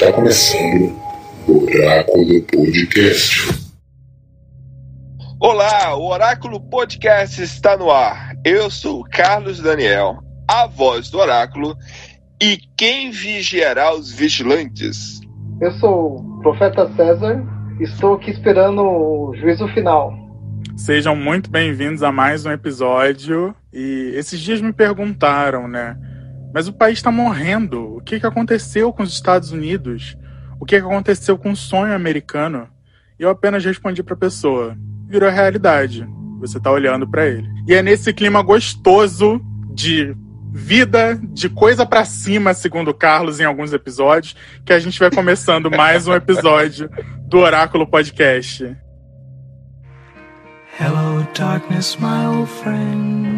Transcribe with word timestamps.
Está 0.00 0.12
começando 0.12 0.96
o 1.48 1.64
Oráculo 1.64 2.40
Podcast. 2.42 3.48
Olá, 5.40 5.96
o 5.96 6.06
Oráculo 6.08 6.60
Podcast 6.60 7.42
está 7.42 7.76
no 7.76 7.90
ar. 7.90 8.32
Eu 8.44 8.70
sou 8.70 9.00
o 9.00 9.04
Carlos 9.10 9.58
Daniel, 9.58 10.18
a 10.46 10.68
voz 10.68 11.10
do 11.10 11.18
Oráculo, 11.18 11.76
e 12.40 12.58
quem 12.76 13.10
vigiará 13.10 13.92
os 13.92 14.12
vigilantes? 14.12 15.20
Eu 15.60 15.72
sou 15.72 16.20
o 16.20 16.40
Profeta 16.42 16.88
César, 16.94 17.44
estou 17.80 18.14
aqui 18.14 18.30
esperando 18.30 18.80
o 18.82 19.34
juízo 19.34 19.66
final. 19.74 20.14
Sejam 20.76 21.16
muito 21.16 21.50
bem-vindos 21.50 22.04
a 22.04 22.12
mais 22.12 22.46
um 22.46 22.52
episódio. 22.52 23.52
E 23.72 24.12
esses 24.14 24.38
dias 24.38 24.60
me 24.60 24.72
perguntaram, 24.72 25.66
né? 25.66 25.96
Mas 26.52 26.68
o 26.68 26.72
país 26.72 26.98
está 26.98 27.10
morrendo. 27.10 27.96
O 27.96 28.00
que, 28.00 28.18
que 28.18 28.26
aconteceu 28.26 28.92
com 28.92 29.02
os 29.02 29.12
Estados 29.12 29.52
Unidos? 29.52 30.16
O 30.60 30.64
que, 30.64 30.80
que 30.80 30.86
aconteceu 30.86 31.38
com 31.38 31.52
o 31.52 31.56
sonho 31.56 31.94
americano? 31.94 32.68
E 33.18 33.22
eu 33.22 33.30
apenas 33.30 33.64
respondi 33.64 34.02
para 34.02 34.14
a 34.14 34.18
pessoa: 34.18 34.76
virou 35.06 35.30
realidade. 35.30 36.06
Você 36.40 36.58
está 36.58 36.70
olhando 36.70 37.08
para 37.08 37.26
ele. 37.26 37.48
E 37.66 37.74
é 37.74 37.82
nesse 37.82 38.12
clima 38.12 38.42
gostoso 38.42 39.40
de 39.74 40.16
vida, 40.52 41.20
de 41.32 41.48
coisa 41.48 41.84
para 41.84 42.04
cima, 42.04 42.54
segundo 42.54 42.94
Carlos, 42.94 43.38
em 43.40 43.44
alguns 43.44 43.72
episódios, 43.72 44.34
que 44.64 44.72
a 44.72 44.78
gente 44.78 44.98
vai 44.98 45.10
começando 45.10 45.70
mais 45.70 46.06
um 46.06 46.14
episódio 46.14 46.88
do 47.28 47.38
Oráculo 47.38 47.86
Podcast. 47.86 48.76
Hello, 50.80 51.26
darkness, 51.36 51.96
my 51.96 52.26
old 52.26 52.48
friend. 52.48 53.37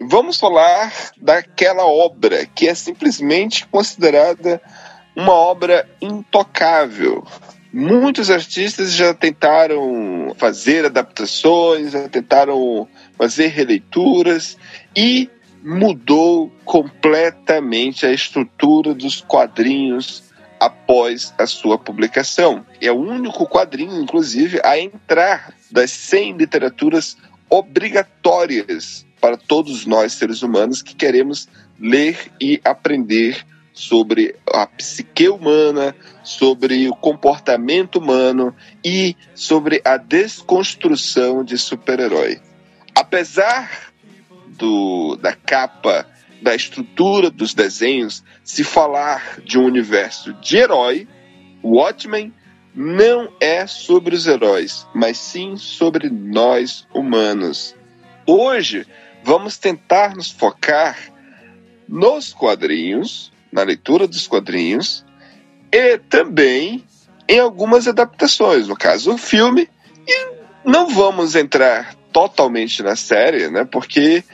vamos 0.00 0.38
falar 0.38 0.92
daquela 1.20 1.84
obra 1.84 2.46
que 2.46 2.66
é 2.66 2.74
simplesmente 2.74 3.66
considerada 3.66 4.60
uma 5.14 5.32
obra 5.32 5.86
intocável. 6.00 7.26
Muitos 7.72 8.30
artistas 8.30 8.92
já 8.92 9.12
tentaram 9.12 10.34
fazer 10.38 10.86
adaptações, 10.86 11.92
já 11.92 12.08
tentaram 12.08 12.88
fazer 13.16 13.48
releituras 13.48 14.56
e 14.96 15.30
mudou 15.62 16.50
completamente 16.64 18.06
a 18.06 18.12
estrutura 18.12 18.94
dos 18.94 19.20
quadrinhos 19.20 20.24
após 20.58 21.32
a 21.38 21.46
sua 21.46 21.78
publicação. 21.78 22.64
É 22.80 22.90
o 22.90 22.98
único 22.98 23.46
quadrinho, 23.46 24.02
inclusive, 24.02 24.60
a 24.64 24.78
entrar 24.78 25.54
das 25.70 25.90
100 25.90 26.38
literaturas 26.38 27.16
obrigatórias 27.48 29.06
para 29.20 29.36
todos 29.36 29.86
nós 29.86 30.12
seres 30.12 30.42
humanos 30.42 30.82
que 30.82 30.94
queremos 30.94 31.48
ler 31.78 32.30
e 32.40 32.60
aprender 32.64 33.44
sobre 33.72 34.34
a 34.52 34.66
psique 34.66 35.28
humana, 35.28 35.94
sobre 36.22 36.88
o 36.88 36.94
comportamento 36.94 37.96
humano 37.96 38.54
e 38.84 39.16
sobre 39.34 39.80
a 39.84 39.96
desconstrução 39.96 41.44
de 41.44 41.56
super-herói. 41.56 42.40
Apesar 42.94 43.92
do, 44.46 45.16
da 45.16 45.34
capa, 45.34 46.06
da 46.42 46.54
estrutura 46.54 47.30
dos 47.30 47.54
desenhos, 47.54 48.22
se 48.42 48.64
falar 48.64 49.40
de 49.44 49.58
um 49.58 49.64
universo 49.64 50.34
de 50.34 50.56
herói, 50.56 51.06
Watchmen 51.62 52.32
não 52.74 53.32
é 53.40 53.66
sobre 53.66 54.14
os 54.14 54.26
heróis, 54.26 54.86
mas 54.94 55.18
sim 55.18 55.56
sobre 55.56 56.08
nós 56.08 56.86
humanos. 56.94 57.74
Hoje 58.26 58.86
vamos 59.22 59.58
tentar 59.58 60.14
nos 60.14 60.30
focar 60.30 60.96
nos 61.88 62.32
quadrinhos, 62.32 63.32
na 63.50 63.62
leitura 63.62 64.06
dos 64.06 64.26
quadrinhos 64.28 65.04
e 65.72 65.98
também 65.98 66.84
em 67.28 67.38
algumas 67.38 67.86
adaptações, 67.86 68.66
no 68.66 68.76
caso 68.76 69.14
o 69.14 69.18
filme, 69.18 69.68
e 70.06 70.28
não 70.64 70.88
vamos 70.88 71.34
entrar 71.34 71.94
totalmente 72.12 72.82
na 72.82 72.96
série, 72.96 73.48
né? 73.48 73.64
Porque 73.64 74.24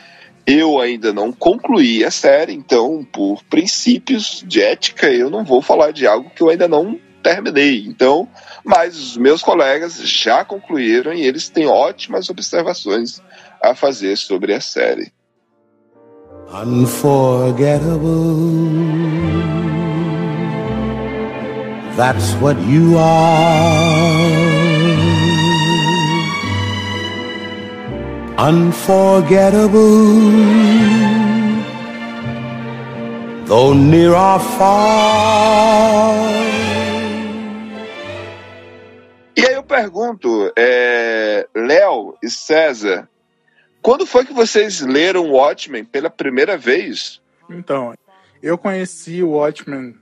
eu 0.47 0.81
ainda 0.81 1.13
não 1.13 1.33
concluí 1.33 2.05
a 2.05 2.11
série, 2.11 2.55
então, 2.55 3.07
por 3.13 3.43
princípios 3.45 4.43
de 4.47 4.63
ética, 4.63 5.11
eu 5.11 5.29
não 5.29 5.45
vou 5.45 5.61
falar 5.61 5.91
de 5.91 6.07
algo 6.07 6.31
que 6.31 6.43
eu 6.43 6.49
ainda 6.49 6.69
não 6.69 6.99
terminei. 7.23 7.85
Então, 7.87 8.29
mas 8.65 8.97
os 8.97 9.17
meus 9.17 9.43
colegas 9.43 10.01
já 10.09 10.45
concluíram 10.45 11.13
e 11.13 11.23
eles 11.23 11.49
têm 11.49 11.67
ótimas 11.67 12.31
observações 12.31 13.21
a 13.71 13.75
fazer 13.75 14.17
sobre 14.17 14.53
a 14.55 14.61
série. 14.61 15.13
Unforgettable. 16.53 18.07
That's 21.97 22.35
what 22.35 22.57
you 22.69 22.99
are. 22.99 24.27
Unforgettable. 28.39 29.77
Though 33.47 33.75
near 33.75 34.15
or 34.15 34.39
far. 34.41 36.15
E 39.37 39.47
aí 39.47 39.55
eu 39.55 39.63
pergunto, 39.63 40.53
é, 40.57 41.47
Léo 41.55 42.17
e 42.23 42.29
César, 42.29 43.09
quando 43.87 44.05
foi 44.05 44.25
que 44.25 44.33
vocês 44.33 44.81
leram 44.81 45.31
Watchmen 45.31 45.85
pela 45.85 46.11
primeira 46.11 46.59
vez? 46.59 47.23
Então, 47.49 47.95
eu 48.43 48.59
conheci 48.59 49.23
o 49.23 49.29
Watchmen 49.29 49.95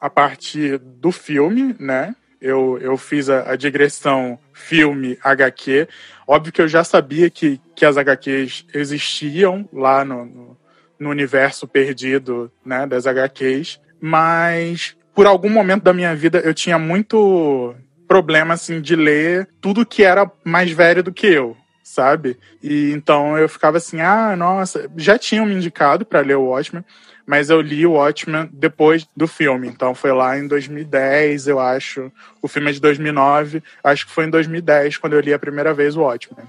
a 0.00 0.10
partir 0.10 0.76
do 0.76 1.12
filme, 1.12 1.72
né? 1.78 2.16
Eu, 2.40 2.80
eu 2.80 2.96
fiz 2.96 3.30
a, 3.30 3.52
a 3.52 3.54
digressão 3.54 4.40
filme 4.52 5.16
HQ. 5.22 5.86
Óbvio 6.26 6.52
que 6.52 6.60
eu 6.60 6.66
já 6.66 6.82
sabia 6.82 7.30
que, 7.30 7.60
que 7.76 7.86
as 7.86 7.96
HQs 7.96 8.66
existiam 8.74 9.68
lá 9.72 10.04
no, 10.04 10.24
no, 10.24 10.56
no 10.98 11.08
universo 11.08 11.68
perdido 11.68 12.50
né, 12.66 12.88
das 12.88 13.06
HQs, 13.06 13.80
mas 14.00 14.96
por 15.14 15.28
algum 15.28 15.48
momento 15.48 15.84
da 15.84 15.92
minha 15.92 16.12
vida 16.12 16.40
eu 16.40 16.52
tinha 16.52 16.76
muito 16.76 17.72
problema 18.08 18.54
assim 18.54 18.80
de 18.80 18.96
ler 18.96 19.48
tudo 19.60 19.86
que 19.86 20.02
era 20.02 20.28
mais 20.42 20.72
velho 20.72 21.04
do 21.04 21.12
que 21.12 21.28
eu, 21.28 21.56
sabe? 21.88 22.38
E 22.62 22.92
então 22.92 23.36
eu 23.38 23.48
ficava 23.48 23.78
assim, 23.78 24.00
ah, 24.00 24.36
nossa, 24.36 24.90
já 24.96 25.18
tinham 25.18 25.46
me 25.46 25.54
indicado 25.54 26.04
para 26.04 26.20
ler 26.20 26.36
o 26.36 26.46
Watchmen, 26.46 26.84
mas 27.26 27.50
eu 27.50 27.60
li 27.60 27.86
o 27.86 27.92
Watchmen 27.92 28.48
depois 28.52 29.08
do 29.16 29.26
filme. 29.26 29.68
Então 29.68 29.94
foi 29.94 30.12
lá 30.12 30.38
em 30.38 30.46
2010, 30.46 31.48
eu 31.48 31.58
acho. 31.58 32.12
O 32.42 32.48
filme 32.48 32.70
é 32.70 32.72
de 32.72 32.80
2009, 32.80 33.62
acho 33.82 34.06
que 34.06 34.12
foi 34.12 34.24
em 34.24 34.30
2010 34.30 34.98
quando 34.98 35.14
eu 35.14 35.20
li 35.20 35.32
a 35.32 35.38
primeira 35.38 35.72
vez 35.72 35.96
o 35.96 36.02
Watchmen. 36.02 36.46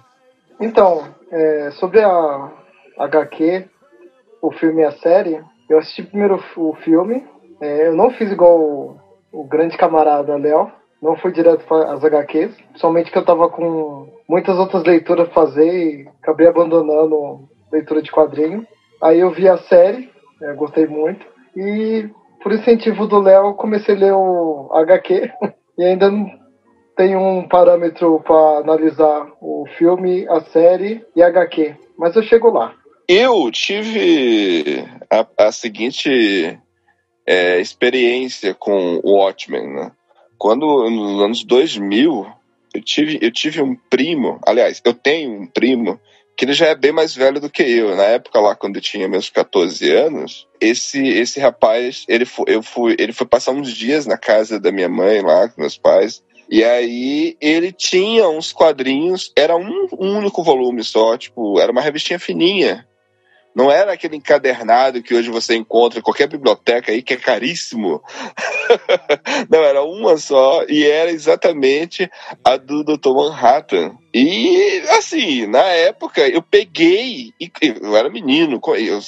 Então, 0.60 1.08
é, 1.32 1.72
sobre 1.72 2.02
a 2.02 2.52
HQ, 2.98 3.66
o 4.42 4.52
filme 4.52 4.82
e 4.82 4.86
a 4.86 4.92
série, 4.92 5.42
eu 5.70 5.80
assisti 5.80 6.04
primeiro 6.04 6.44
o 6.58 6.76
filme. 6.84 7.26
É, 7.62 7.88
eu 7.88 7.96
não 7.96 8.12
fiz 8.12 8.30
igual 8.30 8.60
o, 8.60 9.00
o 9.32 9.44
grande 9.46 9.78
camarada 9.78 10.36
Léo, 10.36 10.70
não 11.02 11.16
fui 11.16 11.32
direto 11.32 11.66
para 11.66 11.94
as 11.94 12.04
HQs, 12.04 12.56
somente 12.76 13.12
que 13.12 13.18
eu 13.18 13.26
tava 13.26 13.50
com 13.50 14.08
muitas 14.28 14.58
outras 14.58 14.84
leituras 14.84 15.28
a 15.28 15.32
fazer 15.32 15.68
e 15.68 16.08
acabei 16.22 16.48
abandonando 16.48 17.48
leitura 17.72 18.02
de 18.02 18.12
quadrinho. 18.12 18.66
Aí 19.02 19.20
eu 19.20 19.32
vi 19.32 19.48
a 19.48 19.58
série, 19.58 20.10
é, 20.42 20.54
gostei 20.54 20.88
muito, 20.88 21.26
e 21.56 22.10
por 22.44 22.52
incentivo 22.52 23.08
do 23.08 23.20
Léo 23.20 23.54
comecei 23.54 23.96
a 23.96 23.98
ler 23.98 24.14
o 24.14 24.70
HQ 24.74 25.32
e 25.78 25.84
ainda 25.84 26.12
não 26.12 26.30
tenho 26.98 27.20
um 27.20 27.48
parâmetro 27.48 28.20
para 28.26 28.60
analisar 28.60 29.32
o 29.40 29.66
filme, 29.78 30.28
a 30.28 30.42
série 30.42 31.06
e 31.16 31.24
a 31.24 31.28
HQ, 31.28 31.76
mas 31.98 32.16
eu 32.16 32.24
chego 32.24 32.50
lá. 32.50 32.74
Eu 33.08 33.50
tive 33.52 34.86
a, 35.10 35.46
a 35.46 35.52
seguinte 35.52 36.60
é, 37.26 37.60
experiência 37.60 38.54
com 38.54 39.00
o 39.04 39.14
Watchmen, 39.14 39.68
né? 39.74 39.92
Quando, 40.40 40.90
nos 40.90 41.22
anos 41.22 41.44
2000, 41.44 42.26
eu 42.74 42.82
tive, 42.82 43.20
eu 43.22 43.30
tive 43.30 43.62
um 43.62 43.76
primo, 43.76 44.40
aliás, 44.48 44.82
eu 44.86 44.94
tenho 44.94 45.42
um 45.42 45.46
primo 45.46 46.00
que 46.38 46.46
ele 46.46 46.54
já 46.54 46.68
é 46.68 46.76
bem 46.76 46.94
mais 46.94 47.14
velho 47.14 47.42
do 47.42 47.50
que 47.50 47.62
eu. 47.62 47.94
Na 47.98 48.04
época 48.04 48.40
lá, 48.40 48.56
quando 48.56 48.78
eu 48.78 48.82
tinha 48.82 49.10
meus 49.10 49.30
14 49.30 49.92
anos, 49.92 50.48
esse 50.62 51.06
esse 51.06 51.38
rapaz, 51.42 52.06
ele 52.08 52.24
foi, 52.24 52.46
eu 52.48 52.64
fui, 52.64 52.96
ele 52.98 53.12
foi 53.12 53.28
passar 53.28 53.52
uns 53.52 53.70
dias 53.74 54.06
na 54.06 54.18
casa 54.18 54.58
da 54.58 54.72
minha 54.72 54.88
mãe 54.88 55.22
lá, 55.22 55.50
com 55.50 55.60
meus 55.60 55.78
pais. 55.78 56.24
E 56.50 56.64
aí 56.64 57.36
ele 57.42 57.74
tinha 57.74 58.30
uns 58.30 58.54
quadrinhos, 58.54 59.34
era 59.36 59.58
um, 59.58 59.90
um 60.00 60.18
único 60.18 60.42
volume 60.42 60.82
só, 60.82 61.18
tipo, 61.18 61.60
era 61.60 61.72
uma 61.74 61.82
revistinha 61.82 62.18
fininha. 62.18 62.88
Não 63.60 63.70
era 63.70 63.92
aquele 63.92 64.16
encadernado 64.16 65.04
que 65.04 65.14
hoje 65.14 65.30
você 65.30 65.54
encontra 65.54 66.00
em 66.00 66.02
qualquer 66.02 66.30
biblioteca 66.30 66.94
aí, 66.94 67.02
que 67.02 67.16
é 67.16 67.18
caríssimo. 67.18 68.02
Não, 69.52 69.60
era 69.60 69.84
uma 69.84 70.16
só, 70.16 70.64
e 70.70 70.86
era 70.86 71.12
exatamente 71.12 72.10
a 72.42 72.56
do 72.56 72.86
Dr. 72.86 73.10
Manhattan. 73.10 73.98
E, 74.14 74.82
assim, 74.92 75.46
na 75.46 75.64
época, 75.64 76.26
eu 76.26 76.42
peguei, 76.42 77.34
eu 77.62 77.98
era 77.98 78.10
menino, 78.10 78.62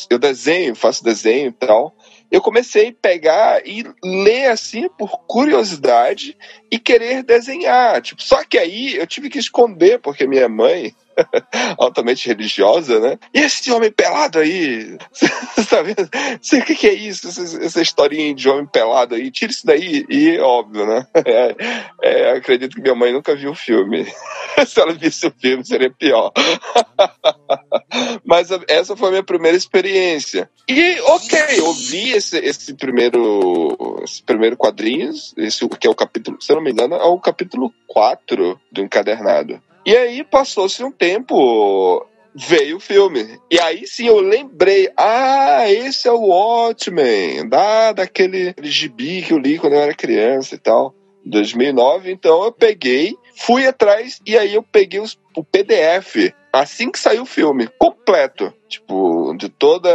eu, 0.09 0.19
desenho, 0.19 0.75
faço 0.75 1.01
desenho 1.01 1.47
e 1.47 1.53
tal 1.53 1.95
eu 2.31 2.41
comecei 2.41 2.87
a 2.87 2.93
pegar 2.93 3.67
e 3.67 3.83
ler 4.01 4.45
assim 4.45 4.87
por 4.97 5.09
curiosidade 5.27 6.37
e 6.71 6.79
querer 6.79 7.23
desenhar. 7.23 8.01
Tipo, 8.01 8.23
só 8.23 8.41
que 8.45 8.57
aí 8.57 8.95
eu 8.95 9.05
tive 9.05 9.29
que 9.29 9.37
esconder, 9.37 9.99
porque 9.99 10.25
minha 10.25 10.47
mãe, 10.47 10.95
altamente 11.77 12.27
religiosa, 12.27 12.99
né? 12.99 13.17
E 13.33 13.39
esse 13.39 13.71
homem 13.71 13.91
pelado 13.91 14.39
aí? 14.39 14.97
Você 15.11 15.65
tá? 15.65 15.81
O 15.81 16.65
que, 16.65 16.75
que 16.75 16.87
é 16.87 16.93
isso? 16.93 17.27
Essa, 17.27 17.63
essa, 17.63 17.81
historinha 17.81 18.33
de 18.33 18.49
homem 18.49 18.65
pelado 18.65 19.15
aí? 19.15 19.31
Tira 19.31 19.51
isso 19.51 19.65
daí. 19.65 20.05
E 20.09 20.39
óbvio, 20.39 20.85
né? 20.85 21.07
É, 21.23 21.55
é, 22.01 22.31
acredito 22.31 22.75
que 22.75 22.81
minha 22.81 22.95
mãe 22.95 23.13
nunca 23.13 23.35
viu 23.35 23.51
o 23.51 23.55
filme. 23.55 24.05
Se 24.65 24.81
ela 24.81 24.93
visse 24.93 25.27
o 25.27 25.33
filme, 25.39 25.65
seria 25.65 25.89
pior. 25.89 26.31
Mas 28.25 28.49
essa 28.67 28.97
foi 28.97 29.07
a 29.07 29.11
minha 29.11 29.23
primeira 29.23 29.55
experiência. 29.55 30.49
E, 30.67 30.99
ok, 31.01 31.39
eu 31.57 31.71
vi 31.73 32.11
esse, 32.11 32.37
esse 32.37 32.73
primeiro 32.73 34.01
esse 34.03 34.21
primeiro 34.23 34.57
quadrinho, 34.57 35.11
esse 35.37 35.67
que 35.69 35.87
é 35.87 35.89
o 35.89 35.95
capítulo, 35.95 36.41
se 36.41 36.51
eu 36.51 36.57
não 36.57 36.63
me 36.63 36.71
engano, 36.71 36.95
é 36.95 37.03
o 37.03 37.19
capítulo 37.19 37.73
4 37.87 38.59
do 38.71 38.81
encadernado. 38.81 39.61
E 39.85 39.95
aí 39.95 40.23
passou-se 40.23 40.83
um 40.83 40.91
tempo, 40.91 42.05
veio 42.35 42.77
o 42.77 42.79
filme. 42.79 43.39
E 43.49 43.59
aí 43.59 43.87
sim 43.87 44.07
eu 44.07 44.19
lembrei, 44.19 44.91
ah, 44.95 45.69
esse 45.69 46.07
é 46.07 46.11
o 46.11 46.27
Watchmen, 46.27 47.47
da, 47.49 47.93
daquele 47.93 48.53
gibi 48.61 49.21
que 49.21 49.33
eu 49.33 49.37
li 49.37 49.57
quando 49.57 49.73
eu 49.73 49.81
era 49.81 49.93
criança 49.93 50.55
e 50.55 50.57
tal. 50.57 50.93
2009, 51.23 52.11
então 52.11 52.43
eu 52.43 52.51
peguei, 52.51 53.15
fui 53.35 53.67
atrás 53.67 54.19
e 54.25 54.35
aí 54.35 54.55
eu 54.55 54.63
peguei 54.63 54.99
os, 54.99 55.19
o 55.37 55.43
PDF 55.43 56.33
assim 56.51 56.91
que 56.91 56.99
saiu 56.99 57.23
o 57.23 57.27
filme, 57.27 57.67
completo. 57.77 58.53
Tipo, 58.67 59.33
de 59.37 59.49
toda. 59.49 59.89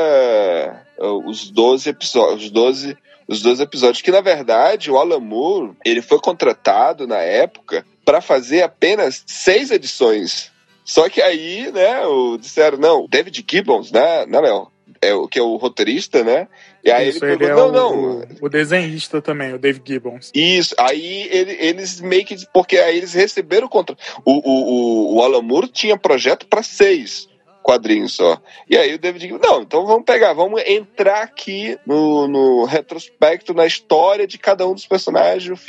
Uh, 0.98 1.28
os 1.28 1.50
12 1.50 1.90
episódios. 1.90 2.44
Os 2.44 2.50
12, 2.50 2.96
os 3.26 3.42
12 3.42 3.62
episódios. 3.62 4.02
Que 4.02 4.10
na 4.10 4.20
verdade 4.20 4.90
o 4.90 4.98
Alan 4.98 5.20
Moore 5.20 5.72
ele 5.84 6.02
foi 6.02 6.18
contratado 6.18 7.06
na 7.06 7.18
época 7.18 7.84
para 8.04 8.20
fazer 8.20 8.62
apenas 8.62 9.22
seis 9.26 9.70
edições. 9.70 10.50
Só 10.84 11.08
que 11.08 11.20
aí, 11.20 11.70
né, 11.72 12.06
o, 12.06 12.38
disseram, 12.38 12.78
não, 12.78 13.08
David 13.08 13.44
Gibbons, 13.48 13.90
né, 13.90 14.24
né, 14.26 14.40
Léo? 14.40 14.70
É 15.02 15.12
o 15.12 15.28
que 15.28 15.38
é 15.38 15.42
o 15.42 15.56
roteirista, 15.56 16.24
né? 16.24 16.48
E 16.82 16.90
aí 16.90 17.10
Isso, 17.10 17.24
ele 17.24 17.36
perguntou, 17.36 17.72
não, 17.72 17.78
é 17.78 17.86
o, 17.86 17.92
não. 17.92 18.18
O, 18.40 18.46
o, 18.46 18.48
desenhista 18.48 19.20
também, 19.20 19.52
o 19.52 19.58
Dave 19.58 19.82
Gibbons. 19.84 20.30
Isso, 20.32 20.74
aí 20.78 21.28
ele, 21.30 21.52
eles 21.60 22.00
meio 22.00 22.24
que. 22.24 22.36
Porque 22.52 22.78
aí 22.78 22.96
eles 22.96 23.12
receberam 23.12 23.66
o 23.66 23.70
contrato. 23.70 24.00
O, 24.24 24.32
o, 24.32 25.16
o 25.16 25.22
Alan 25.22 25.42
Moore 25.42 25.68
tinha 25.68 25.98
projeto 25.98 26.46
para 26.46 26.62
seis 26.62 27.28
quadrinhos 27.66 28.12
só. 28.12 28.40
E 28.70 28.78
aí 28.78 28.94
o 28.94 28.98
David 28.98 29.26
Gibbons, 29.26 29.40
não, 29.42 29.62
então 29.62 29.84
vamos 29.84 30.04
pegar, 30.04 30.32
vamos 30.32 30.62
entrar 30.64 31.22
aqui 31.22 31.76
no, 31.84 32.28
no 32.28 32.64
retrospecto, 32.64 33.52
na 33.52 33.66
história 33.66 34.24
de 34.24 34.38
cada 34.38 34.64
um 34.68 34.72
dos 34.72 34.86
personagens, 34.86 35.60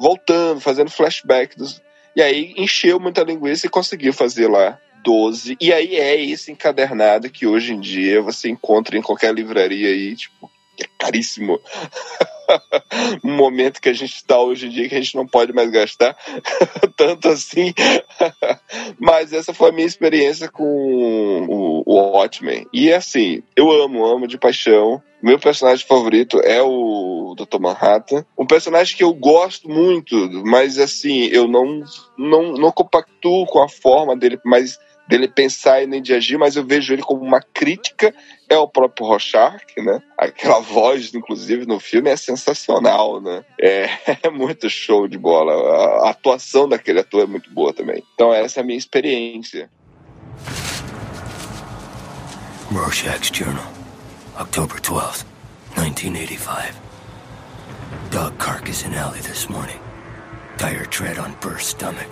voltando, 0.00 0.62
fazendo 0.62 0.90
flashback. 0.90 1.58
Dos, 1.58 1.82
e 2.16 2.22
aí 2.22 2.54
encheu 2.56 2.98
muita 2.98 3.22
linguiça 3.22 3.66
e 3.66 3.70
conseguiu 3.70 4.14
fazer 4.14 4.48
lá 4.48 4.78
12. 5.04 5.58
E 5.60 5.70
aí 5.74 5.96
é 5.96 6.24
esse 6.24 6.50
encadernado 6.50 7.28
que 7.28 7.46
hoje 7.46 7.74
em 7.74 7.80
dia 7.80 8.22
você 8.22 8.48
encontra 8.48 8.96
em 8.96 9.02
qualquer 9.02 9.34
livraria 9.34 9.90
aí, 9.90 10.16
tipo, 10.16 10.50
é 10.82 10.88
caríssimo. 10.98 11.60
um 13.24 13.34
momento 13.34 13.80
que 13.80 13.88
a 13.88 13.92
gente 13.92 14.14
está 14.14 14.38
hoje 14.38 14.66
em 14.66 14.70
dia 14.70 14.88
que 14.88 14.94
a 14.94 15.00
gente 15.00 15.14
não 15.14 15.26
pode 15.26 15.52
mais 15.52 15.70
gastar 15.70 16.16
tanto 16.96 17.28
assim. 17.28 17.72
Mas 18.98 19.32
essa 19.32 19.54
foi 19.54 19.70
a 19.70 19.72
minha 19.72 19.86
experiência 19.86 20.48
com 20.48 20.64
o, 20.64 21.82
o 21.86 22.12
Watchmen. 22.12 22.66
E 22.72 22.92
assim, 22.92 23.42
eu 23.56 23.70
amo, 23.70 24.04
amo 24.04 24.26
de 24.26 24.38
paixão. 24.38 25.02
Meu 25.22 25.38
personagem 25.38 25.86
favorito 25.86 26.40
é 26.40 26.60
o 26.60 27.34
Dr. 27.36 27.60
Manhattan. 27.60 28.24
Um 28.36 28.46
personagem 28.46 28.96
que 28.96 29.04
eu 29.04 29.14
gosto 29.14 29.68
muito, 29.68 30.16
mas 30.44 30.78
assim, 30.78 31.26
eu 31.26 31.46
não, 31.46 31.84
não, 32.18 32.52
não 32.54 32.72
compactuo 32.72 33.46
com 33.46 33.62
a 33.62 33.68
forma 33.68 34.16
dele, 34.16 34.38
mas 34.44 34.78
dele 35.08 35.28
pensar 35.28 35.82
e 35.82 35.86
nem 35.86 36.00
de 36.00 36.14
agir, 36.14 36.38
mas 36.38 36.56
eu 36.56 36.64
vejo 36.64 36.92
ele 36.92 37.02
como 37.02 37.22
uma 37.22 37.40
crítica 37.40 38.14
é 38.52 38.58
o 38.58 38.68
próprio 38.68 39.06
Rorschach, 39.06 39.64
né? 39.78 40.02
Aquela 40.16 40.60
voz, 40.60 41.14
inclusive, 41.14 41.66
no 41.66 41.80
filme 41.80 42.10
é 42.10 42.16
sensacional, 42.16 43.20
né? 43.20 43.44
É, 43.60 43.88
é 44.22 44.30
muito 44.30 44.68
show 44.68 45.08
de 45.08 45.18
bola. 45.18 45.52
A, 46.06 46.10
atuação 46.10 46.68
daquele 46.68 47.00
ator 47.00 47.22
é 47.22 47.26
muito 47.26 47.50
boa 47.50 47.72
também. 47.72 48.02
Então 48.14 48.32
essa 48.32 48.60
é 48.60 48.62
a 48.62 48.66
minha 48.66 48.78
experiência. 48.78 49.70
Rorschach's 52.70 53.30
Journal, 53.36 53.66
October 54.40 54.80
12th, 54.80 55.26
1985. 55.76 56.74
Dog 58.10 58.38
carcass 58.38 58.84
in 58.84 58.94
alley 58.94 59.20
this 59.20 59.48
morning. 59.48 59.78
Dire 60.58 60.86
tread 60.86 61.18
on 61.18 61.34
burst 61.40 61.70
stomach. 61.70 62.08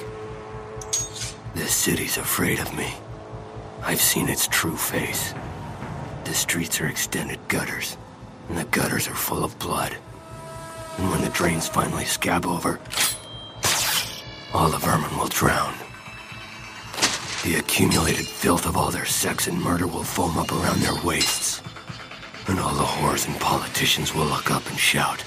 This 1.55 1.75
city's 1.75 2.19
afraid 2.19 2.59
of 2.59 2.73
me. 2.77 2.95
I've 3.83 4.01
seen 4.01 4.29
its 4.29 4.47
true 4.47 4.77
face. 4.77 5.35
The 6.31 6.37
streets 6.37 6.81
are 6.81 6.87
extended 6.87 7.41
gutters, 7.49 7.97
and 8.49 8.57
the 8.57 8.63
gutters 8.67 9.09
are 9.09 9.17
full 9.17 9.43
of 9.43 9.59
blood. 9.59 9.93
And 10.97 11.11
when 11.11 11.23
the 11.23 11.29
drains 11.31 11.67
finally 11.67 12.05
scab 12.05 12.47
over, 12.47 12.79
all 14.55 14.71
the 14.71 14.79
vermin 14.79 15.19
will 15.19 15.27
drown. 15.27 15.75
The 17.43 17.57
accumulated 17.59 18.27
filth 18.27 18.67
of 18.67 18.77
all 18.77 18.93
their 18.93 19.07
sex 19.07 19.49
and 19.49 19.61
murder 19.61 19.89
will 19.89 20.05
foam 20.05 20.39
up 20.39 20.53
around 20.53 20.79
their 20.79 20.95
waists. 21.03 21.63
And 22.47 22.61
all 22.61 22.77
the 22.77 22.85
whores 22.85 23.27
and 23.27 23.37
politicians 23.41 24.15
will 24.15 24.27
look 24.27 24.53
up 24.53 24.65
and 24.71 24.79
shout, 24.79 25.25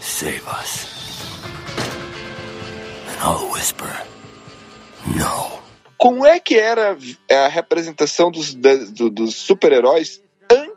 Save 0.00 0.48
us. 0.48 1.40
And 3.06 3.16
I'll 3.20 3.52
whisper, 3.52 3.96
No. 5.16 5.60
Como 5.96 6.26
é 6.26 6.40
que 6.40 6.58
era 6.58 6.98
a 7.30 7.46
representação 7.46 8.32
dos, 8.32 8.52
dos 8.52 9.36
super-heróis 9.36 10.20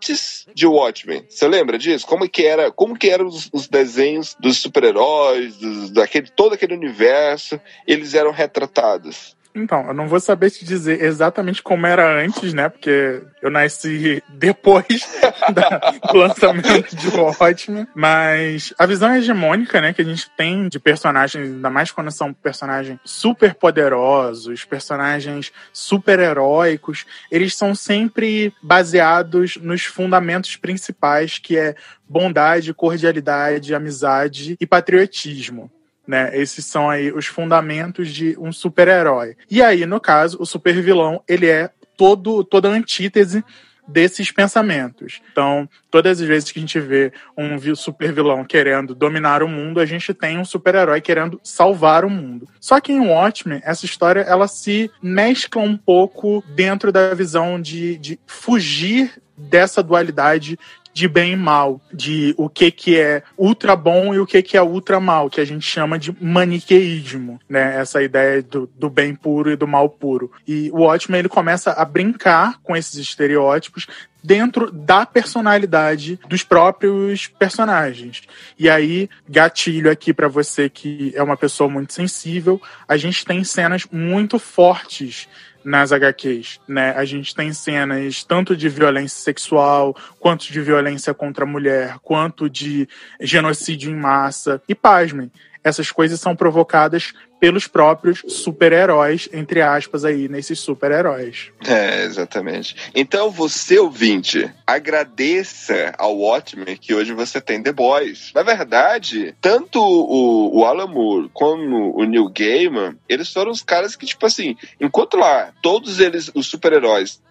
antes 0.03 0.45
de 0.53 0.67
Watchmen. 0.67 1.25
Você 1.29 1.48
lembra 1.48 1.77
disso? 1.77 2.05
Como 2.05 2.27
que 2.27 2.45
era, 2.45 2.72
como 2.72 2.98
que 2.98 3.10
eram 3.10 3.25
os, 3.25 3.50
os 3.53 3.67
desenhos 3.67 4.36
dos 4.39 4.57
super-heróis, 4.57 5.55
daquele 5.91 6.29
todo 6.29 6.53
aquele 6.53 6.74
universo, 6.74 7.60
eles 7.88 8.13
eram 8.13 8.31
retratados? 8.31 9.36
Então, 9.55 9.88
eu 9.88 9.93
não 9.93 10.07
vou 10.07 10.19
saber 10.19 10.50
te 10.50 10.65
dizer 10.65 11.03
exatamente 11.03 11.62
como 11.62 11.86
era 11.86 12.24
antes, 12.24 12.53
né? 12.53 12.69
Porque 12.69 13.22
eu 13.41 13.51
nasci 13.51 14.24
depois 14.33 14.88
do 16.12 16.17
lançamento 16.17 16.95
de 16.95 17.07
Watchmen. 17.10 17.88
Mas 17.93 18.74
a 18.79 18.86
visão 18.86 19.15
hegemônica, 19.15 19.79
né, 19.79 19.93
que 19.93 20.01
a 20.01 20.05
gente 20.05 20.29
tem 20.31 20.67
de 20.67 20.79
personagens, 20.79 21.45
ainda 21.45 21.69
mais 21.69 21.91
quando 21.91 22.10
são 22.10 22.33
personagens 22.33 23.00
super 23.05 23.53
poderosos, 23.53 24.65
personagens 24.65 25.51
super 25.72 26.19
heróicos, 26.19 27.05
eles 27.29 27.55
são 27.55 27.75
sempre 27.75 28.53
baseados 28.62 29.57
nos 29.57 29.83
fundamentos 29.83 30.55
principais, 30.55 31.38
que 31.38 31.57
é 31.57 31.75
bondade, 32.07 32.74
cordialidade, 32.74 33.75
amizade 33.75 34.57
e 34.60 34.65
patriotismo. 34.65 35.72
Né? 36.07 36.31
Esses 36.38 36.65
são 36.65 36.89
aí 36.89 37.12
os 37.12 37.27
fundamentos 37.27 38.10
de 38.10 38.38
um 38.39 38.51
super-herói. 38.51 39.36
E 39.50 39.62
aí, 39.62 39.86
no 39.86 40.00
caso, 40.00 40.38
o 40.39 40.45
super-vilão, 40.45 41.24
ele 41.27 41.48
é 41.48 41.69
todo, 41.95 42.43
toda 42.43 42.69
a 42.69 42.72
antítese 42.72 43.43
desses 43.88 44.31
pensamentos. 44.31 45.22
Então, 45.31 45.67
todas 45.91 46.22
as 46.22 46.27
vezes 46.27 46.51
que 46.51 46.60
a 46.60 46.62
gente 46.62 46.79
vê 46.79 47.12
um 47.38 47.75
super 47.75 48.13
vilão 48.13 48.43
querendo 48.43 48.95
dominar 48.95 49.43
o 49.43 49.48
mundo, 49.48 49.79
a 49.79 49.86
gente 49.86 50.13
tem 50.13 50.38
um 50.38 50.45
super-herói 50.45 51.01
querendo 51.01 51.39
salvar 51.43 52.05
o 52.05 52.10
mundo. 52.10 52.48
Só 52.60 52.79
que 52.79 52.93
em 52.93 53.00
Watchmen, 53.00 53.62
essa 53.63 53.86
história 53.86 54.22
ela 54.22 54.48
se 54.48 54.89
mescla 55.01 55.62
um 55.62 55.77
pouco 55.77 56.43
dentro 56.55 56.91
da 56.91 57.13
visão 57.13 57.60
de, 57.62 57.98
de 57.98 58.19
fugir 58.25 59.22
dessa 59.36 59.83
dualidade 59.83 60.57
de 60.93 61.07
bem 61.07 61.33
e 61.33 61.35
mal, 61.35 61.81
de 61.91 62.33
o 62.38 62.47
que 62.47 62.71
que 62.71 63.00
é 63.00 63.23
ultra 63.38 63.75
bom 63.75 64.13
e 64.13 64.19
o 64.19 64.25
que 64.25 64.41
que 64.41 64.55
é 64.55 64.62
ultra 64.62 65.00
mal, 65.00 65.29
que 65.29 65.41
a 65.41 65.45
gente 65.45 65.65
chama 65.65 65.97
de 65.97 66.15
maniqueísmo, 66.21 67.39
né? 67.50 67.77
Essa 67.77 68.03
ideia 68.03 68.41
do, 68.43 68.69
do 68.77 68.89
bem 68.89 69.15
puro 69.15 69.51
e 69.51 69.55
do 69.55 69.67
mal 69.67 69.89
puro. 69.89 70.31
E 70.47 70.69
o 70.71 70.81
Watchmen 70.83 71.19
ele 71.19 71.29
começa 71.29 71.71
a 71.71 71.83
brincar 71.83 72.59
com 72.62 72.75
esses 72.75 72.95
estereótipos 72.95 73.88
dentro 74.23 74.71
da 74.71 75.05
personalidade 75.05 76.19
dos 76.27 76.43
próprios 76.43 77.27
personagens. 77.27 78.21
E 78.57 78.69
aí, 78.69 79.09
gatilho 79.27 79.91
aqui 79.91 80.13
para 80.13 80.27
você 80.27 80.69
que 80.69 81.11
é 81.15 81.21
uma 81.21 81.37
pessoa 81.37 81.69
muito 81.69 81.93
sensível, 81.93 82.61
a 82.87 82.95
gente 82.97 83.25
tem 83.25 83.43
cenas 83.43 83.85
muito 83.91 84.39
fortes 84.39 85.27
nas 85.63 85.91
HQs, 85.91 86.59
né? 86.67 86.91
A 86.91 87.05
gente 87.05 87.33
tem 87.33 87.53
cenas 87.53 88.23
tanto 88.23 88.55
de 88.55 88.67
violência 88.67 89.19
sexual, 89.19 89.95
quanto 90.19 90.51
de 90.51 90.61
violência 90.61 91.13
contra 91.13 91.45
a 91.45 91.47
mulher, 91.47 91.95
quanto 92.03 92.49
de 92.49 92.87
genocídio 93.21 93.89
em 93.89 93.95
massa. 93.95 94.61
E 94.67 94.75
pasmem, 94.75 95.31
essas 95.63 95.91
coisas 95.91 96.20
são 96.20 96.36
provocadas 96.36 97.13
pelos 97.39 97.67
próprios 97.67 98.24
super-heróis, 98.27 99.27
entre 99.34 99.62
aspas, 99.62 100.05
aí, 100.05 100.29
nesses 100.29 100.60
super-heróis. 100.60 101.51
É, 101.67 102.03
exatamente. 102.05 102.74
Então, 102.96 103.29
você, 103.29 103.77
ouvinte, 103.79 104.50
agradeça 104.65 105.93
ao 105.98 106.17
Watchmen 106.17 106.77
que 106.77 106.93
hoje 106.93 107.12
você 107.12 107.41
tem 107.41 107.62
The 107.62 107.74
Boys. 107.74 108.32
Na 108.34 108.43
verdade, 108.43 109.36
tanto 109.41 109.82
o, 109.82 110.58
o 110.58 110.63
Alan 110.63 110.88
Moore 110.88 111.29
como 111.34 111.93
o 112.00 112.05
Neil 112.05 112.29
Gaiman, 112.29 112.98
eles 113.10 113.32
foram 113.32 113.51
os 113.51 113.62
caras 113.62 113.96
que, 113.96 114.05
tipo 114.05 114.25
assim, 114.25 114.55
enquanto 114.79 115.17
lá 115.17 115.51
todos 115.62 116.00
eles, 116.00 116.32
os 116.34 116.48
super-heróis, 116.48 117.22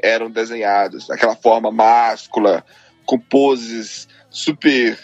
eram 0.00 0.30
desenhados 0.30 1.08
daquela 1.08 1.34
forma 1.34 1.72
máscula, 1.72 2.64
com 3.04 3.18
poses 3.18 4.06
super 4.30 4.96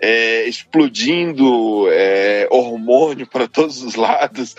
é, 0.00 0.46
explodindo 0.48 1.88
é, 1.90 2.46
hormônio 2.50 3.26
para 3.26 3.48
todos 3.48 3.82
os 3.82 3.94
lados, 3.94 4.54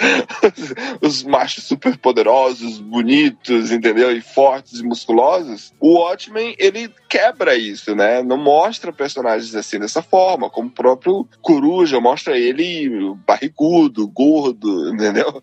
os 1.01 1.23
machos 1.23 1.63
super 1.63 1.97
poderosos, 1.97 2.79
bonitos, 2.79 3.71
entendeu? 3.71 4.15
E 4.15 4.21
fortes 4.21 4.79
e 4.79 4.83
musculosos. 4.83 5.73
O 5.79 5.99
Watchmen, 5.99 6.55
ele 6.57 6.89
quebra 7.07 7.55
isso, 7.55 7.95
né? 7.95 8.21
Não 8.21 8.37
mostra 8.37 8.93
personagens 8.93 9.55
assim 9.55 9.79
dessa 9.79 10.01
forma, 10.01 10.49
como 10.49 10.69
o 10.69 10.73
próprio 10.73 11.27
Coruja 11.41 11.99
mostra 11.99 12.37
ele 12.37 13.15
barrigudo, 13.25 14.07
gordo, 14.07 14.89
entendeu? 14.93 15.41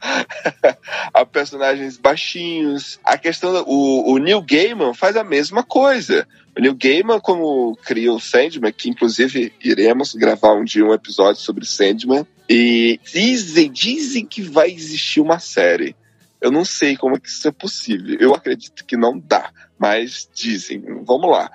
a 1.13 1.25
personagens 1.25 1.97
baixinhos. 1.97 3.01
A 3.05 3.17
questão, 3.17 3.65
o, 3.67 4.13
o 4.13 4.19
Neil 4.19 4.43
Gaiman 4.43 4.95
faz 4.95 5.17
a 5.17 5.25
mesma 5.25 5.63
coisa. 5.63 6.27
O 6.57 6.61
Neil 6.61 6.75
Gaiman, 6.75 7.21
como 7.21 7.77
criou 7.85 8.17
o 8.17 8.21
Sandman, 8.21 8.73
que 8.73 8.89
inclusive 8.89 9.53
iremos 9.63 10.15
gravar 10.15 10.55
um 10.55 10.65
dia 10.65 10.85
um 10.85 10.95
episódio 10.95 11.41
sobre 11.41 11.67
Sandman, 11.67 12.27
e 12.49 12.99
dizem, 13.05 13.71
dizem 13.71 14.25
que 14.25 14.41
vai 14.41 14.71
existir 14.71 15.21
uma 15.21 15.39
série. 15.39 15.95
Eu 16.41 16.51
não 16.51 16.65
sei 16.65 16.97
como 16.97 17.17
é 17.17 17.21
que 17.21 17.29
isso 17.29 17.47
é 17.47 17.51
possível. 17.51 18.17
Eu 18.19 18.35
acredito 18.35 18.85
que 18.87 18.97
não 18.97 19.19
dá, 19.19 19.51
mas 19.79 20.29
dizem. 20.35 20.81
Vamos 21.05 21.31
lá. 21.31 21.51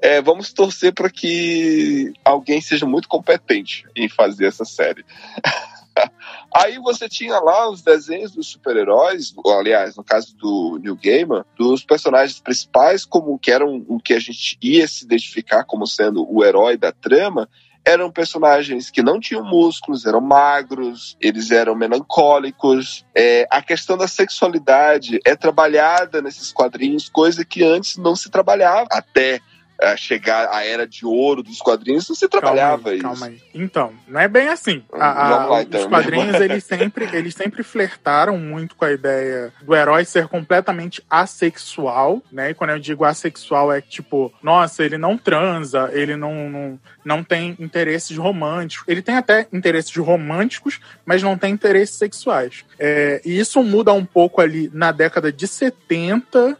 É, 0.00 0.20
vamos 0.20 0.52
torcer 0.52 0.92
para 0.92 1.10
que 1.10 2.12
alguém 2.24 2.60
seja 2.60 2.86
muito 2.86 3.08
competente 3.08 3.84
em 3.96 4.08
fazer 4.08 4.46
essa 4.46 4.64
série. 4.64 5.04
Aí 6.54 6.78
você 6.78 7.08
tinha 7.08 7.38
lá 7.38 7.68
os 7.68 7.82
desenhos 7.82 8.32
dos 8.32 8.48
super-heróis, 8.48 9.34
aliás, 9.46 9.96
no 9.96 10.04
caso 10.04 10.36
do 10.36 10.78
New 10.82 10.96
Gamer, 10.96 11.44
dos 11.56 11.84
personagens 11.84 12.40
principais, 12.40 13.04
como 13.04 13.38
que 13.38 13.50
eram 13.50 13.84
o 13.88 13.98
que 13.98 14.14
a 14.14 14.20
gente 14.20 14.58
ia 14.62 14.86
se 14.86 15.04
identificar 15.04 15.64
como 15.64 15.86
sendo 15.86 16.26
o 16.28 16.44
herói 16.44 16.76
da 16.76 16.92
trama, 16.92 17.48
eram 17.84 18.10
personagens 18.10 18.90
que 18.90 19.02
não 19.02 19.20
tinham 19.20 19.44
músculos, 19.44 20.06
eram 20.06 20.20
magros, 20.20 21.16
eles 21.20 21.50
eram 21.50 21.74
melancólicos. 21.74 23.04
É, 23.14 23.46
a 23.50 23.60
questão 23.60 23.96
da 23.96 24.08
sexualidade 24.08 25.20
é 25.24 25.36
trabalhada 25.36 26.22
nesses 26.22 26.50
quadrinhos, 26.50 27.10
coisa 27.10 27.44
que 27.44 27.62
antes 27.62 27.98
não 27.98 28.16
se 28.16 28.30
trabalhava 28.30 28.88
até 28.90 29.40
a 29.80 29.96
chegar 29.96 30.48
à 30.50 30.64
era 30.64 30.86
de 30.86 31.04
ouro 31.04 31.42
dos 31.42 31.58
quadrinhos, 31.58 32.06
você 32.06 32.28
trabalhava 32.28 32.82
calma 32.82 32.90
aí, 32.90 32.96
isso. 32.96 33.02
Calma 33.04 33.26
aí. 33.26 33.42
Então, 33.54 33.92
não 34.06 34.20
é 34.20 34.28
bem 34.28 34.48
assim. 34.48 34.82
A, 34.92 35.26
a, 35.26 35.46
lá, 35.46 35.62
então. 35.62 35.80
Os 35.80 35.86
quadrinhos, 35.86 36.34
eles 36.40 36.64
sempre, 36.64 37.08
eles 37.12 37.34
sempre 37.34 37.62
flertaram 37.62 38.38
muito 38.38 38.76
com 38.76 38.84
a 38.84 38.92
ideia 38.92 39.52
do 39.62 39.74
herói 39.74 40.04
ser 40.04 40.28
completamente 40.28 41.02
assexual, 41.08 42.22
né? 42.30 42.50
E 42.50 42.54
quando 42.54 42.70
eu 42.70 42.78
digo 42.78 43.04
assexual, 43.04 43.72
é 43.72 43.80
tipo, 43.80 44.32
nossa, 44.42 44.84
ele 44.84 44.96
não 44.96 45.18
transa, 45.18 45.90
ele 45.92 46.16
não, 46.16 46.48
não, 46.48 46.80
não 47.04 47.24
tem 47.24 47.56
interesses 47.58 48.16
românticos. 48.16 48.86
Ele 48.88 49.02
tem 49.02 49.16
até 49.16 49.46
interesses 49.52 49.94
românticos, 49.96 50.80
mas 51.04 51.22
não 51.22 51.36
tem 51.36 51.52
interesses 51.52 51.96
sexuais. 51.96 52.64
É, 52.78 53.20
e 53.24 53.38
isso 53.38 53.62
muda 53.62 53.92
um 53.92 54.04
pouco 54.04 54.40
ali 54.40 54.70
na 54.72 54.92
década 54.92 55.32
de 55.32 55.46
70 55.46 56.56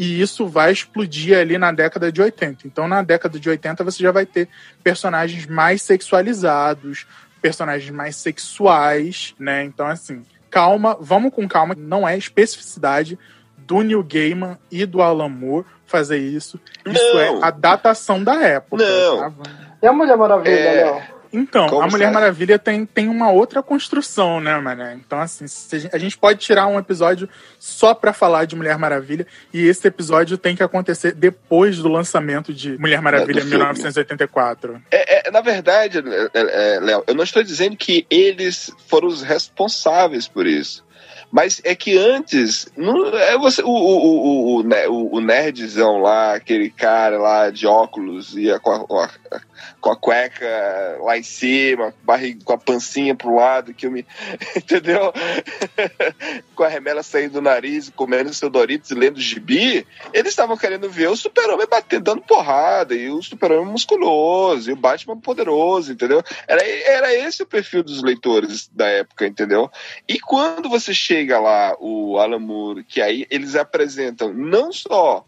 e 0.00 0.18
isso 0.18 0.46
vai 0.46 0.72
explodir 0.72 1.36
ali 1.36 1.58
na 1.58 1.70
década 1.70 2.10
de 2.10 2.22
80. 2.22 2.66
Então, 2.66 2.88
na 2.88 3.02
década 3.02 3.38
de 3.38 3.50
80, 3.50 3.84
você 3.84 4.02
já 4.02 4.10
vai 4.10 4.24
ter 4.24 4.48
personagens 4.82 5.46
mais 5.46 5.82
sexualizados, 5.82 7.06
personagens 7.42 7.90
mais 7.90 8.16
sexuais, 8.16 9.34
né? 9.38 9.62
Então, 9.64 9.86
assim, 9.86 10.22
calma, 10.48 10.96
vamos 10.98 11.34
com 11.34 11.46
calma. 11.46 11.74
Não 11.76 12.08
é 12.08 12.16
especificidade 12.16 13.18
do 13.58 13.82
Neil 13.82 14.02
Gaiman 14.02 14.56
e 14.70 14.86
do 14.86 15.02
Alan 15.02 15.28
Moore 15.28 15.66
fazer 15.84 16.16
isso. 16.16 16.58
Isso 16.86 17.14
Não. 17.14 17.20
é 17.20 17.38
a 17.42 17.50
datação 17.50 18.24
da 18.24 18.36
época. 18.42 18.82
Não. 18.82 19.32
tá? 19.32 19.50
E 19.82 19.86
a 19.86 19.92
Mulher 19.92 20.16
Maravilha, 20.16 20.50
É. 20.50 20.84
Léo? 20.84 21.19
Então, 21.32 21.68
Como 21.68 21.82
a 21.82 21.86
Mulher 21.86 22.08
será? 22.08 22.12
Maravilha 22.12 22.58
tem, 22.58 22.84
tem 22.84 23.08
uma 23.08 23.30
outra 23.30 23.62
construção, 23.62 24.40
né, 24.40 24.58
mané? 24.58 24.94
Então, 24.94 25.20
assim, 25.20 25.44
a 25.44 25.78
gente- 25.78 25.96
a 25.96 25.98
pode 26.18 26.40
tirar 26.40 26.66
um 26.66 26.78
episódio 26.78 27.28
só 27.58 27.94
pra 27.94 28.12
falar 28.12 28.46
de 28.46 28.56
Mulher 28.56 28.76
Maravilha, 28.78 29.26
e 29.52 29.66
esse 29.66 29.86
episódio 29.86 30.36
tem 30.36 30.56
que 30.56 30.62
acontecer 30.62 31.12
depois 31.14 31.78
do 31.78 31.88
lançamento 31.88 32.52
de 32.52 32.76
Mulher 32.78 33.00
Maravilha 33.00 33.38
É, 33.38 33.42
em 33.42 33.44
do 33.44 33.48
filme. 33.48 33.56
1984. 33.64 34.82
É, 34.90 35.28
é, 35.28 35.30
na 35.30 35.40
verdade, 35.40 35.98
é, 35.98 36.74
é, 36.76 36.80
Léo, 36.80 37.04
eu 37.06 37.14
não 37.14 37.24
estou 37.24 37.42
dizendo 37.42 37.76
que 37.76 38.06
eles 38.10 38.70
foram 38.88 39.06
os 39.08 39.22
responsáveis 39.22 40.26
por 40.26 40.46
isso. 40.46 40.84
Mas 41.32 41.60
é 41.64 41.76
que 41.76 41.96
antes, 41.96 42.66
não, 42.76 43.06
é 43.16 43.38
você, 43.38 43.62
o, 43.62 43.68
o, 43.68 43.70
o, 43.70 44.56
o, 44.56 44.62
né, 44.64 44.88
o, 44.88 45.14
o 45.14 45.20
nerdzão 45.20 45.98
lá, 45.98 46.34
aquele 46.34 46.70
cara 46.70 47.18
lá 47.18 47.50
de 47.50 47.68
óculos, 47.68 48.34
com 48.62 48.72
a, 48.72 48.80
com 48.80 48.98
a, 48.98 49.08
com 49.80 49.90
a 49.90 49.96
cueca 49.96 50.98
lá 51.00 51.16
em 51.16 51.22
cima, 51.22 51.94
barriga, 52.02 52.44
com 52.44 52.52
a 52.52 52.58
pancinha 52.58 53.14
pro 53.14 53.34
lado, 53.34 53.74
que 53.74 53.86
eu 53.86 53.90
me. 53.90 54.06
Entendeu? 54.56 55.12
com 56.54 56.62
a 56.62 56.68
remela 56.68 57.02
saindo 57.02 57.34
do 57.34 57.42
nariz, 57.42 57.90
comendo 57.94 58.34
seu 58.34 58.50
Doritos 58.50 58.90
e 58.90 58.94
lendo 58.94 59.20
gibi, 59.20 59.86
eles 60.12 60.32
estavam 60.32 60.56
querendo 60.56 60.90
ver 60.90 61.08
o 61.08 61.16
super-homem 61.16 61.66
batendo, 61.66 62.04
dando 62.04 62.22
porrada, 62.22 62.94
e 62.94 63.08
o 63.10 63.22
super-homem 63.22 63.72
musculoso, 63.72 64.70
e 64.70 64.72
o 64.72 64.76
Batman 64.76 65.18
poderoso, 65.18 65.92
entendeu? 65.92 66.22
Era, 66.46 66.62
era 66.62 67.14
esse 67.14 67.42
o 67.42 67.46
perfil 67.46 67.82
dos 67.82 68.02
leitores 68.02 68.68
da 68.72 68.86
época, 68.86 69.26
entendeu? 69.26 69.70
E 70.08 70.18
quando 70.18 70.68
você 70.68 70.92
chega 70.92 71.38
lá, 71.38 71.76
o 71.80 72.18
Alan 72.18 72.38
Moore, 72.38 72.84
que 72.84 73.00
aí 73.00 73.26
eles 73.30 73.54
apresentam 73.54 74.32
não 74.32 74.72
só 74.72 75.24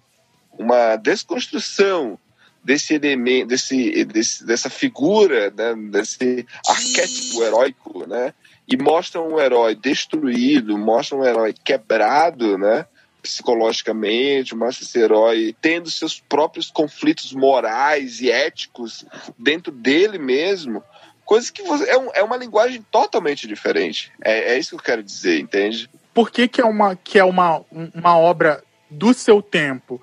uma 0.59 0.97
desconstrução 0.97 2.19
desse 2.64 2.95
elemento, 2.95 3.49
desse, 3.49 4.04
desse, 4.04 4.47
dessa 4.47 4.71
figura, 4.71 5.50
né, 5.50 5.75
desse 5.90 6.47
arquétipo 6.66 7.42
heróico, 7.42 8.07
né? 8.07 8.33
E 8.69 8.76
mostram 8.76 9.33
um 9.33 9.40
herói 9.40 9.75
destruído, 9.75 10.78
mostram 10.78 11.21
um 11.21 11.25
herói 11.25 11.52
quebrado, 11.52 12.57
né? 12.57 12.87
Psicologicamente, 13.21 14.54
mostra 14.54 14.85
esse 14.85 14.99
herói 14.99 15.54
tendo 15.61 15.90
seus 15.90 16.21
próprios 16.21 16.71
conflitos 16.71 17.33
morais 17.33 18.21
e 18.21 18.31
éticos 18.31 19.04
dentro 19.38 19.73
dele 19.73 20.19
mesmo. 20.19 20.83
Coisa 21.25 21.52
que 21.52 21.62
você, 21.62 21.88
é, 21.88 21.99
um- 21.99 22.11
é 22.14 22.23
uma 22.23 22.37
linguagem 22.37 22.85
totalmente 22.90 23.47
diferente. 23.47 24.12
É, 24.25 24.54
é 24.54 24.59
isso 24.59 24.71
que 24.71 24.76
eu 24.76 24.81
quero 24.85 25.02
dizer, 25.02 25.40
entende? 25.40 25.88
Por 26.14 26.31
que, 26.31 26.47
que 26.49 26.61
é, 26.61 26.64
uma, 26.64 26.95
que 26.97 27.19
é 27.19 27.25
uma, 27.25 27.62
uma 27.95 28.19
obra 28.19 28.62
do 28.90 29.14
seu 29.14 29.40
tempo? 29.40 30.00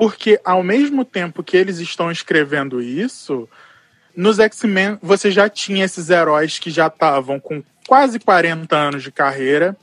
Porque 0.00 0.40
ao 0.42 0.62
mesmo 0.62 1.04
tempo 1.04 1.42
que 1.42 1.54
eles 1.54 1.76
estão 1.76 2.10
escrevendo 2.10 2.80
isso, 2.80 3.46
nos 4.16 4.38
X-Men 4.38 4.98
você 5.02 5.30
já 5.30 5.46
tinha 5.46 5.84
esses 5.84 6.08
heróis 6.08 6.58
que 6.58 6.70
já 6.70 6.86
estavam 6.86 7.38
com 7.38 7.62
quase 7.86 8.18
40 8.18 8.74
anos 8.74 9.02
de 9.02 9.12
carreira. 9.12 9.76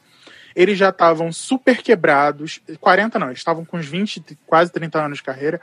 Eles 0.56 0.76
já 0.76 0.90
estavam 0.90 1.32
super 1.32 1.84
quebrados. 1.84 2.60
40 2.82 3.20
não, 3.20 3.28
eles 3.28 3.38
estavam 3.38 3.64
com 3.64 3.78
uns 3.78 3.86
20, 3.86 4.40
quase 4.48 4.72
30 4.72 5.06
anos 5.06 5.18
de 5.20 5.24
carreira. 5.24 5.62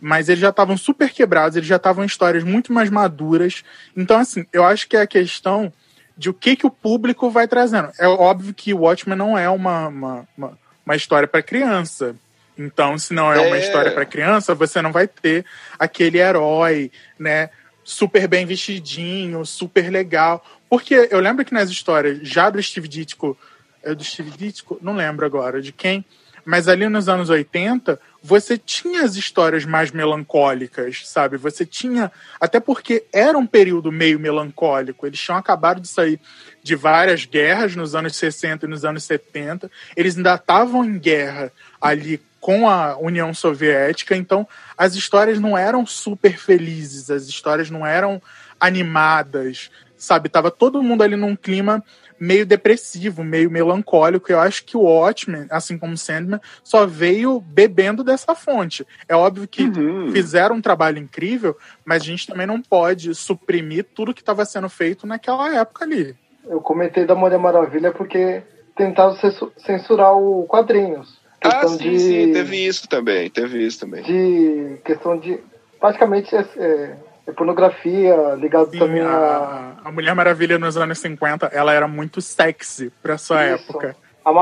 Mas 0.00 0.28
eles 0.28 0.40
já 0.40 0.48
estavam 0.48 0.76
super 0.76 1.10
quebrados, 1.10 1.54
eles 1.56 1.68
já 1.68 1.76
estavam 1.76 2.02
em 2.02 2.08
histórias 2.08 2.42
muito 2.42 2.72
mais 2.72 2.90
maduras. 2.90 3.62
Então, 3.96 4.18
assim, 4.18 4.44
eu 4.52 4.64
acho 4.64 4.88
que 4.88 4.96
é 4.96 5.02
a 5.02 5.06
questão 5.06 5.72
de 6.16 6.28
o 6.28 6.34
que, 6.34 6.56
que 6.56 6.66
o 6.66 6.70
público 6.70 7.30
vai 7.30 7.46
trazendo. 7.46 7.92
É 7.96 8.08
óbvio 8.08 8.52
que 8.52 8.74
o 8.74 8.78
Watchmen 8.78 9.16
não 9.16 9.38
é 9.38 9.48
uma, 9.48 9.86
uma, 9.86 10.28
uma, 10.36 10.58
uma 10.84 10.96
história 10.96 11.28
para 11.28 11.44
criança. 11.44 12.16
Então, 12.58 12.98
se 12.98 13.14
não 13.14 13.32
é 13.32 13.38
uma 13.40 13.56
É. 13.56 13.60
história 13.60 13.92
para 13.92 14.04
criança, 14.04 14.54
você 14.54 14.82
não 14.82 14.90
vai 14.92 15.06
ter 15.06 15.44
aquele 15.78 16.18
herói, 16.18 16.90
né? 17.18 17.50
Super 17.84 18.26
bem 18.26 18.44
vestidinho, 18.44 19.46
super 19.46 19.88
legal. 19.90 20.44
Porque 20.68 21.08
eu 21.10 21.20
lembro 21.20 21.44
que 21.44 21.54
nas 21.54 21.70
histórias 21.70 22.18
já 22.22 22.50
do 22.50 22.62
Steve 22.62 22.88
Ditko, 22.88 23.38
é 23.82 23.94
do 23.94 24.04
Steve 24.04 24.30
Ditko, 24.30 24.78
não 24.82 24.94
lembro 24.94 25.24
agora 25.24 25.62
de 25.62 25.72
quem, 25.72 26.04
mas 26.44 26.66
ali 26.66 26.88
nos 26.88 27.08
anos 27.08 27.28
80, 27.30 28.00
você 28.22 28.56
tinha 28.58 29.02
as 29.02 29.16
histórias 29.16 29.64
mais 29.64 29.90
melancólicas, 29.90 31.02
sabe? 31.06 31.36
Você 31.36 31.64
tinha. 31.66 32.10
Até 32.40 32.58
porque 32.58 33.04
era 33.12 33.36
um 33.36 33.46
período 33.46 33.92
meio 33.92 34.18
melancólico. 34.18 35.06
Eles 35.06 35.20
tinham 35.20 35.36
acabado 35.38 35.80
de 35.80 35.88
sair 35.88 36.18
de 36.62 36.74
várias 36.74 37.24
guerras 37.26 37.76
nos 37.76 37.94
anos 37.94 38.16
60 38.16 38.64
e 38.64 38.68
nos 38.68 38.84
anos 38.84 39.04
70. 39.04 39.70
Eles 39.94 40.16
ainda 40.16 40.34
estavam 40.34 40.84
em 40.84 40.98
guerra 40.98 41.52
ali 41.80 42.20
com 42.40 42.68
a 42.68 42.96
União 42.98 43.34
Soviética, 43.34 44.14
então 44.16 44.46
as 44.76 44.94
histórias 44.94 45.38
não 45.40 45.56
eram 45.58 45.84
super 45.84 46.36
felizes, 46.38 47.10
as 47.10 47.26
histórias 47.26 47.68
não 47.70 47.84
eram 47.86 48.20
animadas, 48.60 49.70
sabe? 49.96 50.28
Tava 50.28 50.50
todo 50.50 50.82
mundo 50.82 51.02
ali 51.02 51.16
num 51.16 51.34
clima 51.36 51.82
meio 52.20 52.44
depressivo, 52.44 53.22
meio 53.22 53.50
melancólico. 53.50 54.30
Eu 54.30 54.40
acho 54.40 54.64
que 54.64 54.76
o 54.76 54.80
Watchmen, 54.82 55.46
assim 55.50 55.78
como 55.78 55.96
Sandman, 55.96 56.40
só 56.64 56.84
veio 56.86 57.40
bebendo 57.40 58.02
dessa 58.02 58.34
fonte. 58.34 58.86
É 59.08 59.14
óbvio 59.14 59.46
que 59.46 59.62
Uhum. 59.64 60.10
fizeram 60.12 60.56
um 60.56 60.60
trabalho 60.60 60.98
incrível, 60.98 61.56
mas 61.84 62.02
a 62.02 62.06
gente 62.06 62.26
também 62.26 62.46
não 62.46 62.60
pode 62.60 63.14
suprimir 63.14 63.84
tudo 63.94 64.14
que 64.14 64.20
estava 64.20 64.44
sendo 64.44 64.68
feito 64.68 65.06
naquela 65.06 65.54
época 65.54 65.84
ali. 65.84 66.16
Eu 66.44 66.60
comentei 66.60 67.04
da 67.06 67.14
Mulher 67.14 67.38
Maravilha 67.38 67.92
porque 67.92 68.42
tentaram 68.76 69.14
censu- 69.16 69.52
censurar 69.58 70.16
o 70.16 70.44
quadrinhos. 70.46 71.17
Ah, 71.48 71.60
Questão 71.60 71.78
sim, 71.78 71.90
de, 71.90 71.98
sim, 71.98 72.32
teve 72.32 72.56
isso 72.66 72.88
também, 72.88 73.30
teve 73.30 73.66
isso 73.66 73.80
também. 73.80 74.02
de 74.02 74.78
questão 74.84 75.18
de 75.18 75.38
praticamente 75.80 76.34
é, 76.34 76.44
é, 76.56 76.96
é 77.26 77.32
pornografia 77.32 78.34
ligado 78.36 78.70
Sim, 78.70 78.78
também 78.78 79.02
a 79.02 79.76
a, 79.84 79.92
Mulher 79.92 80.14
Maravilha 80.14 80.58
nos 80.58 80.76
anos 80.76 80.98
50, 80.98 81.46
ela 81.46 81.72
era 81.72 81.88
muito 81.88 82.20
sexy 82.20 82.90
pra 83.02 83.16
sua 83.18 83.54
Isso. 83.54 83.64
época. 83.70 83.96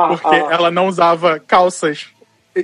Porque 0.09 0.35
a, 0.35 0.53
ela 0.53 0.71
não 0.71 0.89
usava 0.89 1.39
calças. 1.39 2.09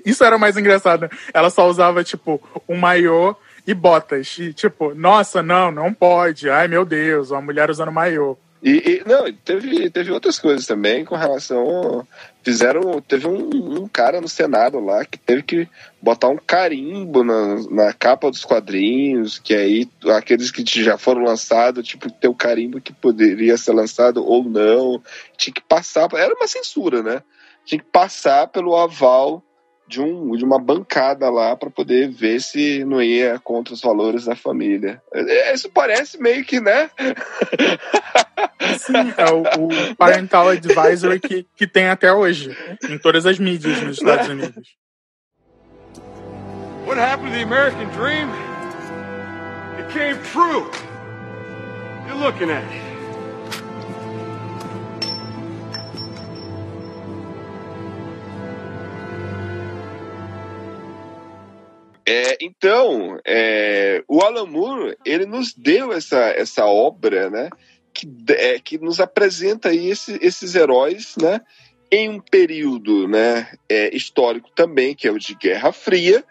Isso 0.04 0.24
era 0.24 0.38
mais 0.38 0.56
engraçado. 0.56 1.08
Ela 1.32 1.50
só 1.50 1.68
usava, 1.68 2.02
tipo, 2.02 2.40
um 2.68 2.76
maiô 2.76 3.36
e 3.66 3.74
botas. 3.74 4.36
E, 4.38 4.52
tipo, 4.52 4.94
nossa, 4.94 5.42
não, 5.42 5.70
não 5.70 5.92
pode. 5.92 6.50
Ai, 6.50 6.66
meu 6.66 6.84
Deus, 6.84 7.30
uma 7.30 7.42
mulher 7.42 7.70
usando 7.70 7.92
maiô. 7.92 8.36
E, 8.62 8.70
e- 8.70 9.02
não, 9.08 9.30
teve, 9.32 9.90
teve 9.90 10.12
outras 10.12 10.38
coisas 10.38 10.66
também 10.66 11.04
com 11.04 11.16
relação. 11.16 12.06
Fizeram. 12.44 13.00
Teve 13.00 13.26
um, 13.26 13.82
um 13.82 13.88
cara 13.88 14.20
no 14.20 14.28
Senado 14.28 14.78
lá 14.78 15.04
que 15.04 15.18
teve 15.18 15.42
que 15.42 15.68
botar 16.00 16.28
um 16.28 16.36
carimbo 16.36 17.24
na, 17.24 17.56
na 17.70 17.92
capa 17.92 18.30
dos 18.30 18.44
quadrinhos, 18.44 19.38
que 19.38 19.54
aí 19.54 19.88
aqueles 20.16 20.50
que 20.50 20.64
já 20.64 20.96
foram 20.96 21.24
lançados, 21.24 21.86
tipo, 21.86 22.10
ter 22.10 22.28
o 22.28 22.34
carimbo 22.34 22.80
que 22.80 22.92
poderia 22.92 23.56
ser 23.56 23.72
lançado 23.72 24.24
ou 24.24 24.44
não. 24.44 25.02
Tinha 25.36 25.52
que 25.52 25.62
passar. 25.62 26.08
Era 26.14 26.34
uma 26.34 26.46
censura, 26.46 27.02
né? 27.02 27.22
Tinha 27.64 27.80
que 27.80 27.88
passar 27.90 28.46
pelo 28.46 28.76
aval 28.76 29.42
de, 29.92 30.00
um, 30.00 30.34
de 30.34 30.44
uma 30.44 30.58
bancada 30.58 31.28
lá 31.28 31.54
para 31.54 31.68
poder 31.68 32.08
ver 32.08 32.40
se 32.40 32.82
não 32.84 33.02
ia 33.02 33.38
contra 33.38 33.74
os 33.74 33.80
valores 33.82 34.24
da 34.24 34.34
família. 34.34 35.02
É, 35.12 35.52
Isso 35.52 35.70
parece 35.70 36.18
meio 36.20 36.42
que, 36.44 36.60
né? 36.60 36.90
Sim, 38.78 39.12
é 39.16 39.30
o, 39.30 39.42
o 39.42 39.96
Parental 39.96 40.48
Advisory 40.48 41.20
que, 41.20 41.46
que 41.54 41.66
tem 41.66 41.88
até 41.88 42.10
hoje, 42.12 42.56
em 42.88 42.98
todas 42.98 43.26
as 43.26 43.38
mídias 43.38 43.82
nos 43.82 43.98
Estados 43.98 44.28
Unidos. 44.28 44.76
What 46.86 46.98
happened 46.98 47.32
to 47.32 47.38
the 47.38 47.42
American 47.44 47.88
dream? 47.90 48.28
It 49.78 49.88
came 49.92 50.16
true. 50.32 50.70
You're 52.06 52.18
looking 52.18 52.50
at 52.50 52.64
it. 52.64 52.91
É, 62.06 62.36
então, 62.40 63.18
é, 63.24 64.02
o 64.08 64.20
Alan 64.22 64.46
Moore, 64.46 64.96
ele 65.04 65.24
nos 65.24 65.54
deu 65.54 65.92
essa, 65.92 66.18
essa 66.30 66.66
obra, 66.66 67.30
né, 67.30 67.48
que, 67.94 68.08
é, 68.30 68.58
que 68.58 68.78
nos 68.78 68.98
apresenta 68.98 69.68
aí 69.68 69.88
esse- 69.90 70.18
esses 70.20 70.54
heróis, 70.54 71.14
né, 71.20 71.40
em 71.90 72.08
um 72.08 72.18
período, 72.18 73.06
né, 73.06 73.52
é, 73.68 73.94
histórico 73.94 74.50
também, 74.54 74.94
que 74.94 75.06
é 75.06 75.12
o 75.12 75.18
de 75.18 75.34
Guerra 75.34 75.72
Fria, 75.72 76.24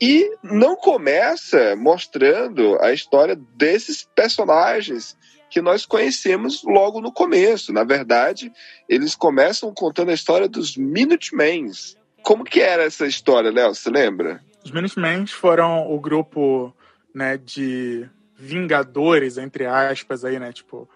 e 0.00 0.28
não 0.42 0.74
começa 0.74 1.76
mostrando 1.76 2.76
a 2.82 2.92
história 2.92 3.38
desses 3.56 4.02
personagens 4.14 5.16
que 5.48 5.62
nós 5.62 5.86
conhecemos 5.86 6.64
logo 6.64 7.00
no 7.00 7.12
começo. 7.12 7.72
Na 7.72 7.84
verdade, 7.84 8.50
eles 8.88 9.14
começam 9.14 9.72
contando 9.72 10.10
a 10.10 10.14
história 10.14 10.48
dos 10.48 10.76
Minutemans. 10.76 11.96
Como 12.24 12.42
que 12.42 12.60
era 12.60 12.82
essa 12.82 13.06
história, 13.06 13.52
Léo? 13.52 13.72
Você 13.72 13.88
lembra? 13.88 14.42
Os 14.64 14.70
Minutemen 14.70 15.26
foram 15.26 15.92
o 15.92 16.00
grupo 16.00 16.74
né, 17.14 17.36
de 17.36 18.08
vingadores, 18.36 19.38
entre 19.38 19.66
aspas, 19.66 20.24
aí, 20.24 20.38
né? 20.38 20.52
Tipo. 20.52 20.88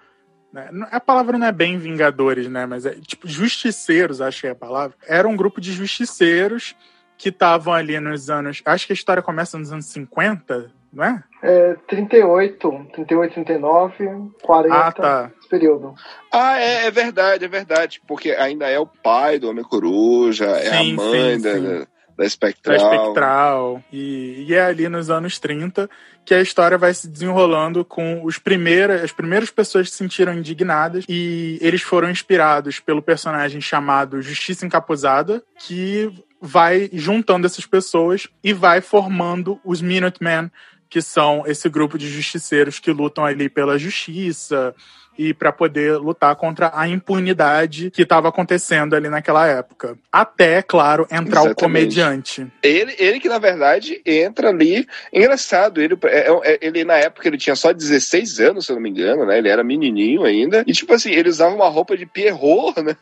né, 0.52 0.70
a 0.90 0.98
palavra 0.98 1.36
não 1.38 1.46
é 1.46 1.52
bem 1.52 1.78
vingadores, 1.78 2.48
né? 2.48 2.66
Mas 2.66 2.86
é 2.86 2.94
tipo 2.94 3.28
justiceiros, 3.28 4.20
acho 4.20 4.40
que 4.40 4.46
é 4.46 4.50
a 4.50 4.54
palavra. 4.54 4.96
Era 5.06 5.28
um 5.28 5.36
grupo 5.36 5.60
de 5.60 5.72
justiceiros 5.72 6.74
que 7.16 7.28
estavam 7.28 7.74
ali 7.74 7.98
nos 8.00 8.30
anos. 8.30 8.62
Acho 8.64 8.86
que 8.86 8.92
a 8.92 8.94
história 8.94 9.22
começa 9.22 9.58
nos 9.58 9.72
anos 9.72 9.86
50, 9.86 10.70
não 10.92 11.04
é? 11.04 11.22
é, 11.42 11.76
38, 11.86 12.86
38, 12.92 13.34
39, 13.34 14.32
40, 14.42 14.74
Ah, 14.74 14.92
tá. 14.92 15.30
esse 15.38 15.48
período. 15.48 15.94
Ah, 16.32 16.58
é, 16.58 16.86
é 16.86 16.90
verdade, 16.90 17.44
é 17.44 17.48
verdade. 17.48 18.00
Porque 18.06 18.30
ainda 18.32 18.68
é 18.68 18.78
o 18.78 18.86
pai 18.86 19.38
do 19.38 19.48
Homem-Coruja, 19.48 20.46
é 20.46 20.68
a 20.68 20.84
mãe 20.84 21.36
sim, 21.36 21.42
da, 21.42 21.54
sim. 21.54 21.86
Da, 22.18 22.24
da 22.24 22.24
da 22.24 22.26
Espectral. 22.26 22.76
Espectral. 22.76 23.84
E, 23.92 24.46
e 24.48 24.54
é 24.54 24.62
ali 24.62 24.88
nos 24.88 25.08
anos 25.08 25.38
30 25.38 25.88
que 26.24 26.34
a 26.34 26.42
história 26.42 26.76
vai 26.76 26.92
se 26.92 27.08
desenrolando 27.08 27.84
com 27.84 28.22
os 28.24 28.38
primeiras, 28.38 29.02
as 29.02 29.12
primeiras 29.12 29.50
pessoas 29.50 29.86
que 29.86 29.92
se 29.92 29.98
sentiram 29.98 30.34
indignadas 30.34 31.04
e 31.08 31.58
eles 31.62 31.80
foram 31.80 32.10
inspirados 32.10 32.80
pelo 32.80 33.00
personagem 33.00 33.60
chamado 33.60 34.20
Justiça 34.20 34.66
Encapuzada, 34.66 35.42
que 35.66 36.12
vai 36.40 36.90
juntando 36.92 37.46
essas 37.46 37.64
pessoas 37.64 38.28
e 38.44 38.52
vai 38.52 38.80
formando 38.82 39.58
os 39.64 39.80
Minutemen, 39.80 40.50
que 40.90 41.00
são 41.00 41.44
esse 41.46 41.68
grupo 41.68 41.96
de 41.96 42.08
justiceiros 42.08 42.78
que 42.78 42.90
lutam 42.90 43.24
ali 43.24 43.48
pela 43.48 43.78
justiça 43.78 44.74
e 45.18 45.34
para 45.34 45.50
poder 45.50 45.98
lutar 45.98 46.36
contra 46.36 46.70
a 46.72 46.88
impunidade 46.88 47.90
que 47.90 48.02
estava 48.02 48.28
acontecendo 48.28 48.94
ali 48.94 49.08
naquela 49.08 49.46
época. 49.48 49.98
Até, 50.12 50.62
claro, 50.62 51.02
entrar 51.10 51.42
o 51.42 51.46
Exatamente. 51.46 51.54
comediante. 51.56 52.46
Ele, 52.62 52.94
ele 52.98 53.18
que, 53.18 53.28
na 53.28 53.38
verdade, 53.38 54.00
entra 54.06 54.50
ali. 54.50 54.86
Engraçado, 55.12 55.82
ele, 55.82 55.98
é- 56.04 56.30
é- 56.44 56.58
ele 56.62 56.84
na 56.84 56.94
época 56.94 57.26
ele 57.26 57.36
tinha 57.36 57.56
só 57.56 57.72
16 57.72 58.38
anos, 58.38 58.66
se 58.66 58.72
eu 58.72 58.76
não 58.76 58.82
me 58.82 58.90
engano, 58.90 59.26
né? 59.26 59.38
Ele 59.38 59.48
era 59.48 59.64
menininho 59.64 60.24
ainda. 60.24 60.62
E, 60.66 60.72
tipo 60.72 60.94
assim, 60.94 61.10
ele 61.10 61.28
usava 61.28 61.54
uma 61.54 61.68
roupa 61.68 61.96
de 61.96 62.06
Pierrot, 62.06 62.80
né? 62.80 62.96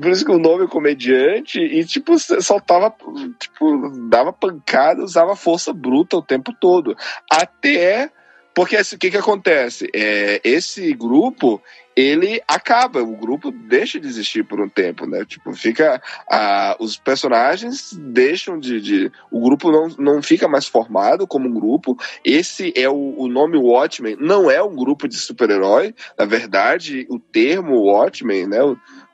Por 0.00 0.10
isso 0.10 0.24
que 0.24 0.30
o 0.30 0.38
nome 0.38 0.64
é 0.64 0.68
comediante. 0.68 1.58
E, 1.58 1.84
tipo, 1.84 2.16
soltava, 2.40 2.94
tipo, 3.40 3.90
dava 4.08 4.32
pancada, 4.32 5.02
usava 5.02 5.34
força 5.34 5.72
bruta 5.72 6.16
o 6.16 6.22
tempo 6.22 6.52
todo. 6.60 6.96
Até. 7.30 8.10
Porque 8.54 8.76
assim, 8.76 8.96
o 8.96 8.98
que, 8.98 9.10
que 9.10 9.16
acontece? 9.16 9.88
É, 9.92 10.40
esse 10.44 10.92
grupo, 10.94 11.60
ele 11.96 12.40
acaba, 12.46 13.02
o 13.02 13.16
grupo 13.16 13.50
deixa 13.50 13.98
de 13.98 14.06
existir 14.06 14.44
por 14.44 14.60
um 14.60 14.68
tempo, 14.68 15.06
né? 15.06 15.24
Tipo, 15.24 15.52
fica. 15.52 16.00
ah, 16.30 16.76
os 16.78 16.96
personagens 16.96 17.92
deixam 17.92 18.58
de. 18.58 18.80
de- 18.80 19.12
o 19.30 19.40
grupo 19.40 19.72
não, 19.72 19.88
não 19.98 20.22
fica 20.22 20.46
mais 20.46 20.66
formado 20.66 21.26
como 21.26 21.48
um 21.48 21.52
grupo. 21.54 21.96
Esse 22.24 22.72
é 22.76 22.88
o, 22.88 23.14
o 23.18 23.28
nome 23.28 23.56
Watchmen, 23.56 24.16
não 24.20 24.50
é 24.50 24.62
um 24.62 24.74
grupo 24.76 25.08
de 25.08 25.16
super-herói. 25.16 25.94
Na 26.16 26.24
verdade, 26.24 27.06
o 27.10 27.18
termo 27.18 27.80
Watchmen, 27.82 28.46
né? 28.46 28.58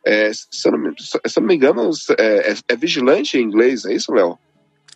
é, 0.04 0.30
se, 0.32 0.66
eu 0.68 0.72
não 0.72 0.78
me, 0.78 0.94
se 0.98 1.16
eu 1.16 1.40
não 1.40 1.48
me 1.48 1.54
engano, 1.54 1.90
é, 2.18 2.52
é- 2.52 2.54
é 2.68 2.76
vigilante 2.76 3.38
em 3.38 3.42
inglês, 3.42 3.84
é 3.84 3.94
isso, 3.94 4.12
Léo? 4.12 4.38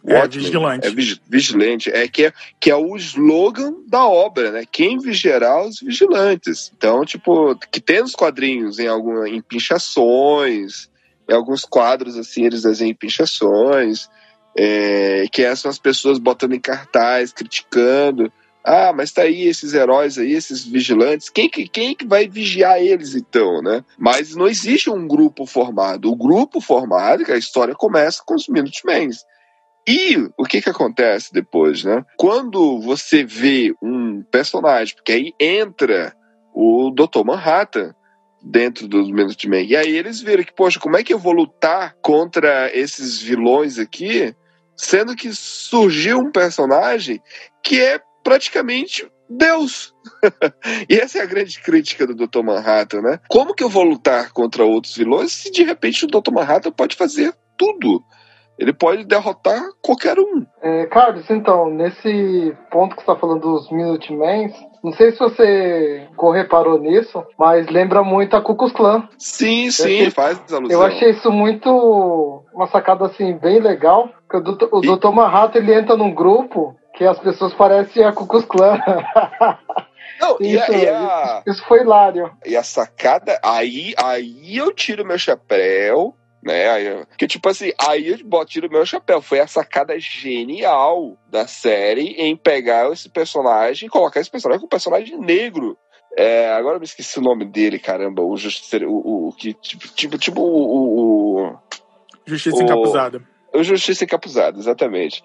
É, 0.06 0.14
Watchmen. 0.20 0.44
vigilante. 0.44 0.86
É 0.86 0.90
vigi- 0.90 1.20
vigilante. 1.28 1.90
É 1.90 2.06
que, 2.08 2.26
é 2.26 2.32
que 2.60 2.70
é 2.70 2.76
o 2.76 2.94
slogan 2.96 3.74
da 3.88 4.06
obra, 4.06 4.50
né? 4.50 4.64
Quem 4.70 4.98
vigiará 4.98 5.62
os 5.66 5.80
vigilantes. 5.80 6.70
Então, 6.76 7.04
tipo, 7.04 7.56
que 7.72 7.80
tem 7.80 8.00
nos 8.00 8.14
quadrinhos, 8.14 8.78
em, 8.78 8.86
alguma, 8.86 9.28
em 9.28 9.40
pinchações, 9.40 10.88
em 11.28 11.32
alguns 11.32 11.64
quadros, 11.64 12.16
assim, 12.18 12.44
eles 12.44 12.62
desenham 12.62 12.94
pinchações, 12.94 14.08
é, 14.56 15.26
que 15.32 15.56
são 15.56 15.70
as 15.70 15.78
pessoas 15.78 16.18
botando 16.18 16.52
em 16.54 16.60
cartaz, 16.60 17.32
criticando 17.32 18.30
Ah, 18.66 18.94
mas 18.94 19.12
tá 19.12 19.22
aí 19.22 19.46
esses 19.46 19.74
heróis 19.74 20.16
aí, 20.16 20.32
esses 20.32 20.64
vigilantes. 20.64 21.28
Quem 21.28 21.50
que, 21.50 21.68
quem 21.68 21.94
que 21.94 22.06
vai 22.06 22.26
vigiar 22.26 22.80
eles 22.80 23.14
então, 23.14 23.60
né? 23.60 23.84
Mas 23.98 24.34
não 24.34 24.48
existe 24.48 24.88
um 24.88 25.06
grupo 25.06 25.44
formado. 25.44 26.10
O 26.10 26.16
grupo 26.16 26.62
formado, 26.62 27.24
que 27.26 27.32
a 27.32 27.36
história 27.36 27.74
começa 27.74 28.22
com 28.24 28.34
os 28.34 28.48
Minutemen. 28.48 29.10
E 29.86 30.16
o 30.36 30.44
que 30.44 30.62
que 30.62 30.70
acontece 30.70 31.32
depois, 31.32 31.84
né? 31.84 32.04
Quando 32.16 32.80
você 32.80 33.22
vê 33.22 33.74
um 33.82 34.22
personagem, 34.22 34.94
porque 34.94 35.12
aí 35.12 35.34
entra 35.38 36.14
o 36.54 36.90
Dr. 36.90 37.24
Manhattan 37.24 37.94
dentro 38.42 38.88
dos 38.88 39.10
Minutemen, 39.10 39.66
e 39.66 39.76
aí 39.76 39.96
eles 39.96 40.20
viram 40.20 40.44
que, 40.44 40.54
poxa, 40.54 40.80
como 40.80 40.96
é 40.96 41.02
que 41.02 41.12
eu 41.12 41.18
vou 41.18 41.32
lutar 41.32 41.96
contra 42.02 42.70
esses 42.74 43.20
vilões 43.20 43.78
aqui, 43.78 44.34
sendo 44.76 45.14
que 45.14 45.34
surgiu 45.34 46.18
um 46.18 46.30
personagem 46.30 47.20
que 47.62 47.80
é 47.80 48.00
praticamente 48.22 49.06
Deus. 49.28 49.94
e 50.88 50.94
essa 50.94 51.18
é 51.18 51.22
a 51.22 51.26
grande 51.26 51.60
crítica 51.60 52.06
do 52.06 52.14
Dr. 52.14 52.42
Manhattan, 52.42 53.02
né? 53.02 53.20
Como 53.28 53.54
que 53.54 53.64
eu 53.64 53.68
vou 53.68 53.84
lutar 53.84 54.32
contra 54.32 54.64
outros 54.64 54.96
vilões 54.96 55.32
se 55.32 55.50
de 55.50 55.62
repente 55.62 56.04
o 56.04 56.08
Dr. 56.08 56.32
Manhattan 56.32 56.72
pode 56.72 56.96
fazer 56.96 57.34
tudo? 57.56 58.02
Ele 58.58 58.72
pode 58.72 59.04
derrotar 59.04 59.60
qualquer 59.82 60.18
um. 60.18 60.46
É, 60.62 60.86
Carlos, 60.86 61.28
então, 61.28 61.68
nesse 61.68 62.56
ponto 62.70 62.94
que 62.94 63.02
você 63.02 63.10
está 63.10 63.16
falando 63.16 63.40
dos 63.40 63.70
Minutemen, 63.70 64.52
não 64.82 64.92
sei 64.92 65.12
se 65.12 65.18
você 65.18 66.06
reparou 66.32 66.78
nisso, 66.78 67.24
mas 67.38 67.66
lembra 67.68 68.04
muito 68.04 68.36
a 68.36 68.40
Ku 68.40 68.54
Klux 68.54 68.72
Klan. 68.72 69.08
Sim, 69.18 69.70
sim, 69.70 69.82
achei, 69.82 70.10
faz 70.10 70.52
alusão. 70.52 70.70
Eu 70.70 70.86
achei 70.86 71.10
isso 71.10 71.32
muito 71.32 72.44
uma 72.52 72.66
sacada 72.68 73.06
assim 73.06 73.36
bem 73.36 73.60
legal, 73.60 74.08
porque 74.28 74.36
o 74.36 74.54
Dr. 74.54 74.68
O. 74.70 74.80
Dr. 74.80 75.08
Manhattan 75.08 75.58
ele 75.58 75.74
entra 75.74 75.96
num 75.96 76.14
grupo 76.14 76.76
que 76.94 77.04
as 77.04 77.18
pessoas 77.18 77.52
parecem 77.54 78.04
a 78.04 78.12
Ku 78.12 78.26
Klux 78.26 78.44
Klan. 78.44 78.78
Não, 80.20 80.36
isso, 80.40 80.72
e 80.72 80.76
a, 80.76 80.78
e 80.78 80.88
a... 80.88 81.42
isso 81.46 81.64
foi 81.66 81.80
hilário. 81.80 82.30
E 82.46 82.56
a 82.56 82.62
sacada, 82.62 83.38
aí, 83.42 83.94
aí 83.96 84.56
eu 84.56 84.72
tiro 84.72 85.04
meu 85.04 85.18
chapéu 85.18 86.14
né? 86.44 86.68
Aí, 86.70 87.06
que 87.16 87.26
tipo 87.26 87.48
assim, 87.48 87.72
aí 87.78 88.08
eu 88.08 88.18
boto, 88.24 88.50
tiro 88.50 88.70
meu 88.70 88.84
chapéu. 88.84 89.22
Foi 89.22 89.40
a 89.40 89.46
sacada 89.46 89.98
genial 89.98 91.16
da 91.28 91.46
série 91.46 92.14
em 92.18 92.36
pegar 92.36 92.92
esse 92.92 93.08
personagem 93.08 93.86
e 93.86 93.90
colocar 93.90 94.20
esse 94.20 94.30
personagem 94.30 94.60
com 94.60 94.66
um 94.66 94.68
personagem 94.68 95.18
negro. 95.18 95.76
É, 96.16 96.52
agora 96.52 96.76
eu 96.76 96.80
me 96.80 96.86
esqueci 96.86 97.18
o 97.18 97.22
nome 97.22 97.44
dele, 97.44 97.78
caramba. 97.78 98.22
O 98.22 98.36
Justiceiro. 98.36 98.90
O, 98.90 99.28
o, 99.28 99.32
que, 99.32 99.54
tipo, 99.54 99.88
tipo, 99.88 100.18
tipo 100.18 100.40
o. 100.40 101.48
o 101.48 101.58
Justiça 102.26 102.58
o, 102.58 102.62
Encapuzada. 102.62 103.22
O 103.52 103.62
Justiça 103.62 104.04
Encapuzada, 104.04 104.58
exatamente 104.58 105.24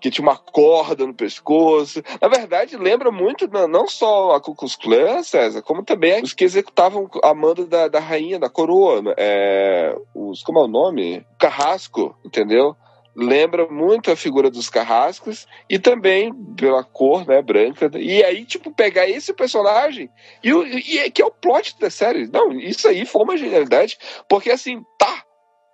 que 0.00 0.10
tinha 0.10 0.26
uma 0.26 0.36
corda 0.36 1.06
no 1.06 1.14
pescoço. 1.14 2.02
Na 2.20 2.28
verdade, 2.28 2.76
lembra 2.76 3.10
muito 3.10 3.48
não 3.68 3.86
só 3.86 4.34
a 4.34 4.40
Ku 4.40 4.54
Klux 4.54 4.76
Klan, 4.76 5.22
César, 5.22 5.62
como 5.62 5.84
também 5.84 6.22
os 6.22 6.32
que 6.32 6.44
executavam 6.44 7.08
a 7.22 7.34
manda 7.34 7.66
da, 7.66 7.88
da 7.88 8.00
rainha, 8.00 8.38
da 8.38 8.48
coroa. 8.48 9.02
Né? 9.02 9.14
É, 9.16 9.96
os, 10.14 10.42
como 10.42 10.58
é 10.58 10.64
o 10.64 10.68
nome? 10.68 11.24
Carrasco, 11.38 12.16
entendeu? 12.24 12.74
Lembra 13.14 13.66
muito 13.66 14.10
a 14.10 14.16
figura 14.16 14.50
dos 14.50 14.70
carrascos 14.70 15.46
e 15.68 15.78
também 15.78 16.32
pela 16.56 16.84
cor, 16.84 17.26
né, 17.26 17.42
branca. 17.42 17.90
E 17.98 18.22
aí, 18.22 18.44
tipo, 18.44 18.70
pegar 18.70 19.08
esse 19.08 19.34
personagem 19.34 20.08
e, 20.42 20.50
e 20.50 21.10
que 21.10 21.20
é 21.20 21.26
o 21.26 21.30
plot 21.30 21.76
da 21.78 21.90
série. 21.90 22.28
Não, 22.28 22.52
isso 22.52 22.86
aí 22.86 23.04
foi 23.04 23.22
uma 23.22 23.36
genialidade, 23.36 23.98
porque 24.28 24.50
assim, 24.50 24.84
tá, 24.96 25.19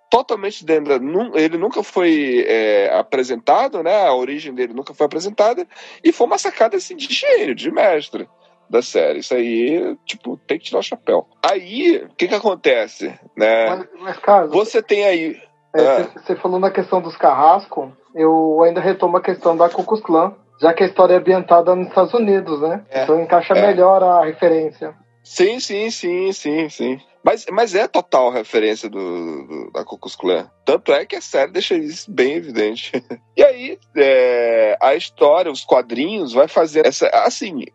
totalmente 0.09 0.65
dentro. 0.65 0.93
Ele 1.35 1.57
nunca 1.57 1.83
foi 1.83 2.45
é, 2.47 2.97
apresentado, 2.97 3.83
né? 3.83 4.05
A 4.05 4.13
origem 4.13 4.53
dele 4.53 4.73
nunca 4.73 4.93
foi 4.93 5.05
apresentada. 5.05 5.67
E 6.03 6.11
foi 6.11 6.27
uma 6.27 6.37
sacada 6.37 6.77
assim, 6.77 6.95
de 6.95 7.13
gênio, 7.13 7.55
de 7.55 7.71
mestre 7.71 8.27
da 8.69 8.81
série. 8.81 9.19
Isso 9.19 9.33
aí, 9.33 9.97
tipo, 10.05 10.37
tem 10.37 10.57
que 10.57 10.65
tirar 10.65 10.79
o 10.79 10.83
chapéu. 10.83 11.27
Aí, 11.43 12.03
o 12.05 12.15
que 12.15 12.27
que 12.27 12.35
acontece? 12.35 13.07
Né? 13.35 13.69
Mas, 13.69 13.87
mas 13.99 14.19
Carlos, 14.19 14.51
você 14.51 14.81
tem 14.81 15.05
aí. 15.05 15.37
É, 15.75 15.81
ah. 15.81 16.09
Você 16.15 16.35
falou 16.35 16.59
na 16.59 16.71
questão 16.71 17.01
dos 17.01 17.15
carrascos, 17.15 17.89
eu 18.15 18.61
ainda 18.63 18.81
retomo 18.81 19.17
a 19.17 19.21
questão 19.21 19.55
da 19.55 19.69
Ku 19.69 19.83
Klux 19.83 20.03
Klan, 20.03 20.33
já 20.61 20.73
que 20.73 20.83
a 20.83 20.87
história 20.87 21.13
é 21.13 21.17
ambientada 21.17 21.75
nos 21.75 21.87
Estados 21.87 22.13
Unidos, 22.13 22.61
né? 22.61 22.83
É, 22.89 23.03
então 23.03 23.19
encaixa 23.19 23.53
é. 23.53 23.67
melhor 23.67 24.01
a 24.03 24.25
referência. 24.25 24.95
Sim, 25.27 25.59
sim, 25.59 25.91
sim, 25.91 26.31
sim, 26.31 26.69
sim. 26.69 27.01
Mas, 27.21 27.45
mas 27.51 27.75
é 27.75 27.85
total 27.85 28.31
referência 28.31 28.89
do, 28.89 29.45
do 29.45 29.71
da 29.71 29.83
Cocos 29.83 30.15
Clan. 30.15 30.49
Tanto 30.63 30.93
é 30.93 31.05
que 31.05 31.17
a 31.17 31.21
série 31.21 31.51
deixa 31.51 31.75
isso 31.75 32.09
bem 32.09 32.35
evidente. 32.35 32.93
e 33.35 33.43
aí, 33.43 33.77
é, 33.97 34.77
a 34.81 34.95
história, 34.95 35.51
os 35.51 35.65
quadrinhos, 35.65 36.31
vai 36.31 36.47
fazer 36.47 36.87
essa. 36.87 37.09
Assim, 37.09 37.65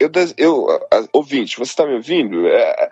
eu, 0.00 0.10
eu 0.38 0.66
ouvinte, 1.12 1.58
você 1.58 1.72
está 1.72 1.86
me 1.86 1.94
ouvindo? 1.94 2.48
É, 2.48 2.90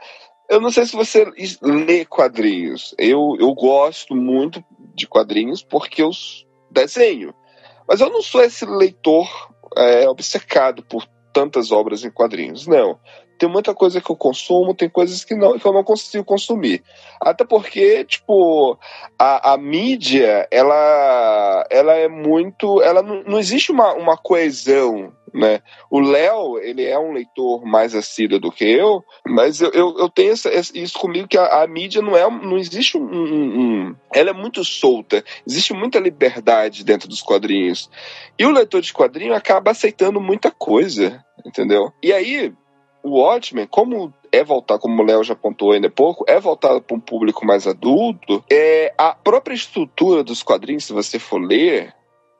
eu 0.50 0.60
não 0.60 0.70
sei 0.70 0.84
se 0.84 0.94
você 0.94 1.24
lê 1.62 2.04
quadrinhos. 2.04 2.94
Eu, 2.98 3.34
eu 3.40 3.54
gosto 3.54 4.14
muito 4.14 4.62
de 4.94 5.06
quadrinhos 5.06 5.64
porque 5.64 6.02
eu 6.02 6.10
desenho. 6.70 7.34
Mas 7.88 8.02
eu 8.02 8.10
não 8.10 8.20
sou 8.20 8.42
esse 8.42 8.66
leitor 8.66 9.26
é, 9.74 10.06
obcecado 10.06 10.82
por 10.82 11.06
tantas 11.32 11.72
obras 11.72 12.04
em 12.04 12.10
quadrinhos, 12.10 12.66
não 12.66 13.00
tem 13.42 13.48
muita 13.48 13.74
coisa 13.74 14.00
que 14.00 14.08
eu 14.08 14.14
consumo, 14.14 14.72
tem 14.72 14.88
coisas 14.88 15.24
que, 15.24 15.34
não, 15.34 15.58
que 15.58 15.66
eu 15.66 15.72
não 15.72 15.82
consigo 15.82 16.22
consumir. 16.22 16.80
Até 17.20 17.44
porque, 17.44 18.04
tipo, 18.04 18.78
a, 19.18 19.54
a 19.54 19.58
mídia, 19.58 20.46
ela, 20.48 21.66
ela 21.68 21.92
é 21.94 22.06
muito. 22.06 22.80
Ela 22.80 23.02
não, 23.02 23.24
não 23.24 23.40
existe 23.40 23.72
uma, 23.72 23.94
uma 23.94 24.16
coesão 24.16 25.12
né? 25.34 25.62
O 25.90 25.98
Léo, 25.98 26.58
ele 26.58 26.84
é 26.84 26.98
um 26.98 27.12
leitor 27.12 27.64
mais 27.64 27.94
assíduo 27.94 28.38
do 28.38 28.52
que 28.52 28.64
eu, 28.64 29.02
mas 29.26 29.62
eu, 29.62 29.70
eu, 29.70 29.96
eu 29.98 30.08
tenho 30.10 30.32
essa, 30.32 30.50
isso 30.52 30.98
comigo 30.98 31.26
que 31.26 31.38
a, 31.38 31.62
a, 31.62 31.66
mídia 31.66 32.02
não 32.02 32.14
é, 32.14 32.28
não 32.28 32.58
existe 32.58 32.98
um, 32.98 33.02
um, 33.02 33.60
um, 33.60 33.96
ela 34.14 34.30
é 34.30 34.34
muito 34.34 34.62
solta, 34.62 35.24
existe 35.46 35.72
muita 35.72 35.98
liberdade 35.98 36.84
dentro 36.84 37.08
dos 37.08 37.22
quadrinhos. 37.22 37.90
E 38.38 38.44
o 38.44 38.50
leitor 38.50 38.82
de 38.82 38.92
quadrinho 38.92 39.34
acaba 39.34 39.70
aceitando 39.70 40.20
muita 40.20 40.50
coisa, 40.50 41.24
entendeu? 41.46 41.90
E 42.02 42.12
aí, 42.12 42.52
o 43.02 43.20
Watchmen, 43.20 43.66
como 43.66 44.12
é 44.30 44.42
voltar, 44.42 44.78
como 44.78 45.02
o 45.02 45.04
Léo 45.04 45.24
já 45.24 45.34
apontou 45.34 45.72
ainda 45.72 45.88
há 45.88 45.90
pouco, 45.90 46.24
é 46.28 46.40
voltado 46.40 46.80
para 46.80 46.96
um 46.96 47.00
público 47.00 47.44
mais 47.44 47.66
adulto, 47.66 48.42
é, 48.50 48.94
a 48.96 49.14
própria 49.14 49.54
estrutura 49.54 50.24
dos 50.24 50.42
quadrinhos, 50.42 50.84
se 50.84 50.92
você 50.92 51.18
for 51.18 51.40
ler, 51.40 51.94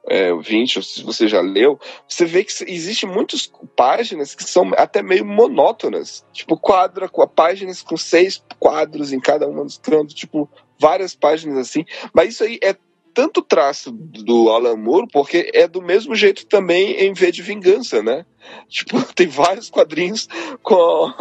é, 0.08 0.34
20, 0.34 0.78
ou 0.78 0.82
se 0.82 1.02
você 1.02 1.28
já 1.28 1.40
leu, 1.40 1.78
você 2.08 2.24
vê 2.24 2.44
que 2.44 2.52
existe 2.66 3.06
muitas 3.06 3.50
páginas 3.76 4.34
que 4.34 4.44
são 4.44 4.70
até 4.76 5.02
meio 5.02 5.24
monótonas. 5.24 6.24
Tipo, 6.32 6.56
quadra 6.56 7.08
com 7.08 7.26
páginas 7.26 7.82
com 7.82 7.96
seis 7.96 8.42
quadros 8.58 9.12
em 9.12 9.20
cada 9.20 9.46
uma 9.46 9.64
dos 9.64 9.78
cantos, 9.78 10.14
tipo, 10.14 10.48
várias 10.78 11.14
páginas 11.14 11.58
assim. 11.58 11.84
Mas 12.12 12.30
isso 12.30 12.44
aí 12.44 12.58
é 12.62 12.76
tanto 13.14 13.42
traço 13.42 13.90
do 13.90 14.50
Alan 14.50 14.76
Moore, 14.76 15.08
porque 15.12 15.50
é 15.54 15.66
do 15.66 15.82
mesmo 15.82 16.14
jeito 16.14 16.46
também 16.46 16.92
em 16.92 17.12
V 17.12 17.30
de 17.30 17.42
Vingança, 17.42 18.02
né? 18.02 18.24
Tipo, 18.68 19.00
tem 19.14 19.28
vários 19.28 19.70
quadrinhos 19.70 20.28
com, 20.62 21.12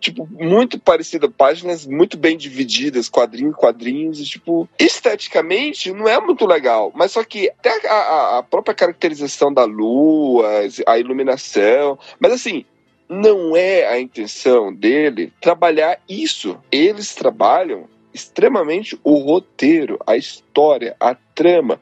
tipo, 0.00 0.26
muito 0.30 0.78
parecidas, 0.78 1.30
páginas 1.36 1.86
muito 1.86 2.16
bem 2.16 2.36
divididas, 2.36 3.08
quadrinhos, 3.08 3.54
quadrinhos, 3.54 4.20
e, 4.20 4.24
tipo, 4.24 4.68
esteticamente 4.78 5.92
não 5.92 6.08
é 6.08 6.18
muito 6.20 6.46
legal, 6.46 6.90
mas 6.94 7.12
só 7.12 7.22
que 7.22 7.50
até 7.50 7.86
a, 7.88 8.38
a 8.38 8.42
própria 8.42 8.74
caracterização 8.74 9.52
da 9.52 9.64
lua, 9.64 10.48
a 10.86 10.98
iluminação, 10.98 11.98
mas 12.18 12.32
assim, 12.32 12.64
não 13.12 13.54
é 13.54 13.86
a 13.86 14.00
intenção 14.00 14.72
dele 14.72 15.32
trabalhar 15.40 16.00
isso. 16.08 16.58
Eles 16.70 17.14
trabalham 17.14 17.86
extremamente 18.14 18.98
o 19.04 19.16
roteiro, 19.16 19.98
a 20.06 20.16
história, 20.16 20.96
a 20.98 21.14
trama. 21.34 21.80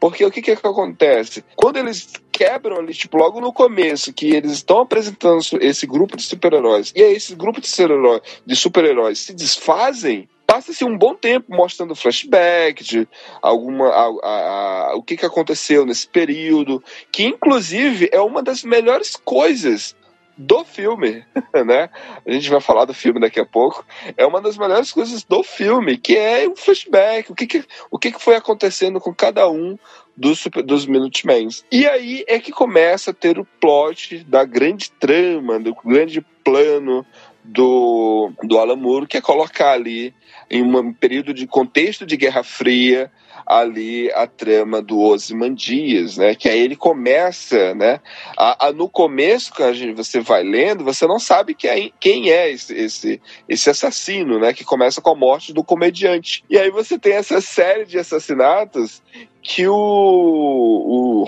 Porque 0.00 0.24
o 0.24 0.30
que, 0.30 0.40
que, 0.40 0.54
que 0.54 0.66
acontece? 0.66 1.44
Quando 1.56 1.76
eles 1.76 2.12
quebram 2.30 2.76
ali, 2.76 2.94
tipo, 2.94 3.16
logo 3.16 3.40
no 3.40 3.52
começo, 3.52 4.12
que 4.12 4.30
eles 4.30 4.52
estão 4.52 4.80
apresentando 4.80 5.40
esse 5.60 5.86
grupo 5.86 6.16
de 6.16 6.22
super-heróis, 6.22 6.92
e 6.94 7.02
aí 7.02 7.14
esse 7.14 7.34
grupo 7.34 7.60
de 7.60 7.66
super-heróis 7.66 8.28
super 8.56 9.16
se 9.16 9.34
desfazem, 9.34 10.28
passa-se 10.46 10.84
um 10.84 10.96
bom 10.96 11.14
tempo 11.14 11.54
mostrando 11.54 11.96
flashback 11.96 12.82
de 12.84 13.08
alguma 13.42 13.88
a, 13.88 14.06
a, 14.06 14.90
a, 14.90 14.96
o 14.96 15.02
que, 15.02 15.16
que 15.16 15.26
aconteceu 15.26 15.84
nesse 15.84 16.06
período, 16.08 16.82
que 17.10 17.24
inclusive 17.24 18.08
é 18.12 18.20
uma 18.20 18.42
das 18.42 18.62
melhores 18.62 19.16
coisas 19.16 19.94
do 20.38 20.64
filme, 20.64 21.24
né? 21.66 21.90
A 22.24 22.30
gente 22.30 22.48
vai 22.48 22.60
falar 22.60 22.84
do 22.84 22.94
filme 22.94 23.18
daqui 23.18 23.40
a 23.40 23.44
pouco. 23.44 23.84
É 24.16 24.24
uma 24.24 24.40
das 24.40 24.56
melhores 24.56 24.92
coisas 24.92 25.24
do 25.24 25.42
filme, 25.42 25.98
que 25.98 26.16
é 26.16 26.48
um 26.48 26.54
flashback, 26.54 27.32
o 27.32 27.34
que, 27.34 27.46
que, 27.46 27.64
o 27.90 27.98
que, 27.98 28.12
que 28.12 28.22
foi 28.22 28.36
acontecendo 28.36 29.00
com 29.00 29.12
cada 29.12 29.50
um 29.50 29.76
dos, 30.16 30.46
dos 30.64 30.86
Minutemen. 30.86 31.48
E 31.72 31.86
aí 31.86 32.24
é 32.28 32.38
que 32.38 32.52
começa 32.52 33.10
a 33.10 33.14
ter 33.14 33.38
o 33.38 33.44
plot 33.60 34.24
da 34.24 34.44
grande 34.44 34.90
trama, 34.92 35.58
do 35.58 35.74
grande 35.84 36.20
plano 36.44 37.04
do, 37.42 38.30
do 38.44 38.58
Alan 38.58 38.76
Moore, 38.76 39.06
que 39.06 39.16
é 39.16 39.20
colocar 39.20 39.72
ali, 39.72 40.14
em 40.50 40.62
um 40.62 40.92
período 40.92 41.34
de 41.34 41.46
contexto 41.46 42.06
de 42.06 42.16
Guerra 42.16 42.44
Fria, 42.44 43.10
ali 43.48 44.12
a 44.12 44.26
trama 44.26 44.82
do 44.82 45.00
Ozymandias, 45.00 46.18
né? 46.18 46.34
Que 46.34 46.50
aí 46.50 46.60
ele 46.60 46.76
começa, 46.76 47.74
né? 47.74 48.00
A, 48.36 48.66
a, 48.66 48.72
no 48.72 48.88
começo, 48.88 49.52
quando 49.54 49.96
você 49.96 50.20
vai 50.20 50.42
lendo, 50.42 50.84
você 50.84 51.06
não 51.06 51.18
sabe 51.18 51.54
quem, 51.54 51.92
quem 51.98 52.30
é 52.30 52.50
esse, 52.50 52.74
esse, 52.74 53.22
esse 53.48 53.70
assassino, 53.70 54.38
né? 54.38 54.52
Que 54.52 54.64
começa 54.64 55.00
com 55.00 55.10
a 55.10 55.14
morte 55.14 55.54
do 55.54 55.64
comediante. 55.64 56.44
E 56.50 56.58
aí 56.58 56.70
você 56.70 56.98
tem 56.98 57.14
essa 57.14 57.40
série 57.40 57.86
de 57.86 57.98
assassinatos 57.98 59.02
que 59.40 59.66
o, 59.66 59.74
o 59.74 61.24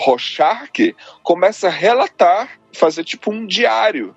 começa 1.23 1.69
a 1.69 1.71
relatar, 1.71 2.61
fazer 2.73 3.03
tipo 3.03 3.33
um 3.33 3.47
diário 3.47 4.15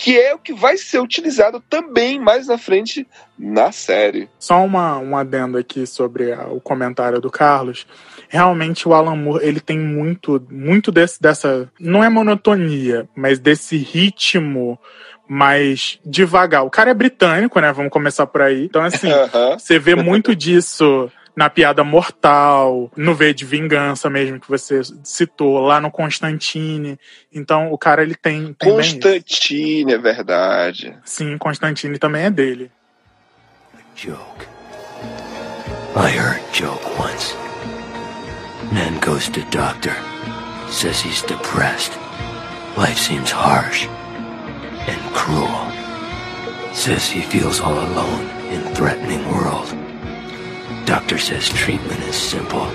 que 0.00 0.18
é 0.18 0.34
o 0.34 0.38
que 0.38 0.54
vai 0.54 0.78
ser 0.78 0.98
utilizado 0.98 1.62
também 1.68 2.18
mais 2.18 2.46
na 2.46 2.56
frente 2.56 3.06
na 3.38 3.70
série. 3.70 4.30
Só 4.38 4.64
uma, 4.64 4.98
um 4.98 5.14
adendo 5.14 5.58
aqui 5.58 5.86
sobre 5.86 6.32
a, 6.32 6.46
o 6.46 6.58
comentário 6.58 7.20
do 7.20 7.30
Carlos. 7.30 7.86
Realmente 8.26 8.88
o 8.88 8.94
Alan 8.94 9.14
Moore, 9.14 9.44
ele 9.44 9.60
tem 9.60 9.78
muito, 9.78 10.42
muito 10.50 10.90
desse, 10.90 11.20
dessa, 11.20 11.70
não 11.78 12.02
é 12.02 12.08
monotonia, 12.08 13.06
mas 13.14 13.38
desse 13.38 13.76
ritmo 13.76 14.78
mais 15.28 16.00
devagar. 16.02 16.64
O 16.64 16.70
cara 16.70 16.90
é 16.90 16.94
britânico, 16.94 17.60
né? 17.60 17.70
Vamos 17.70 17.92
começar 17.92 18.26
por 18.26 18.40
aí. 18.40 18.64
Então, 18.64 18.82
assim, 18.82 19.12
uh 19.12 19.28
-huh. 19.28 19.58
você 19.58 19.78
vê 19.78 19.94
muito 19.94 20.34
disso 20.34 21.10
na 21.36 21.48
piada 21.48 21.82
mortal, 21.84 22.90
no 22.96 23.14
V 23.14 23.32
de 23.32 23.44
vingança 23.44 24.10
mesmo 24.10 24.40
que 24.40 24.48
você 24.48 24.80
citou, 25.02 25.58
lá 25.60 25.80
no 25.80 25.90
Constantine. 25.90 26.98
Então 27.32 27.72
o 27.72 27.78
cara 27.78 28.02
ele 28.02 28.14
tem. 28.14 28.54
tem 28.54 28.70
Constantine, 28.70 29.92
é 29.92 29.98
verdade. 29.98 30.96
Sim, 31.04 31.36
Constantine 31.38 31.98
também 31.98 32.24
é 32.24 32.30
dele. 32.30 32.70
Joke. 33.94 34.46
I 35.96 36.08
heard 36.16 36.40
joke 36.52 36.84
once. 36.98 37.34
Man 38.72 39.00
goes 39.00 39.28
to 39.30 39.40
doctor, 39.50 39.94
says 40.68 41.00
he's 41.00 41.22
depressed. 41.22 41.92
Life 42.76 42.98
seems 42.98 43.32
harsh 43.32 43.88
and 44.86 45.00
cruel. 45.12 45.66
Says 46.72 47.10
he 47.10 47.22
feels 47.22 47.60
all 47.60 47.74
alone 47.74 48.30
in 48.52 48.62
threatening 48.74 49.26
world. 49.28 49.79
Doctor 50.86 51.18
says 51.18 51.48
treatment 51.48 52.00
is 52.04 52.16
simple. 52.16 52.66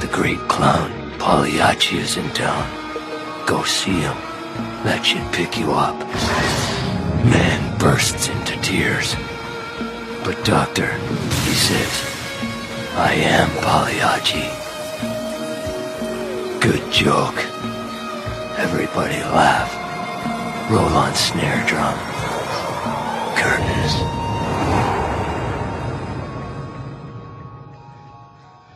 The 0.00 0.08
great 0.12 0.38
clown, 0.48 0.90
Pagliacci, 1.18 1.96
is 1.96 2.16
in 2.16 2.28
town. 2.30 2.66
Go 3.46 3.62
see 3.64 4.00
him. 4.00 4.16
That 4.84 5.02
should 5.04 5.32
pick 5.32 5.58
you 5.58 5.72
up. 5.72 5.98
Man 7.24 7.78
bursts 7.78 8.28
into 8.28 8.60
tears. 8.60 9.16
But 10.24 10.42
doctor, 10.44 10.92
he 10.92 11.54
says, 11.54 12.14
I 12.96 13.12
am 13.14 13.50
Pagliacci. 13.62 14.48
Good 16.60 16.92
joke. 16.92 17.38
Everybody 18.58 19.20
laugh. 19.34 19.70
Roll 20.70 20.94
on 20.96 21.14
snare 21.14 21.66
drum. 21.66 21.98
Curtains. 23.36 24.23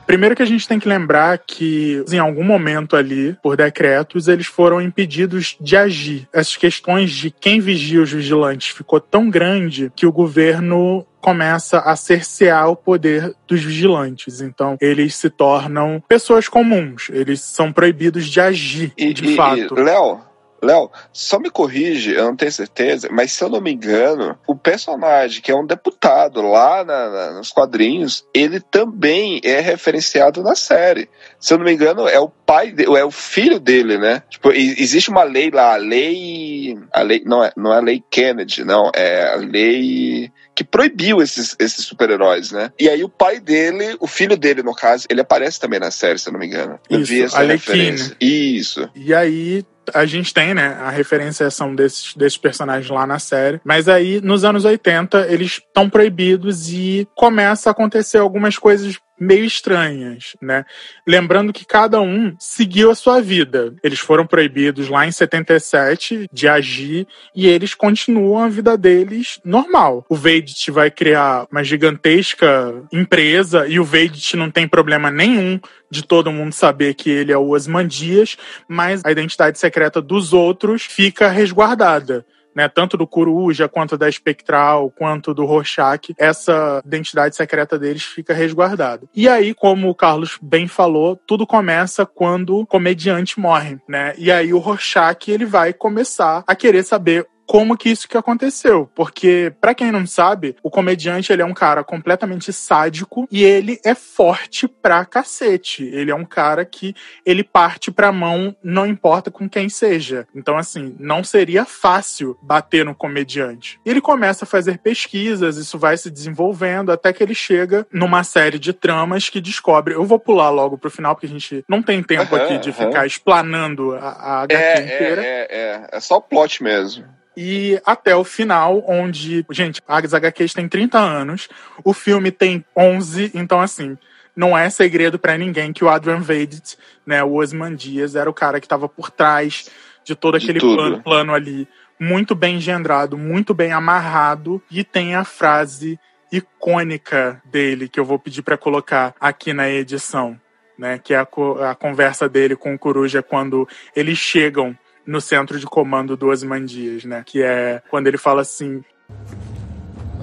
Primeiro 0.08 0.34
que 0.34 0.42
a 0.42 0.46
gente 0.46 0.66
tem 0.66 0.78
que 0.78 0.88
lembrar 0.88 1.36
que, 1.36 2.02
em 2.10 2.18
algum 2.18 2.42
momento 2.42 2.96
ali, 2.96 3.36
por 3.42 3.58
decretos, 3.58 4.26
eles 4.26 4.46
foram 4.46 4.80
impedidos 4.80 5.54
de 5.60 5.76
agir. 5.76 6.26
Essas 6.32 6.56
questões 6.56 7.10
de 7.10 7.30
quem 7.30 7.60
vigia 7.60 8.00
os 8.00 8.10
vigilantes 8.10 8.68
ficou 8.68 9.00
tão 9.00 9.28
grande 9.28 9.92
que 9.94 10.06
o 10.06 10.12
governo 10.12 11.06
começa 11.20 11.80
a 11.80 11.94
cercear 11.94 12.70
o 12.70 12.76
poder 12.76 13.34
dos 13.46 13.62
vigilantes. 13.62 14.40
Então, 14.40 14.78
eles 14.80 15.14
se 15.14 15.28
tornam 15.28 16.02
pessoas 16.08 16.48
comuns. 16.48 17.10
Eles 17.12 17.42
são 17.42 17.70
proibidos 17.70 18.26
de 18.26 18.40
agir, 18.40 18.94
e, 18.96 19.12
de 19.12 19.32
e, 19.32 19.36
fato. 19.36 19.74
Léo, 19.74 20.20
Léo, 20.62 20.90
só 21.12 21.38
me 21.38 21.50
corrige, 21.50 22.12
eu 22.12 22.24
não 22.24 22.36
tenho 22.36 22.50
certeza, 22.50 23.08
mas 23.10 23.32
se 23.32 23.42
eu 23.42 23.48
não 23.48 23.60
me 23.60 23.72
engano, 23.72 24.38
o 24.46 24.56
personagem 24.56 25.40
que 25.40 25.50
é 25.50 25.56
um 25.56 25.66
deputado 25.66 26.42
lá 26.42 26.84
na, 26.84 27.10
na, 27.10 27.30
nos 27.32 27.52
quadrinhos, 27.52 28.26
ele 28.34 28.60
também 28.60 29.40
é 29.44 29.60
referenciado 29.60 30.42
na 30.42 30.54
série. 30.54 31.08
Se 31.38 31.54
eu 31.54 31.58
não 31.58 31.64
me 31.64 31.72
engano, 31.72 32.08
é 32.08 32.18
o 32.18 32.28
pai, 32.28 32.72
de, 32.72 32.84
é 32.84 33.04
o 33.04 33.10
filho 33.10 33.60
dele, 33.60 33.98
né? 33.98 34.22
Tipo, 34.28 34.50
existe 34.50 35.10
uma 35.10 35.22
lei 35.22 35.50
lá, 35.50 35.74
a 35.74 35.76
lei, 35.76 36.76
a 36.92 37.02
lei 37.02 37.22
não 37.24 37.44
é, 37.44 37.52
não 37.56 37.72
é 37.72 37.76
a 37.76 37.82
lei 37.82 38.02
Kennedy, 38.10 38.64
não, 38.64 38.90
é 38.94 39.32
a 39.32 39.36
lei 39.36 40.32
que 40.54 40.64
proibiu 40.64 41.22
esses, 41.22 41.54
esses 41.60 41.84
super-heróis, 41.84 42.50
né? 42.50 42.72
E 42.76 42.88
aí 42.88 43.04
o 43.04 43.08
pai 43.08 43.38
dele, 43.38 43.96
o 44.00 44.08
filho 44.08 44.36
dele, 44.36 44.60
no 44.60 44.74
caso, 44.74 45.06
ele 45.08 45.20
aparece 45.20 45.60
também 45.60 45.78
na 45.78 45.92
série, 45.92 46.18
se 46.18 46.28
eu 46.28 46.32
não 46.32 46.40
me 46.40 46.46
engano. 46.46 46.80
Eu 46.90 47.00
Isso, 47.00 47.12
vi 47.12 47.22
essa 47.22 47.42
referência. 47.42 48.16
Isso. 48.20 48.90
E 48.92 49.14
aí 49.14 49.64
a 49.94 50.06
gente 50.06 50.32
tem, 50.32 50.54
né, 50.54 50.76
a 50.80 50.90
referenciação 50.90 51.74
desses, 51.74 52.14
desses 52.14 52.38
personagens 52.38 52.90
lá 52.90 53.06
na 53.06 53.18
série. 53.18 53.60
Mas 53.64 53.88
aí, 53.88 54.20
nos 54.20 54.44
anos 54.44 54.64
80, 54.64 55.26
eles 55.28 55.52
estão 55.52 55.88
proibidos 55.88 56.70
e 56.70 57.06
começa 57.14 57.70
a 57.70 57.72
acontecer 57.72 58.18
algumas 58.18 58.56
coisas 58.58 58.98
meio 59.20 59.44
estranhas, 59.44 60.36
né? 60.40 60.64
Lembrando 61.06 61.52
que 61.52 61.66
cada 61.66 62.00
um 62.00 62.34
seguiu 62.38 62.90
a 62.90 62.94
sua 62.94 63.20
vida. 63.20 63.74
Eles 63.82 63.98
foram 63.98 64.26
proibidos 64.26 64.88
lá 64.88 65.06
em 65.06 65.12
77 65.12 66.28
de 66.32 66.48
agir 66.48 67.06
e 67.34 67.46
eles 67.46 67.74
continuam 67.74 68.44
a 68.44 68.48
vida 68.48 68.76
deles 68.76 69.40
normal. 69.44 70.06
O 70.08 70.14
Vedit 70.14 70.70
vai 70.70 70.90
criar 70.90 71.46
uma 71.50 71.64
gigantesca 71.64 72.82
empresa 72.92 73.66
e 73.66 73.80
o 73.80 73.84
Vedit 73.84 74.36
não 74.36 74.50
tem 74.50 74.68
problema 74.68 75.10
nenhum 75.10 75.58
de 75.90 76.02
todo 76.02 76.32
mundo 76.32 76.52
saber 76.52 76.94
que 76.94 77.10
ele 77.10 77.32
é 77.32 77.38
o 77.38 77.50
Osmandias, 77.50 78.36
mas 78.68 79.04
a 79.04 79.10
identidade 79.10 79.58
secreta 79.58 80.00
dos 80.00 80.32
outros 80.32 80.82
fica 80.82 81.28
resguardada 81.28 82.24
né, 82.58 82.68
tanto 82.68 82.96
do 82.96 83.06
Coruja, 83.06 83.68
quanto 83.68 83.96
da 83.96 84.08
Espectral, 84.08 84.90
quanto 84.90 85.32
do 85.32 85.44
Rorschach, 85.44 86.12
essa 86.18 86.82
identidade 86.84 87.36
secreta 87.36 87.78
deles 87.78 88.02
fica 88.02 88.34
resguardada. 88.34 89.06
E 89.14 89.28
aí, 89.28 89.54
como 89.54 89.88
o 89.88 89.94
Carlos 89.94 90.36
bem 90.42 90.66
falou, 90.66 91.14
tudo 91.24 91.46
começa 91.46 92.04
quando 92.04 92.56
o 92.56 92.66
comediante 92.66 93.38
morre, 93.38 93.78
né? 93.88 94.12
E 94.18 94.32
aí 94.32 94.52
o 94.52 94.58
Rorschach, 94.58 95.30
ele 95.30 95.44
vai 95.44 95.72
começar 95.72 96.42
a 96.48 96.56
querer 96.56 96.82
saber 96.82 97.28
como 97.48 97.78
que 97.78 97.88
isso 97.88 98.06
que 98.06 98.16
aconteceu. 98.16 98.88
Porque, 98.94 99.50
para 99.58 99.74
quem 99.74 99.90
não 99.90 100.06
sabe, 100.06 100.54
o 100.62 100.70
comediante 100.70 101.32
ele 101.32 101.40
é 101.40 101.44
um 101.46 101.54
cara 101.54 101.82
completamente 101.82 102.52
sádico 102.52 103.26
e 103.32 103.42
ele 103.42 103.80
é 103.82 103.94
forte 103.94 104.68
pra 104.68 105.04
cacete. 105.06 105.82
Ele 105.84 106.10
é 106.10 106.14
um 106.14 106.26
cara 106.26 106.62
que 106.66 106.94
ele 107.24 107.42
parte 107.42 107.90
pra 107.90 108.12
mão, 108.12 108.54
não 108.62 108.86
importa 108.86 109.30
com 109.30 109.48
quem 109.48 109.70
seja. 109.70 110.28
Então, 110.34 110.58
assim, 110.58 110.94
não 111.00 111.24
seria 111.24 111.64
fácil 111.64 112.38
bater 112.42 112.84
no 112.84 112.94
comediante. 112.94 113.80
Ele 113.84 114.02
começa 114.02 114.44
a 114.44 114.48
fazer 114.48 114.78
pesquisas, 114.78 115.56
isso 115.56 115.78
vai 115.78 115.96
se 115.96 116.10
desenvolvendo 116.10 116.92
até 116.92 117.14
que 117.14 117.22
ele 117.22 117.34
chega 117.34 117.86
numa 117.90 118.24
série 118.24 118.58
de 118.58 118.74
tramas 118.74 119.30
que 119.30 119.40
descobre. 119.40 119.94
Eu 119.94 120.04
vou 120.04 120.18
pular 120.18 120.50
logo 120.50 120.76
pro 120.76 120.90
final, 120.90 121.14
porque 121.14 121.26
a 121.26 121.30
gente 121.30 121.64
não 121.66 121.82
tem 121.82 122.02
tempo 122.02 122.36
uhum, 122.36 122.42
aqui 122.42 122.58
de 122.58 122.68
uhum. 122.68 122.74
ficar 122.74 123.06
explanando 123.06 123.94
a, 123.94 124.08
a 124.08 124.42
HQ 124.42 124.62
é, 124.62 124.80
inteira. 124.82 125.22
É, 125.24 125.26
é, 125.26 125.46
é, 125.50 125.88
é 125.92 126.00
só 126.00 126.20
plot 126.20 126.62
mesmo 126.62 127.16
e 127.40 127.80
até 127.86 128.16
o 128.16 128.24
final, 128.24 128.82
onde, 128.84 129.46
gente, 129.48 129.80
as 129.86 130.12
HQs 130.12 130.54
tem 130.54 130.68
30 130.68 130.98
anos, 130.98 131.48
o 131.84 131.94
filme 131.94 132.32
tem 132.32 132.64
11, 132.76 133.30
então 133.32 133.60
assim, 133.60 133.96
não 134.34 134.58
é 134.58 134.68
segredo 134.68 135.20
para 135.20 135.38
ninguém 135.38 135.72
que 135.72 135.84
o 135.84 135.88
Adrian 135.88 136.18
Vedit, 136.18 136.76
né, 137.06 137.22
o 137.22 137.34
Osman 137.34 137.76
Dias, 137.76 138.16
era 138.16 138.28
o 138.28 138.34
cara 138.34 138.58
que 138.58 138.66
estava 138.66 138.88
por 138.88 139.12
trás 139.12 139.70
de 140.02 140.16
todo 140.16 140.36
de 140.36 140.46
aquele 140.46 140.58
plano, 140.58 141.00
plano 141.00 141.32
ali, 141.32 141.68
muito 141.96 142.34
bem 142.34 142.56
engendrado, 142.56 143.16
muito 143.16 143.54
bem 143.54 143.70
amarrado, 143.70 144.60
e 144.68 144.82
tem 144.82 145.14
a 145.14 145.22
frase 145.22 145.96
icônica 146.32 147.40
dele 147.44 147.88
que 147.88 148.00
eu 148.00 148.04
vou 148.04 148.18
pedir 148.18 148.42
para 148.42 148.56
colocar 148.56 149.14
aqui 149.20 149.52
na 149.52 149.70
edição, 149.70 150.36
né, 150.76 150.98
que 150.98 151.14
é 151.14 151.18
a, 151.18 151.70
a 151.70 151.74
conversa 151.76 152.28
dele 152.28 152.56
com 152.56 152.74
o 152.74 152.78
Coruja 152.78 153.22
quando 153.22 153.68
eles 153.94 154.18
chegam 154.18 154.76
no 155.08 155.22
centro 155.22 155.58
de 155.58 155.64
comando 155.64 156.18
do 156.18 156.28
Osmandias, 156.28 157.04
né? 157.04 157.22
Que 157.24 157.42
é 157.42 157.82
quando 157.90 158.06
ele 158.08 158.18
fala 158.18 158.42
assim. 158.42 158.84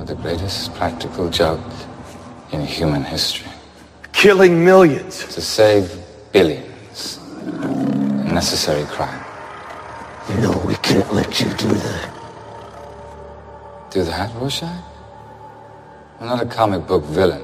the 0.06 0.14
greatest 0.22 0.72
practical 0.76 1.28
joke 1.32 1.60
in 2.52 2.62
human 2.62 3.04
history. 3.04 3.50
Killing 4.14 4.64
millions. 4.64 5.26
To 5.34 5.42
save 5.42 5.90
billions. 6.32 7.20
A 8.28 8.32
necessary 8.32 8.86
crime. 8.86 9.20
You 10.30 10.42
know, 10.42 10.58
we 10.68 10.76
can't 10.76 11.12
let 11.12 11.42
you 11.42 11.50
do 11.58 11.74
that. 11.74 12.12
Do 13.90 14.04
that, 14.04 14.32
Rorschach? 14.36 14.84
I'm 16.20 16.28
not 16.28 16.44
a 16.44 16.46
comic 16.46 16.86
book 16.86 17.04
villain. 17.06 17.44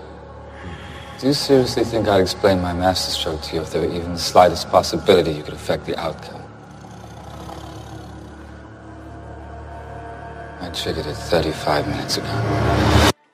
Do 1.19 1.27
you 1.27 1.34
seriously 1.34 1.84
think 1.84 2.08
I'd 2.08 2.21
explain 2.21 2.62
my 2.62 2.73
masterstroke 2.73 3.41
to 3.41 3.56
you 3.56 3.62
if 3.63 3.71
there 3.71 3.82
were 3.82 3.93
even 3.95 4.13
the 4.13 4.19
slightest 4.19 4.69
possibility 4.69 5.32
you 5.32 5.41
could 5.41 5.56
affect 5.56 5.88
the 5.88 5.99
outcome? 5.99 6.40
I 10.62 10.69
triggered 10.69 11.08
it 11.08 11.17
35 11.30 11.88
minutes 11.88 12.17
ago. 12.17 12.28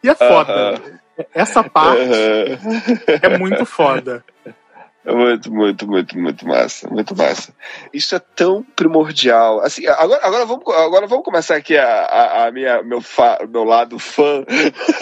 E 0.01 0.09
é 0.09 0.15
foda. 0.15 0.81
Essa 1.33 1.63
parte 1.63 2.01
é 3.21 3.37
muito 3.37 3.65
foda. 3.65 4.23
É 5.03 5.13
muito, 5.13 5.53
muito, 5.53 5.87
muito, 5.87 6.17
muito 6.17 6.47
massa, 6.47 6.89
muito 6.89 7.15
massa. 7.15 7.53
Isso 7.93 8.13
é 8.15 8.19
tão 8.19 8.61
primordial. 8.75 9.61
Assim, 9.61 9.87
agora, 9.87 10.19
agora, 10.25 10.45
vamos, 10.45 10.75
agora 10.75 11.07
vamos 11.07 11.23
começar 11.23 11.55
aqui 11.55 11.77
a, 11.77 11.85
a, 11.85 12.47
a 12.47 12.51
minha, 12.51 12.83
meu, 12.83 13.01
fa, 13.01 13.39
meu 13.49 13.63
lado 13.63 13.97
fã 13.99 14.43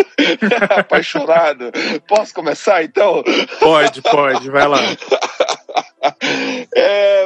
apaixonado. 0.77 1.71
Posso 2.07 2.33
começar 2.35 2.83
então? 2.83 3.23
Pode, 3.59 4.01
pode, 4.03 4.49
vai 4.49 4.67
lá. 4.67 4.79
É, 6.75 7.25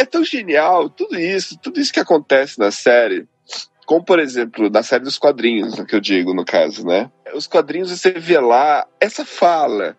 é 0.00 0.04
tão 0.04 0.24
genial 0.24 0.90
tudo 0.90 1.18
isso, 1.18 1.56
tudo 1.58 1.78
isso 1.78 1.92
que 1.92 2.00
acontece 2.00 2.58
na 2.58 2.72
série. 2.72 3.26
Como, 3.86 4.04
por 4.04 4.18
exemplo, 4.18 4.68
na 4.68 4.82
série 4.82 5.04
dos 5.04 5.16
quadrinhos, 5.16 5.74
que 5.84 5.94
eu 5.94 6.00
digo, 6.00 6.34
no 6.34 6.44
caso, 6.44 6.84
né? 6.84 7.10
Os 7.34 7.46
quadrinhos 7.46 7.90
você 7.90 8.10
vê 8.10 8.38
lá 8.38 8.86
essa 9.00 9.24
fala 9.24 9.96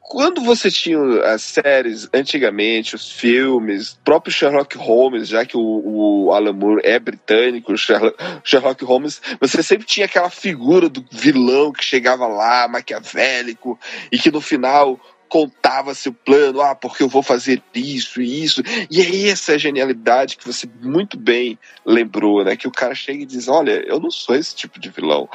quando 0.00 0.40
você 0.42 0.70
tinha 0.70 0.98
as 1.24 1.42
séries 1.42 2.08
antigamente, 2.14 2.94
os 2.94 3.10
filmes, 3.10 3.98
próprio 4.04 4.32
Sherlock 4.32 4.76
Holmes, 4.76 5.28
já 5.28 5.44
que 5.44 5.56
o, 5.56 5.60
o 5.60 6.32
Alan 6.32 6.52
Moore 6.52 6.82
é 6.84 6.98
britânico, 6.98 7.76
Sherlock, 7.76 8.16
Sherlock 8.44 8.84
Holmes, 8.84 9.20
você 9.40 9.62
sempre 9.62 9.86
tinha 9.86 10.06
aquela 10.06 10.30
figura 10.30 10.88
do 10.88 11.04
vilão 11.10 11.72
que 11.72 11.84
chegava 11.84 12.26
lá, 12.26 12.68
maquiavélico, 12.68 13.78
e 14.10 14.18
que 14.18 14.30
no 14.30 14.40
final 14.40 14.98
contava 15.32 15.94
seu 15.94 16.12
plano, 16.12 16.60
ah, 16.60 16.74
porque 16.74 17.02
eu 17.02 17.08
vou 17.08 17.22
fazer 17.22 17.62
isso 17.74 18.20
e 18.20 18.44
isso. 18.44 18.62
E 18.90 19.00
é 19.00 19.30
essa 19.30 19.58
genialidade 19.58 20.36
que 20.36 20.46
você 20.46 20.68
muito 20.82 21.16
bem 21.16 21.58
lembrou, 21.86 22.44
né? 22.44 22.54
Que 22.54 22.68
o 22.68 22.70
cara 22.70 22.94
chega 22.94 23.22
e 23.22 23.26
diz: 23.26 23.48
Olha, 23.48 23.82
eu 23.86 23.98
não 23.98 24.10
sou 24.10 24.34
esse 24.34 24.54
tipo 24.54 24.78
de 24.78 24.90
vilão. 24.90 25.26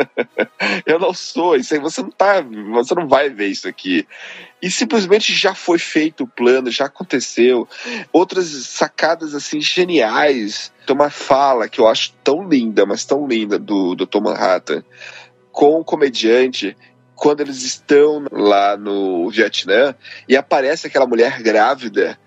eu 0.86 0.98
não 0.98 1.12
sou, 1.12 1.54
isso 1.54 1.74
aí 1.74 1.80
você 1.80 2.00
não 2.00 2.10
tá, 2.10 2.40
você 2.72 2.94
não 2.94 3.06
vai 3.06 3.28
ver 3.28 3.48
isso 3.48 3.68
aqui. 3.68 4.08
E 4.62 4.70
simplesmente 4.70 5.34
já 5.34 5.54
foi 5.54 5.78
feito 5.78 6.24
o 6.24 6.26
plano, 6.26 6.70
já 6.70 6.86
aconteceu. 6.86 7.68
Outras 8.10 8.46
sacadas 8.46 9.34
assim 9.34 9.60
geniais. 9.60 10.72
Tem 10.86 10.96
uma 10.96 11.10
fala 11.10 11.68
que 11.68 11.78
eu 11.78 11.86
acho 11.86 12.14
tão 12.24 12.48
linda, 12.48 12.86
mas 12.86 13.04
tão 13.04 13.28
linda 13.28 13.58
do, 13.58 13.94
do 13.94 14.06
Tom 14.06 14.22
Manhattan 14.22 14.82
com 15.52 15.80
o 15.80 15.84
comediante 15.84 16.76
quando 17.20 17.42
eles 17.42 17.62
estão 17.62 18.24
lá 18.32 18.78
no 18.78 19.28
Vietnã 19.28 19.94
e 20.26 20.34
aparece 20.34 20.86
aquela 20.86 21.06
mulher 21.06 21.42
grávida. 21.42 22.18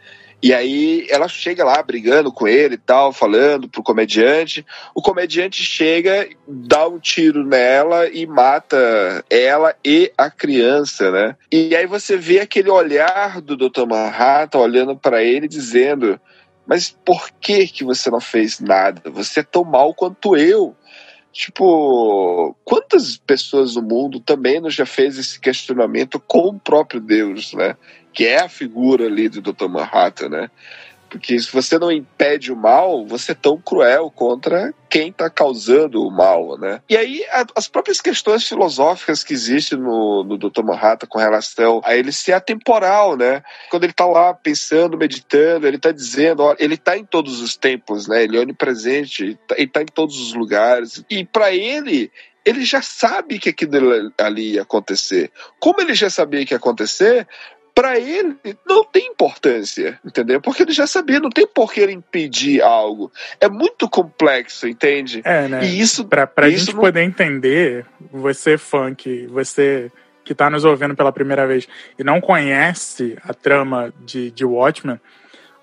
E 0.41 0.53
aí 0.53 1.07
ela 1.09 1.27
chega 1.27 1.63
lá 1.63 1.81
brigando 1.81 2.31
com 2.31 2.47
ele 2.47 2.75
e 2.75 2.77
tal, 2.77 3.11
falando 3.11 3.67
pro 3.67 3.81
comediante. 3.81 4.63
O 4.93 5.01
comediante 5.01 5.63
chega, 5.63 6.29
dá 6.47 6.87
um 6.87 6.99
tiro 6.99 7.43
nela 7.43 8.07
e 8.07 8.27
mata 8.27 9.25
ela 9.31 9.73
e 9.83 10.11
a 10.15 10.29
criança, 10.29 11.09
né? 11.09 11.35
E 11.51 11.75
aí 11.75 11.87
você 11.87 12.15
vê 12.15 12.41
aquele 12.41 12.69
olhar 12.69 13.41
do 13.41 13.57
Dr. 13.57 13.87
Manhattan 13.87 14.59
olhando 14.59 14.95
para 14.95 15.23
ele 15.23 15.47
dizendo: 15.47 16.21
"Mas 16.67 16.95
por 17.03 17.31
que 17.41 17.65
que 17.67 17.83
você 17.83 18.11
não 18.11 18.19
fez 18.19 18.59
nada? 18.59 19.09
Você 19.09 19.39
é 19.39 19.43
tão 19.43 19.63
mal 19.63 19.91
quanto 19.95 20.37
eu." 20.37 20.75
Tipo, 21.33 22.55
quantas 22.63 23.17
pessoas 23.17 23.75
no 23.75 23.81
mundo 23.81 24.19
também 24.19 24.61
não 24.61 24.69
já 24.69 24.85
fez 24.85 25.17
esse 25.17 25.39
questionamento 25.39 26.19
com 26.19 26.49
o 26.49 26.59
próprio 26.59 27.01
Deus, 27.01 27.53
né? 27.53 27.75
Que 28.13 28.27
é 28.27 28.41
a 28.41 28.47
figura 28.47 29.07
ali 29.07 29.27
do 29.27 29.41
Dr. 29.41 29.67
Manhattan, 29.67 30.29
né? 30.29 30.51
Porque 31.13 31.37
se 31.37 31.51
você 31.51 31.77
não 31.77 31.91
impede 31.91 32.51
o 32.51 32.55
mal, 32.55 33.05
você 33.05 33.33
é 33.33 33.35
tão 33.35 33.55
cruel 33.55 34.09
contra 34.09 34.73
quem 34.89 35.09
está 35.09 35.29
causando 35.29 36.01
o 36.01 36.09
mal, 36.09 36.57
né? 36.57 36.81
E 36.89 36.97
aí 36.97 37.23
a, 37.29 37.45
as 37.55 37.67
próprias 37.67 38.01
questões 38.01 38.47
filosóficas 38.47 39.23
que 39.23 39.31
existem 39.31 39.77
no, 39.77 40.23
no 40.23 40.39
Dr. 40.39 40.63
Manhattan 40.63 41.05
com 41.05 41.19
relação 41.19 41.81
a 41.85 41.95
ele 41.95 42.11
ser 42.11 42.33
atemporal, 42.33 43.15
né? 43.15 43.43
Quando 43.69 43.83
ele 43.83 43.91
está 43.91 44.07
lá 44.07 44.33
pensando, 44.33 44.97
meditando, 44.97 45.67
ele 45.67 45.77
está 45.77 45.91
dizendo, 45.91 46.41
ó, 46.41 46.55
ele 46.57 46.73
está 46.73 46.97
em 46.97 47.05
todos 47.05 47.41
os 47.41 47.55
tempos, 47.55 48.07
né? 48.07 48.23
Ele 48.23 48.35
é 48.35 48.39
onipresente, 48.39 49.23
ele 49.23 49.37
está 49.49 49.79
tá 49.79 49.81
em 49.83 49.85
todos 49.93 50.19
os 50.19 50.33
lugares. 50.33 51.05
E 51.07 51.23
para 51.23 51.53
ele, 51.53 52.11
ele 52.43 52.65
já 52.65 52.81
sabe 52.81 53.37
que 53.37 53.49
aquilo 53.49 54.11
ali 54.17 54.53
ia 54.53 54.63
acontecer. 54.63 55.31
Como 55.59 55.79
ele 55.79 55.93
já 55.93 56.09
sabia 56.09 56.43
que 56.43 56.55
ia 56.55 56.57
acontecer, 56.57 57.27
para 57.73 57.97
ele 57.99 58.35
não 58.65 58.83
tem 58.83 59.07
importância, 59.07 59.99
entendeu? 60.05 60.39
Porque 60.39 60.61
ele 60.63 60.71
já 60.71 60.85
sabia, 60.85 61.19
não 61.19 61.29
tem 61.29 61.47
por 61.47 61.73
que 61.73 61.79
ele 61.79 61.93
impedir 61.93 62.61
algo. 62.61 63.11
É 63.41 63.49
muito 63.49 63.89
complexo, 63.89 64.67
entende? 64.67 65.21
É, 65.25 65.47
né? 65.47 65.65
E 65.65 65.79
isso 65.79 66.05
pra 66.05 66.47
isso 66.47 66.65
gente 66.65 66.75
não... 66.75 66.81
poder 66.81 67.01
entender, 67.01 67.85
você 68.11 68.57
funk, 68.57 69.27
você 69.27 69.91
que 70.23 70.33
tá 70.33 70.49
nos 70.49 70.63
ouvindo 70.63 70.95
pela 70.95 71.11
primeira 71.11 71.45
vez 71.45 71.67
e 71.97 72.03
não 72.03 72.21
conhece 72.21 73.17
a 73.23 73.33
trama 73.33 73.93
de, 74.05 74.31
de 74.31 74.45
Watchmen, 74.45 74.99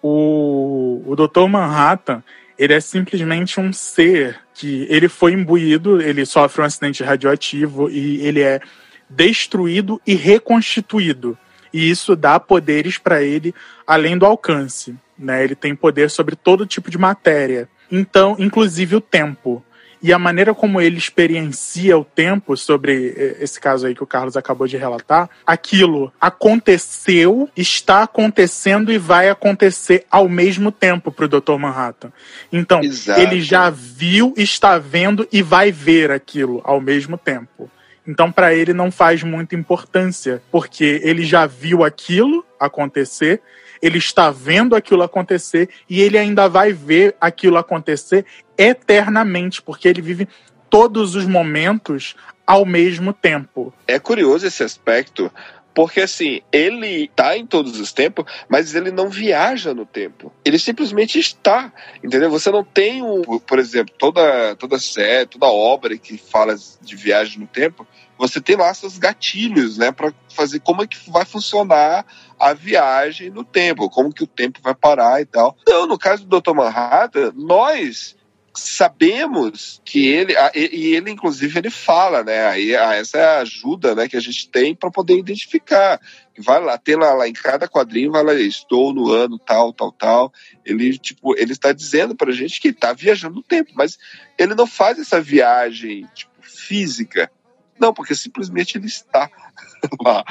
o, 0.03 1.03
o 1.07 1.17
Dr. 1.17 1.47
Manhattan, 1.49 2.23
ele 2.59 2.75
é 2.75 2.81
simplesmente 2.81 3.59
um 3.59 3.73
ser 3.73 4.39
que 4.53 4.87
ele 4.91 5.09
foi 5.09 5.33
imbuído, 5.33 6.03
ele 6.03 6.27
sofre 6.27 6.61
um 6.61 6.65
acidente 6.65 7.03
radioativo 7.03 7.89
e 7.89 8.21
ele 8.27 8.43
é 8.43 8.61
destruído 9.09 10.01
e 10.07 10.15
reconstituído 10.15 11.39
e 11.73 11.91
isso 11.91 12.17
dá 12.17 12.39
poderes 12.39 12.99
para 12.99 13.23
ele 13.23 13.55
além 13.87 14.17
do 14.17 14.27
alcance. 14.27 14.95
Né? 15.19 15.45
Ele 15.45 15.55
tem 15.55 15.75
poder 15.75 16.11
sobre 16.11 16.37
todo 16.37 16.67
tipo 16.67 16.91
de 16.91 16.99
matéria. 16.99 17.69
Então, 17.91 18.37
inclusive 18.39 18.97
o 18.97 19.01
tempo. 19.01 19.63
E 20.03 20.15
a 20.15 20.19
maneira 20.19 20.55
como 20.55 20.81
ele 20.81 20.97
experiencia 20.97 21.99
o 21.99 22.05
tempo, 22.05 22.57
sobre 22.57 23.13
eh, 23.15 23.37
esse 23.41 23.61
caso 23.61 23.87
aí 23.87 23.95
que 23.95 24.03
o 24.03 24.07
Carlos 24.07 24.35
acabou 24.35 24.67
de 24.67 24.79
relatar, 24.79 25.29
aquilo 25.47 26.11
aconteceu, 26.19 27.51
está 27.55 28.05
acontecendo 28.05 28.91
e 28.91 28.97
vai 28.97 29.29
acontecer 29.29 30.07
ao 30.11 30.27
mesmo 30.27 30.73
tempo 30.73 31.13
para 31.13 31.27
o 31.27 31.29
Dr. 31.29 31.59
Manhattan. 31.59 32.11
Então, 32.51 32.81
Exato. 32.83 33.21
ele 33.21 33.43
já 33.43 33.69
viu, 33.69 34.33
está 34.39 34.79
vendo 34.79 35.29
e 35.31 35.43
vai 35.43 35.71
ver 35.71 36.11
aquilo 36.11 36.63
ao 36.65 36.81
mesmo 36.81 37.19
tempo. 37.19 37.71
Então, 38.07 38.33
para 38.33 38.55
ele 38.55 38.73
não 38.73 38.91
faz 38.91 39.23
muita 39.23 39.55
importância, 39.55 40.43
porque 40.51 41.01
ele 41.05 41.25
já 41.25 41.47
viu 41.47 41.85
aquilo 41.85 42.45
acontecer, 42.59 43.41
ele 43.81 43.99
está 43.99 44.31
vendo 44.31 44.75
aquilo 44.75 45.03
acontecer 45.03 45.69
e 45.89 46.01
ele 46.01 46.19
ainda 46.19 46.49
vai 46.49 46.73
ver 46.73 47.17
aquilo 47.21 47.57
acontecer 47.57 48.25
eternamente, 48.57 49.63
porque 49.63 49.89
ele 49.89 50.03
vive 50.03 50.29
todos 50.69 51.15
os 51.15 51.27
momentos 51.27 52.15
ao 52.47 52.67
mesmo 52.67 53.13
tempo. 53.13 53.73
É 53.87 53.99
curioso 53.99 54.47
esse 54.47 54.63
aspecto, 54.63 55.31
porque 55.75 56.01
assim, 56.01 56.41
ele 56.53 57.05
está 57.05 57.37
em 57.37 57.47
todos 57.47 57.79
os 57.79 57.93
tempos, 57.93 58.25
mas 58.49 58.75
ele 58.75 58.91
não 58.91 59.09
viaja 59.09 59.73
no 59.73 59.87
tempo. 59.87 60.33
Ele 60.45 60.59
simplesmente 60.59 61.19
está, 61.19 61.73
entendeu? 62.03 62.31
Você 62.31 62.51
não 62.51 62.65
tem 62.65 63.03
um, 63.03 63.23
por 63.39 63.59
exemplo, 63.59 63.95
toda 63.99 64.55
toda 64.57 64.79
série, 64.79 65.27
toda 65.27 65.47
obra 65.47 65.97
que 65.97 66.19
fala 66.19 66.57
de 66.81 66.97
viagem 66.97 67.41
no 67.41 67.47
tempo, 67.47 67.87
você 68.19 68.39
tem 68.39 68.55
lá 68.55 68.73
seus 68.75 68.99
gatilhos, 68.99 69.79
né, 69.79 69.91
para 69.91 70.13
fazer 70.29 70.61
como 70.61 70.83
é 70.83 70.87
que 70.87 71.11
vai 71.11 71.25
funcionar 71.25 72.05
a 72.39 72.53
viagem 72.53 73.31
no 73.31 73.43
tempo, 73.43 73.89
como 73.89 74.13
que 74.13 74.23
o 74.23 74.27
tempo 74.27 74.61
vai 74.63 74.75
parar 74.75 75.23
e 75.23 75.25
tal. 75.25 75.57
Então, 75.63 75.87
no 75.87 75.99
caso 75.99 76.27
do 76.27 76.41
Dr. 76.41 76.53
Manhattan, 76.53 77.33
nós 77.35 78.17
sabemos 78.61 79.81
que 79.85 80.07
ele 80.07 80.35
e 80.55 80.95
ele 80.95 81.11
inclusive 81.11 81.59
ele 81.59 81.71
fala 81.71 82.23
né 82.23 82.47
aí 82.47 82.73
essa 82.73 83.19
é 83.19 83.25
a 83.25 83.39
ajuda 83.41 83.95
né 83.95 84.09
que 84.09 84.17
a 84.17 84.21
gente 84.21 84.49
tem 84.49 84.75
para 84.75 84.91
poder 84.91 85.17
identificar. 85.19 86.01
Vai 86.39 86.63
lá 86.63 86.79
tem 86.79 86.97
lá, 86.97 87.13
lá 87.13 87.29
em 87.29 87.33
cada 87.33 87.69
quadrinho 87.69 88.13
vai 88.13 88.23
lá 88.23 88.35
estou 88.35 88.95
no 88.95 89.11
ano 89.11 89.39
tal 89.39 89.73
tal 89.73 89.93
tal. 89.93 90.33
Ele 90.65 90.97
tipo 90.99 91.37
ele 91.37 91.53
está 91.53 91.73
dizendo 91.73 92.15
para 92.15 92.31
a 92.31 92.35
gente 92.35 92.61
que 92.61 92.69
está 92.69 92.93
viajando 92.93 93.37
no 93.37 93.43
tempo 93.43 93.73
mas 93.75 93.99
ele 94.39 94.55
não 94.55 94.67
faz 94.67 94.99
essa 94.99 95.21
viagem 95.21 96.07
tipo 96.15 96.31
física 96.41 97.31
não, 97.81 97.95
porque 97.95 98.15
simplesmente 98.15 98.77
ele 98.77 98.87
está 98.87 99.31
lá. 100.05 100.25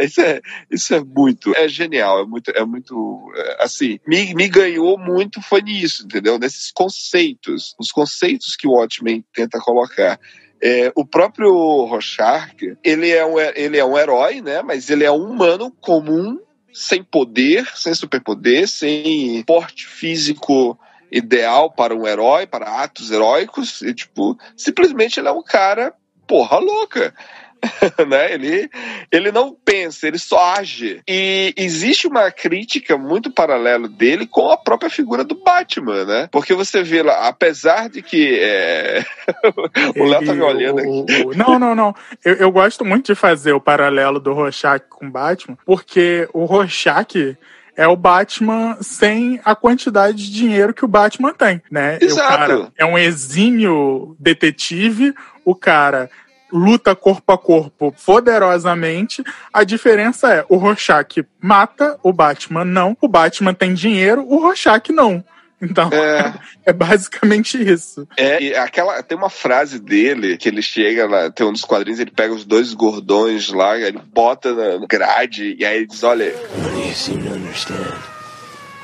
Isso 0.00 0.20
é, 0.20 0.40
isso 0.70 0.94
é 0.94 1.02
muito, 1.02 1.54
é 1.54 1.68
genial, 1.68 2.20
é 2.22 2.26
muito, 2.26 2.50
é 2.50 2.64
muito, 2.64 3.32
é, 3.34 3.64
assim, 3.64 3.98
me, 4.06 4.34
me 4.34 4.48
ganhou 4.48 4.96
muito 4.98 5.42
foi 5.42 5.62
nisso, 5.62 6.04
entendeu? 6.04 6.38
Nesses 6.38 6.70
conceitos, 6.70 7.74
os 7.78 7.90
conceitos 7.90 8.54
que 8.56 8.68
o 8.68 8.72
Watchmen 8.72 9.24
tenta 9.34 9.58
colocar. 9.58 10.18
É, 10.62 10.90
o 10.94 11.04
próprio 11.04 11.52
Rorschach, 11.84 12.78
ele 12.82 13.10
é, 13.10 13.26
um, 13.26 13.38
ele 13.38 13.78
é 13.78 13.84
um 13.84 13.98
herói, 13.98 14.40
né? 14.40 14.62
Mas 14.62 14.88
ele 14.88 15.04
é 15.04 15.10
um 15.10 15.30
humano 15.30 15.70
comum, 15.70 16.38
sem 16.72 17.02
poder, 17.02 17.66
sem 17.74 17.94
superpoder, 17.94 18.66
sem 18.68 19.42
porte 19.44 19.86
físico 19.86 20.78
ideal 21.10 21.70
para 21.70 21.94
um 21.94 22.06
herói, 22.06 22.46
para 22.46 22.82
atos 22.82 23.10
heróicos, 23.10 23.82
e 23.82 23.94
tipo, 23.94 24.36
simplesmente 24.56 25.20
ele 25.20 25.28
é 25.28 25.32
um 25.32 25.42
cara 25.42 25.94
porra 26.26 26.58
louca. 26.58 27.14
né? 28.06 28.32
Ele, 28.32 28.70
ele 29.10 29.32
não 29.32 29.54
pensa, 29.64 30.06
ele 30.06 30.18
só 30.18 30.54
age. 30.54 31.00
E 31.08 31.54
existe 31.56 32.06
uma 32.06 32.30
crítica 32.30 32.96
muito 32.96 33.30
paralela 33.30 33.88
dele 33.88 34.26
com 34.26 34.50
a 34.50 34.56
própria 34.56 34.90
figura 34.90 35.24
do 35.24 35.34
Batman, 35.34 36.04
né? 36.04 36.28
Porque 36.30 36.54
você 36.54 36.82
vê 36.82 37.02
lá, 37.02 37.28
apesar 37.28 37.88
de 37.88 38.02
que 38.02 38.38
é... 38.40 39.04
o 39.96 40.04
Léo 40.04 40.24
tá 40.24 40.34
me 40.34 40.42
olhando 40.42 40.80
aqui. 40.80 41.24
O, 41.24 41.28
o, 41.28 41.34
não, 41.36 41.58
não, 41.58 41.74
não. 41.74 41.94
Eu, 42.24 42.34
eu 42.34 42.52
gosto 42.52 42.84
muito 42.84 43.06
de 43.06 43.14
fazer 43.14 43.52
o 43.52 43.60
paralelo 43.60 44.20
do 44.20 44.32
Rorschach 44.32 44.84
com 44.88 45.06
o 45.06 45.10
Batman, 45.10 45.58
porque 45.64 46.28
o 46.32 46.44
Rorschach 46.44 47.36
é 47.76 47.86
o 47.86 47.96
Batman 47.96 48.78
sem 48.80 49.38
a 49.44 49.54
quantidade 49.54 50.16
de 50.16 50.32
dinheiro 50.32 50.72
que 50.72 50.84
o 50.84 50.88
Batman 50.88 51.34
tem, 51.34 51.60
né? 51.70 51.98
Exato. 52.00 52.72
É 52.76 52.86
um 52.86 52.96
exímio 52.96 54.16
detetive, 54.18 55.14
o 55.46 55.54
cara 55.54 56.10
luta 56.52 56.94
corpo 56.94 57.32
a 57.32 57.38
corpo 57.38 57.94
poderosamente. 58.04 59.24
A 59.52 59.64
diferença 59.64 60.32
é 60.32 60.44
o 60.48 60.56
Rorschach 60.56 61.24
mata, 61.40 61.98
o 62.02 62.12
Batman 62.12 62.64
não. 62.64 62.96
O 63.00 63.08
Batman 63.08 63.54
tem 63.54 63.72
dinheiro, 63.72 64.26
o 64.28 64.38
Rorschach 64.38 64.92
não. 64.92 65.24
Então, 65.60 65.88
é, 65.90 66.34
é 66.66 66.72
basicamente 66.72 67.56
isso. 67.56 68.06
É, 68.16 68.42
e 68.42 68.54
aquela, 68.54 69.02
tem 69.02 69.16
uma 69.16 69.30
frase 69.30 69.78
dele 69.78 70.36
que 70.36 70.48
ele 70.48 70.60
chega 70.60 71.06
lá, 71.06 71.30
tem 71.30 71.46
um 71.46 71.52
dos 71.52 71.64
quadrinhos, 71.64 71.98
ele 71.98 72.10
pega 72.10 72.34
os 72.34 72.44
dois 72.44 72.74
gordões 72.74 73.48
lá, 73.48 73.78
ele 73.78 73.98
bota 74.12 74.52
na 74.52 74.86
grade, 74.86 75.56
e 75.58 75.64
aí 75.64 75.78
ele 75.78 75.86
diz: 75.86 76.02
Olha. 76.02 76.34
None 76.58 76.88
you 76.88 76.94
seem 76.94 77.22
to 77.22 77.32
understand. 77.32 77.94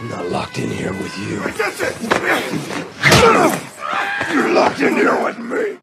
I'm 0.01 0.09
not 0.09 0.31
locked 0.31 0.59
in 0.59 0.71
here 0.71 0.93
with 0.93 1.17
you. 1.19 1.43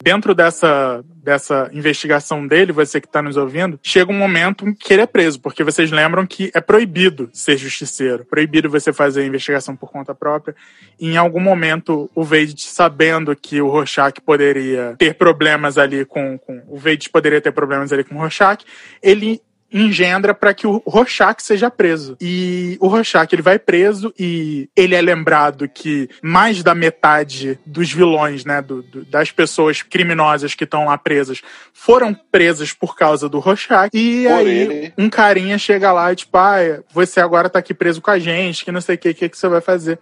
Dentro 0.01 0.34
dessa, 0.34 1.03
dessa 1.24 1.70
investigação 1.74 2.47
dele, 2.47 2.72
você 2.72 2.99
que 2.99 3.07
está 3.07 3.22
nos 3.22 3.38
ouvindo, 3.38 3.80
chega 3.84 4.12
um 4.12 4.18
momento 4.18 4.66
que 4.76 4.93
ele 4.93 5.01
é 5.01 5.05
preso, 5.05 5.39
porque 5.39 5.64
vocês 5.64 5.91
lembram 5.91 6.26
que 6.26 6.51
é 6.53 6.62
proibido 6.62 7.30
ser 7.34 7.57
justiceiro, 7.57 8.26
proibido 8.26 8.70
você 8.70 8.93
fazer 8.93 9.22
a 9.22 9.26
investigação 9.26 9.76
por 9.76 9.91
conta 9.91 10.16
própria. 10.16 10.55
E 10.99 11.12
em 11.12 11.18
algum 11.18 11.39
momento, 11.39 12.10
o 12.16 12.24
Vade, 12.24 12.62
sabendo 12.62 13.36
que 13.36 13.62
o 13.62 13.68
Rorschach 13.68 14.22
poderia 14.26 14.95
ter 14.97 15.16
problemas 15.16 15.78
ali 15.78 16.05
com, 16.05 16.38
com 16.38 16.62
o 16.68 16.78
Vade 16.78 17.10
poderia 17.10 17.41
ter 17.41 17.51
problemas 17.51 17.91
ali 17.91 18.03
com 18.03 18.16
o 18.16 18.20
Rorschach, 18.20 18.64
ele 19.01 19.41
engendra 19.72 20.34
para 20.34 20.53
que 20.53 20.65
o 20.65 20.82
Rorschach 20.86 21.41
seja 21.41 21.70
preso. 21.70 22.17
E 22.20 22.78
o 22.80 22.88
Rorschach 22.88 23.34
ele 23.34 23.41
vai 23.41 23.59
preso 23.59 24.13
e 24.17 24.70
ele 24.76 24.95
é 24.95 25.01
lembrado 25.01 25.67
que 25.67 26.09
mais 26.22 26.63
da 26.63 26.74
metade 26.74 27.59
dos 27.65 27.91
vilões, 27.91 28.45
né, 28.45 28.61
do, 28.61 28.82
do, 28.82 29.05
das 29.05 29.32
pessoas 29.32 29.82
criminosas 29.82 30.55
que 30.55 30.63
estão 30.63 30.86
lá 30.86 30.97
presas, 30.97 31.41
foram 31.74 32.13
presas 32.13 32.74
por 32.74 32.95
causa 32.95 33.30
do 33.30 33.39
Rorschach. 33.39 33.89
E 33.93 34.24
por 34.24 34.34
aí 34.34 34.47
ele. 34.47 34.93
um 34.97 35.09
carinha 35.09 35.57
chega 35.57 35.91
lá 35.91 36.11
e 36.11 36.15
tipo, 36.15 36.38
ah, 36.38 36.84
você 36.91 37.20
agora 37.20 37.49
tá 37.49 37.59
aqui 37.59 37.74
preso 37.74 38.01
com 38.01 38.11
a 38.11 38.20
gente, 38.20 38.65
que 38.65 38.72
não 38.72 38.82
sei 38.82 38.95
o 38.95 38.97
que, 38.97 39.09
o 39.09 39.15
que, 39.15 39.30
que 39.30 39.38
você 39.38 39.47
vai 39.47 39.61
fazer. 39.61 39.99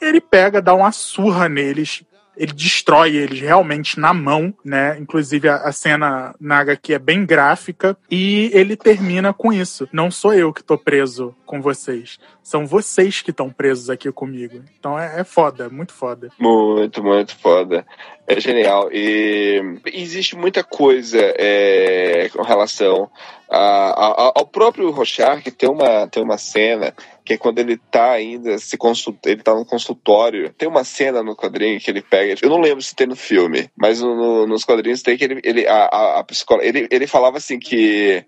Ele 0.00 0.20
pega, 0.20 0.62
dá 0.62 0.74
uma 0.74 0.92
surra 0.92 1.48
neles, 1.48 2.02
ele 2.36 2.52
destrói 2.52 3.16
eles 3.16 3.40
realmente 3.40 3.98
na 3.98 4.14
mão, 4.14 4.54
né? 4.64 4.96
Inclusive 4.98 5.48
a, 5.48 5.56
a 5.56 5.72
cena 5.72 6.34
na 6.40 6.58
HQ 6.60 6.94
é 6.94 6.98
bem 6.98 7.26
gráfica 7.26 7.96
e 8.10 8.50
ele 8.54 8.76
termina 8.76 9.32
com 9.32 9.52
isso. 9.52 9.88
Não 9.92 10.10
sou 10.10 10.32
eu 10.32 10.52
que 10.52 10.62
tô 10.62 10.78
preso 10.78 11.34
com 11.44 11.60
vocês, 11.60 12.18
são 12.42 12.66
vocês 12.66 13.20
que 13.22 13.30
estão 13.30 13.50
presos 13.50 13.90
aqui 13.90 14.10
comigo. 14.12 14.62
Então 14.78 14.98
é, 14.98 15.20
é 15.20 15.24
foda, 15.24 15.68
muito 15.68 15.92
foda. 15.92 16.30
Muito, 16.38 17.02
muito 17.02 17.36
foda. 17.36 17.84
É 18.26 18.40
genial. 18.40 18.88
E 18.92 19.80
existe 19.86 20.36
muita 20.36 20.62
coisa 20.62 21.18
é, 21.20 22.28
com 22.32 22.42
relação 22.42 23.10
a, 23.50 23.90
a, 23.90 24.32
ao 24.36 24.46
próprio 24.46 24.90
Rorschach, 24.90 25.42
tem 25.50 25.68
uma, 25.68 26.06
tem 26.06 26.22
uma 26.22 26.38
cena 26.38 26.94
que 27.30 27.34
é 27.34 27.38
quando 27.38 27.60
ele 27.60 27.76
tá 27.76 28.10
ainda 28.10 28.58
se 28.58 28.76
consulta, 28.76 29.30
ele 29.30 29.42
tá 29.42 29.54
no 29.54 29.64
consultório. 29.64 30.52
Tem 30.58 30.68
uma 30.68 30.82
cena 30.82 31.22
no 31.22 31.36
quadrinho 31.36 31.78
que 31.78 31.88
ele 31.88 32.02
pega, 32.02 32.34
eu 32.42 32.50
não 32.50 32.60
lembro 32.60 32.82
se 32.82 32.94
tem 32.94 33.06
no 33.06 33.14
filme, 33.14 33.70
mas 33.76 34.00
no, 34.00 34.46
nos 34.46 34.64
quadrinhos 34.64 35.02
tem 35.02 35.16
que 35.16 35.24
ele, 35.24 35.40
ele 35.44 35.66
a, 35.66 35.84
a, 35.84 36.20
a 36.20 36.24
psicóloga, 36.24 36.66
ele, 36.66 36.88
ele 36.90 37.06
falava 37.06 37.36
assim 37.36 37.58
que 37.60 38.24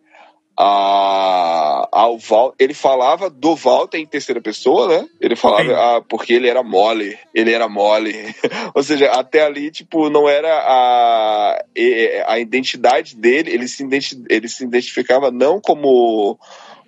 a, 0.57 1.88
ao 1.90 2.16
Val, 2.18 2.55
ele 2.59 2.74
falava 2.74 3.28
do 3.28 3.57
Walter 3.57 3.98
em 3.98 4.07
terceira 4.07 4.40
pessoa, 4.40 4.86
né? 4.86 5.09
Ele 5.20 5.34
falava 5.34 5.72
ah, 5.72 6.03
porque 6.03 6.34
ele 6.34 6.48
era 6.48 6.62
mole, 6.62 7.18
ele 7.34 7.53
era 7.53 7.68
mole. 7.68 8.14
Ou 8.74 8.82
seja, 8.84 9.11
até 9.11 9.44
ali, 9.44 9.70
tipo, 9.72 10.11
não 10.11 10.28
era 10.28 10.59
a, 10.59 11.64
a 12.28 12.38
identidade 12.38 13.16
dele, 13.16 13.50
ele 13.50 13.66
se, 13.66 13.82
identi, 13.82 14.22
ele 14.28 14.48
se 14.48 14.62
identificava 14.62 15.30
não 15.32 15.61
como, 15.61 16.38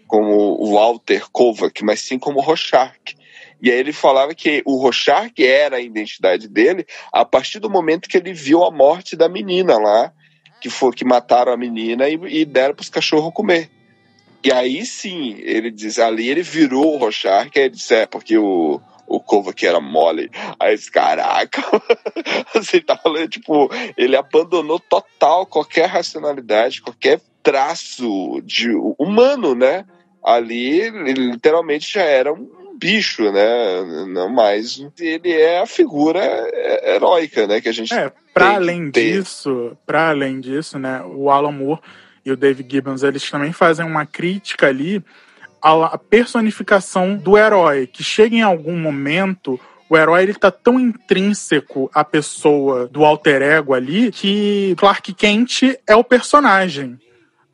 como 0.06 0.60
o 0.60 0.74
Walter 0.74 1.30
Kovac, 1.30 1.82
mas 1.84 2.00
sim 2.00 2.18
como 2.18 2.40
Rorschach. 2.40 3.16
E 3.62 3.70
aí 3.70 3.78
ele 3.78 3.92
falava 3.92 4.34
que 4.34 4.62
o 4.66 4.76
Rorschach 4.76 5.32
era 5.38 5.76
a 5.76 5.80
identidade 5.80 6.48
dele 6.48 6.86
a 7.12 7.24
partir 7.24 7.58
do 7.58 7.70
momento 7.70 8.08
que 8.08 8.16
ele 8.16 8.32
viu 8.32 8.62
a 8.64 8.70
morte 8.70 9.16
da 9.16 9.28
menina 9.28 9.78
lá 9.78 10.12
que 10.60 10.70
for 10.70 10.94
que 10.94 11.04
mataram 11.04 11.52
a 11.52 11.56
menina 11.58 12.08
e, 12.08 12.18
e 12.40 12.44
deram 12.46 12.74
para 12.74 12.82
os 12.82 12.88
cachorros 12.88 13.34
comer. 13.34 13.70
E 14.42 14.50
aí 14.50 14.84
sim, 14.86 15.36
ele 15.40 15.70
diz, 15.70 15.98
ali 15.98 16.28
ele 16.28 16.42
virou 16.42 16.94
o 16.94 16.96
Rochar, 16.96 17.50
que 17.50 17.58
ele 17.58 17.70
disse, 17.70 17.94
é, 17.94 18.06
porque 18.06 18.38
o, 18.38 18.80
o 19.06 19.20
Kova 19.20 19.52
que 19.52 19.66
era 19.66 19.80
mole. 19.80 20.30
Aí 20.58 20.72
esse 20.74 20.90
caraca, 20.90 21.62
você 22.54 22.80
tá 22.80 22.96
falando, 22.96 23.28
tipo, 23.28 23.70
ele 23.96 24.16
abandonou 24.16 24.80
total 24.80 25.44
qualquer 25.44 25.86
racionalidade, 25.86 26.80
qualquer 26.80 27.20
traço 27.44 28.40
de 28.42 28.70
humano, 28.98 29.54
né? 29.54 29.84
Ali, 30.24 30.80
ele 30.80 31.12
literalmente 31.12 31.92
já 31.92 32.02
era 32.02 32.32
um 32.32 32.76
bicho, 32.76 33.30
né? 33.30 34.06
Não 34.08 34.28
mais. 34.28 34.84
Ele 34.98 35.30
é 35.32 35.60
a 35.60 35.66
figura 35.66 36.20
heróica, 36.82 37.46
né? 37.46 37.60
Que 37.60 37.68
a 37.68 37.72
gente. 37.72 37.92
É, 37.94 38.10
para 38.32 38.54
além 38.54 38.90
disso, 38.90 39.76
para 39.86 40.08
além 40.08 40.40
disso, 40.40 40.78
né? 40.78 41.02
O 41.02 41.30
Alan 41.30 41.52
Moore 41.52 41.80
e 42.24 42.32
o 42.32 42.36
David 42.36 42.68
Gibbons, 42.68 43.02
eles 43.02 43.30
também 43.30 43.52
fazem 43.52 43.84
uma 43.84 44.06
crítica 44.06 44.66
ali 44.66 45.04
à 45.62 45.98
personificação 45.98 47.16
do 47.16 47.36
herói, 47.36 47.86
que 47.86 48.02
chega 48.02 48.34
em 48.34 48.42
algum 48.42 48.76
momento 48.76 49.60
o 49.88 49.96
herói 49.96 50.22
ele 50.22 50.34
tá 50.34 50.50
tão 50.50 50.80
intrínseco 50.80 51.90
à 51.94 52.02
pessoa 52.02 52.88
do 52.88 53.04
alter 53.04 53.42
ego 53.42 53.74
ali 53.74 54.10
que 54.10 54.74
Clark 54.78 55.12
Kent 55.12 55.76
é 55.86 55.94
o 55.94 56.02
personagem. 56.02 56.98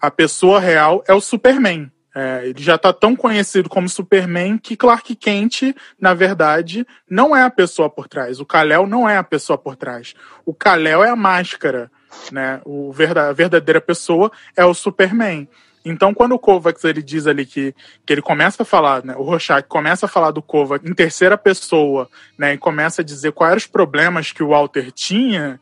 A 0.01 0.11
pessoa 0.11 0.59
real 0.59 1.05
é 1.07 1.13
o 1.13 1.21
Superman. 1.21 1.91
É, 2.15 2.43
ele 2.45 2.63
já 2.63 2.75
está 2.75 2.93
tão 2.93 3.15
conhecido 3.15 3.69
como 3.69 3.89
Superman 3.89 4.59
que 4.59 4.77
Clark 4.77 5.15
Kent, 5.15 5.75
na 6.01 6.13
verdade, 6.13 6.85
não 7.09 7.37
é 7.37 7.43
a 7.43 7.51
pessoa 7.51 7.89
por 7.89 8.09
trás. 8.09 8.41
O 8.41 8.47
Kal-El 8.47 8.87
não 8.87 9.09
é 9.09 9.17
a 9.17 9.23
pessoa 9.23 9.57
por 9.57 9.77
trás. 9.77 10.15
O 10.45 10.53
Kal-El 10.53 11.05
é 11.05 11.11
a 11.11 11.17
máscara, 11.17 11.91
né? 12.33 12.61
O 12.65 12.91
a 12.91 13.33
verdadeira 13.33 13.81
pessoa 13.81 14.33
é 14.57 14.65
o 14.65 14.75
Superman. 14.75 15.49
Então, 15.85 16.13
quando 16.13 16.33
o 16.33 16.39
Kovacs 16.39 16.85
ele 16.85 17.03
diz 17.03 17.27
ali 17.27 17.47
que, 17.47 17.75
que 18.05 18.13
ele 18.13 18.21
começa 18.21 18.63
a 18.63 18.67
falar, 18.67 19.03
né, 19.05 19.15
o 19.17 19.23
Rorschach 19.23 19.67
começa 19.67 20.07
a 20.07 20.09
falar 20.09 20.31
do 20.31 20.43
Kovacs 20.43 20.89
em 20.89 20.93
terceira 20.93 21.39
pessoa, 21.39 22.09
né, 22.37 22.55
e 22.55 22.59
começa 22.59 23.01
a 23.01 23.05
dizer 23.05 23.33
quais 23.33 23.51
eram 23.53 23.59
os 23.59 23.67
problemas 23.67 24.31
que 24.31 24.43
o 24.43 24.49
Walter 24.49 24.93
tinha, 24.93 25.59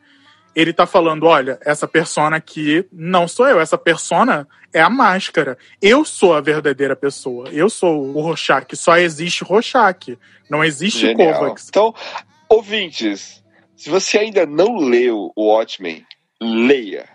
ele 0.55 0.73
tá 0.73 0.85
falando, 0.85 1.25
olha, 1.25 1.59
essa 1.63 1.87
persona 1.87 2.37
aqui 2.37 2.85
não 2.91 3.27
sou 3.27 3.47
eu, 3.47 3.59
essa 3.59 3.77
persona 3.77 4.47
é 4.73 4.81
a 4.81 4.89
máscara. 4.89 5.57
Eu 5.81 6.05
sou 6.05 6.33
a 6.33 6.41
verdadeira 6.41 6.95
pessoa. 6.95 7.49
Eu 7.49 7.69
sou 7.69 8.15
o 8.15 8.21
Rorschach. 8.21 8.75
Só 8.75 8.97
existe 8.97 9.43
Rorschach. 9.43 10.17
Não 10.49 10.63
existe 10.63 10.99
Genial. 10.99 11.39
Kovacs. 11.39 11.67
Então, 11.69 11.93
ouvintes, 12.47 13.43
se 13.75 13.89
você 13.89 14.19
ainda 14.19 14.45
não 14.45 14.77
leu 14.77 15.31
o 15.35 15.47
Watchmen, 15.47 16.05
leia. 16.41 17.07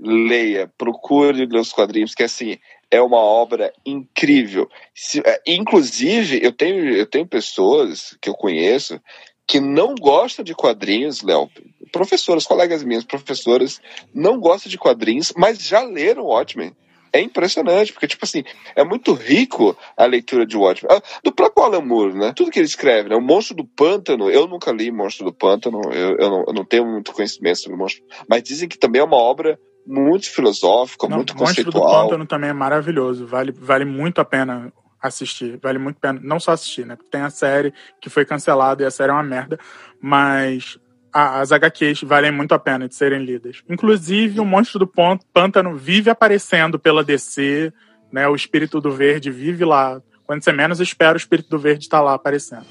Leia, 0.00 0.70
procure 0.78 1.44
os 1.56 1.72
quadrinhos, 1.72 2.14
que 2.14 2.22
assim, 2.22 2.56
é 2.90 3.00
uma 3.00 3.18
obra 3.18 3.72
incrível. 3.84 4.70
Se, 4.94 5.20
é, 5.24 5.40
inclusive, 5.46 6.38
eu 6.42 6.52
tenho, 6.52 6.94
eu 6.94 7.04
tenho 7.04 7.26
pessoas 7.26 8.16
que 8.20 8.28
eu 8.28 8.34
conheço 8.34 9.00
que 9.46 9.60
não 9.60 9.94
gostam 9.94 10.44
de 10.44 10.54
quadrinhos, 10.54 11.22
Léo, 11.22 11.50
professoras, 11.90 12.46
colegas 12.46 12.82
minhas, 12.84 13.04
professoras, 13.04 13.80
não 14.14 14.38
gostam 14.38 14.70
de 14.70 14.78
quadrinhos, 14.78 15.32
mas 15.36 15.58
já 15.60 15.82
leram 15.82 16.24
Watchmen. 16.24 16.72
É 17.10 17.20
impressionante, 17.20 17.92
porque, 17.92 18.06
tipo 18.06 18.24
assim, 18.24 18.44
é 18.76 18.84
muito 18.84 19.14
rico 19.14 19.76
a 19.96 20.04
leitura 20.04 20.44
de 20.44 20.56
Watchmen. 20.56 20.94
Ah, 20.94 21.02
do 21.24 21.32
próprio 21.32 21.64
Alan 21.64 21.80
Moore, 21.80 22.14
né? 22.14 22.32
Tudo 22.36 22.50
que 22.50 22.58
ele 22.58 22.66
escreve, 22.66 23.08
né? 23.08 23.16
O 23.16 23.20
Monstro 23.20 23.56
do 23.56 23.64
Pântano, 23.64 24.30
eu 24.30 24.46
nunca 24.46 24.70
li 24.70 24.90
Monstro 24.90 25.24
do 25.24 25.32
Pântano, 25.32 25.80
eu, 25.90 26.16
eu, 26.18 26.30
não, 26.30 26.44
eu 26.48 26.52
não 26.52 26.64
tenho 26.66 26.84
muito 26.84 27.12
conhecimento 27.12 27.60
sobre 27.60 27.76
o 27.76 27.78
Monstro, 27.78 28.04
mas 28.28 28.42
dizem 28.42 28.68
que 28.68 28.78
também 28.78 29.00
é 29.00 29.04
uma 29.04 29.16
obra 29.16 29.58
muito 29.86 30.30
filosófica, 30.30 31.08
não, 31.08 31.16
muito 31.16 31.34
conceitual. 31.34 31.74
O 31.74 31.86
Monstro 31.86 32.02
do 32.02 32.08
Pântano 32.10 32.26
também 32.26 32.50
é 32.50 32.52
maravilhoso, 32.52 33.26
vale, 33.26 33.52
vale 33.52 33.86
muito 33.86 34.20
a 34.20 34.24
pena 34.24 34.70
assistir. 35.00 35.58
Vale 35.62 35.78
muito 35.78 35.96
a 35.96 36.00
pena. 36.00 36.20
Não 36.22 36.38
só 36.38 36.52
assistir, 36.52 36.84
né? 36.84 36.96
Tem 37.10 37.22
a 37.22 37.30
série 37.30 37.72
que 38.00 38.10
foi 38.10 38.24
cancelada 38.24 38.82
e 38.82 38.86
a 38.86 38.90
série 38.90 39.10
é 39.10 39.14
uma 39.14 39.22
merda. 39.22 39.58
Mas 40.00 40.78
as 41.18 41.50
HQs 41.50 42.02
valem 42.02 42.30
muito 42.30 42.54
a 42.54 42.58
pena 42.58 42.88
de 42.88 42.94
serem 42.94 43.24
lidas. 43.24 43.62
Inclusive, 43.68 44.38
o 44.38 44.44
Monstro 44.44 44.78
do 44.78 44.86
Pântano 44.86 45.74
vive 45.76 46.10
aparecendo 46.10 46.78
pela 46.78 47.02
DC, 47.02 47.72
né? 48.12 48.28
O 48.28 48.36
Espírito 48.36 48.80
do 48.80 48.92
Verde 48.92 49.30
vive 49.30 49.64
lá. 49.64 50.00
Quando 50.24 50.44
você 50.44 50.52
menos 50.52 50.78
espera, 50.78 51.14
o 51.14 51.16
Espírito 51.16 51.48
do 51.50 51.58
Verde 51.58 51.84
está 51.84 52.00
lá 52.00 52.14
aparecendo. 52.14 52.66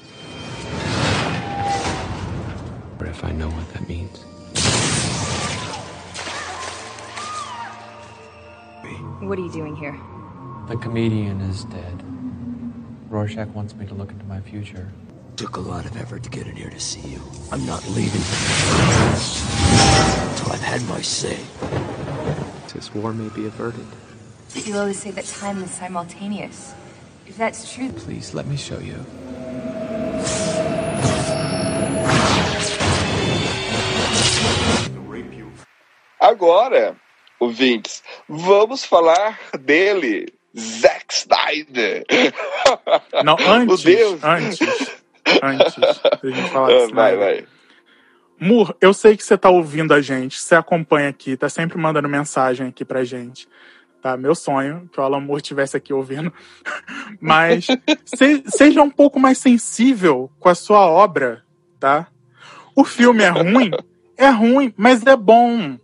If 3.10 3.24
I 3.24 3.32
know 3.32 3.48
what 3.48 3.66
that 3.72 3.88
means. 3.88 4.24
What 9.20 9.38
are 9.38 9.42
you 9.42 9.50
doing 9.50 9.74
here? 9.74 9.98
The 10.68 10.76
comedian 10.76 11.40
is 11.50 11.64
dead. 11.64 12.04
Rorschach 13.10 13.48
wants 13.54 13.74
me 13.74 13.86
to 13.86 13.94
look 13.94 14.12
into 14.12 14.24
my 14.26 14.40
future. 14.40 14.86
Took 15.38 15.56
a 15.56 15.60
lot 15.60 15.86
of 15.86 15.96
effort 15.96 16.24
to 16.24 16.30
get 16.30 16.46
in 16.48 16.56
here 16.56 16.68
to 16.70 16.80
see 16.80 17.08
you. 17.08 17.20
I'm 17.52 17.64
not 17.64 17.86
leaving 17.90 18.20
until 20.32 20.52
I've 20.52 20.60
had 20.62 20.82
my 20.88 21.00
say. 21.00 21.38
This 22.74 22.92
war 22.92 23.12
may 23.12 23.28
be 23.28 23.46
averted. 23.46 23.86
But 24.52 24.66
you 24.66 24.76
always 24.76 24.98
say 24.98 25.12
that 25.12 25.26
time 25.26 25.62
is 25.62 25.70
simultaneous. 25.70 26.74
If 27.26 27.36
that's 27.36 27.72
true, 27.72 27.90
Please 27.92 28.34
let 28.34 28.46
me 28.48 28.56
show 28.56 28.80
you. 28.80 29.04
Agora, 36.20 36.96
ouvintes, 37.40 38.02
vamos 38.28 38.84
falar 38.84 39.38
dele, 39.60 40.26
Zack 40.56 41.12
Snyder. 41.12 42.04
Não, 43.24 43.36
antes, 43.46 43.80
o 43.80 43.84
Deus. 43.84 44.24
antes, 44.24 44.58
antes, 45.42 45.74
da 46.22 46.30
gente 46.30 46.50
falar 46.50 46.68
Ah, 46.72 46.76
vai, 46.76 46.86
Snyder. 46.86 47.18
vai. 47.18 47.46
Mur, 48.40 48.74
eu 48.80 48.94
sei 48.94 49.16
que 49.16 49.24
você 49.24 49.36
tá 49.36 49.50
ouvindo 49.50 49.92
a 49.92 50.00
gente, 50.00 50.38
você 50.40 50.54
acompanha 50.54 51.08
aqui, 51.08 51.36
tá 51.36 51.48
sempre 51.48 51.76
mandando 51.76 52.08
mensagem 52.08 52.68
aqui 52.68 52.84
pra 52.84 53.02
gente. 53.04 53.48
Tá? 54.00 54.16
Meu 54.16 54.32
sonho, 54.34 54.88
que 54.92 55.00
o 55.00 55.02
Alan 55.02 55.18
Moore 55.20 55.40
estivesse 55.42 55.76
aqui 55.76 55.92
ouvindo. 55.92 56.32
Mas 57.20 57.66
se- 58.04 58.44
seja 58.46 58.80
um 58.82 58.90
pouco 58.90 59.18
mais 59.18 59.38
sensível 59.38 60.30
com 60.38 60.48
a 60.48 60.54
sua 60.54 60.86
obra, 60.88 61.42
tá? 61.80 62.06
O 62.76 62.84
filme 62.84 63.22
é 63.22 63.28
ruim? 63.28 63.70
É 64.20 64.30
ruim, 64.30 64.74
mas 64.76 65.06
é 65.06 65.14
bom. 65.14 65.78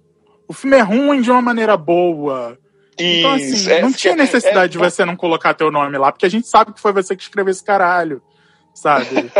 O 0.49 0.53
filme 0.53 0.77
é 0.77 0.81
ruim 0.81 1.21
de 1.23 1.31
uma 1.31 1.41
maneira 1.41 1.77
boa. 1.77 2.59
Então, 2.99 3.31
assim, 3.35 3.45
Isso, 3.53 3.71
é- 3.71 3.81
não 3.81 3.93
tinha 3.93 4.13
é- 4.13 4.17
necessidade 4.17 4.65
é- 4.65 4.69
de 4.71 4.77
você 4.77 5.05
não 5.05 5.15
colocar 5.15 5.55
teu 5.55 5.71
nome 5.71 5.97
lá, 5.97 6.11
porque 6.11 6.27
a 6.27 6.29
gente 6.29 6.49
sabe 6.49 6.73
que 6.73 6.81
foi 6.81 6.93
você 6.93 7.15
que 7.15 7.23
escreveu 7.23 7.53
esse 7.53 7.63
caralho, 7.63 8.21
sabe? 8.75 9.31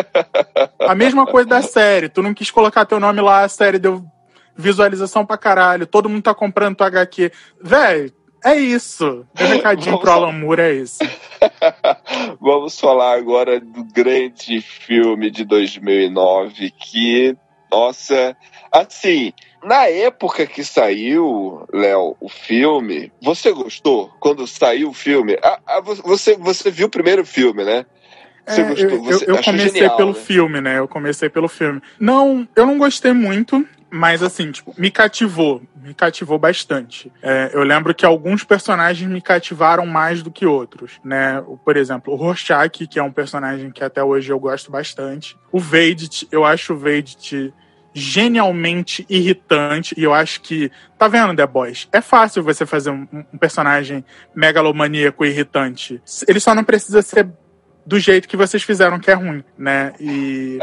a 0.81 0.95
mesma 0.95 1.27
coisa 1.27 1.49
da 1.49 1.63
série. 1.63 2.09
Tu 2.09 2.23
não 2.23 2.33
quis 2.33 2.51
colocar 2.51 2.87
teu 2.87 3.01
nome 3.01 3.21
lá, 3.21 3.43
a 3.43 3.49
série 3.49 3.79
deu 3.79 4.05
visualização 4.57 5.27
pra 5.27 5.37
caralho, 5.37 5.87
todo 5.87 6.09
mundo 6.09 6.23
tá 6.23 6.35
comprando 6.35 6.77
tua 6.77 6.87
HQ. 6.87 7.33
Véi, 7.61 8.13
é 8.45 8.55
isso. 8.55 9.27
Meu 9.39 9.49
recadinho 9.49 9.99
pro 9.99 10.11
Alan 10.13 10.33
Moore 10.33 10.61
é 10.61 10.73
isso. 10.75 10.99
Vamos 12.41 12.79
falar 12.79 13.17
agora 13.17 13.59
do 13.59 13.85
grande 13.85 14.61
filme 14.61 15.31
de 15.31 15.45
2009 15.45 16.71
que, 16.71 17.37
nossa, 17.71 18.37
assim, 18.71 19.33
na 19.65 19.89
época 19.89 20.47
que 20.47 20.63
saiu, 20.63 21.67
Léo, 21.73 22.17
o 22.21 22.29
filme, 22.29 23.11
você 23.23 23.51
gostou 23.51 24.11
quando 24.21 24.47
saiu 24.47 24.91
o 24.91 24.95
filme? 24.95 25.39
Ah, 25.43 25.59
ah, 25.67 25.81
você, 25.81 26.37
você 26.37 26.71
viu 26.71 26.87
o 26.87 26.91
primeiro 26.91 27.25
filme, 27.25 27.65
né? 27.65 27.87
Você 28.47 28.61
É, 28.61 28.65
gostou? 28.65 28.91
eu, 28.91 29.03
Você 29.05 29.25
eu- 29.25 29.37
eu 29.37 29.43
comecei 29.43 29.71
genial, 29.81 29.97
pelo 29.97 30.13
né? 30.13 30.19
filme, 30.19 30.61
né? 30.61 30.79
Eu 30.79 30.89
comecei 30.89 31.29
pelo 31.29 31.49
filme. 31.49 31.81
Não, 31.99 32.47
eu 32.55 32.67
não 32.67 32.77
gostei 32.79 33.13
muito, 33.13 33.67
mas 33.91 34.23
assim, 34.23 34.51
tipo, 34.51 34.75
me 34.77 34.91
cativou. 34.91 35.63
Me 35.83 35.95
cativou 35.95 36.39
bastante. 36.39 37.13
É, 37.23 37.51
eu 37.53 37.63
lembro 37.63 37.95
que 37.95 38.05
alguns 38.07 38.43
personagens 38.45 39.09
me 39.11 39.21
cativaram 39.21 39.87
mais 39.87 40.23
do 40.23 40.31
que 40.31 40.47
outros, 40.47 40.93
né? 41.05 41.43
Por 41.65 41.77
exemplo, 41.77 42.13
o 42.13 42.17
Rorschach, 42.17 42.87
que 42.87 42.99
é 42.99 43.03
um 43.03 43.13
personagem 43.13 43.71
que 43.71 43.85
até 43.85 44.03
hoje 44.03 44.31
eu 44.33 44.39
gosto 44.41 44.71
bastante. 44.71 45.37
O 45.53 45.59
Vedit, 45.61 46.27
eu 46.33 46.45
acho 46.45 46.73
o 46.75 46.77
Vedit 46.79 47.53
genialmente 47.97 49.07
irritante 49.09 49.95
e 49.97 50.03
eu 50.03 50.13
acho 50.13 50.41
que 50.41 50.69
tá 50.99 51.07
vendo 51.07 51.37
The 51.37 51.47
Boys 51.47 51.89
é 51.93 52.01
fácil 52.01 52.43
você 52.43 52.67
fazer 52.67 52.91
um, 52.91 53.07
um 53.33 53.39
personagem 53.39 54.05
megalomaníaco 54.35 55.25
e 55.25 55.29
irritante 55.29 56.03
ele 56.27 56.41
só 56.41 56.57
não 56.57 56.65
precisa 56.65 57.03
ser 57.03 57.29
do 57.87 57.99
jeito 57.99 58.29
que 58.29 58.37
vocês 58.37 58.63
fizeram 58.63 58.99
que 58.99 59.11
é 59.11 59.15
ruim, 59.15 59.45
né? 59.57 59.93
E 60.01 60.59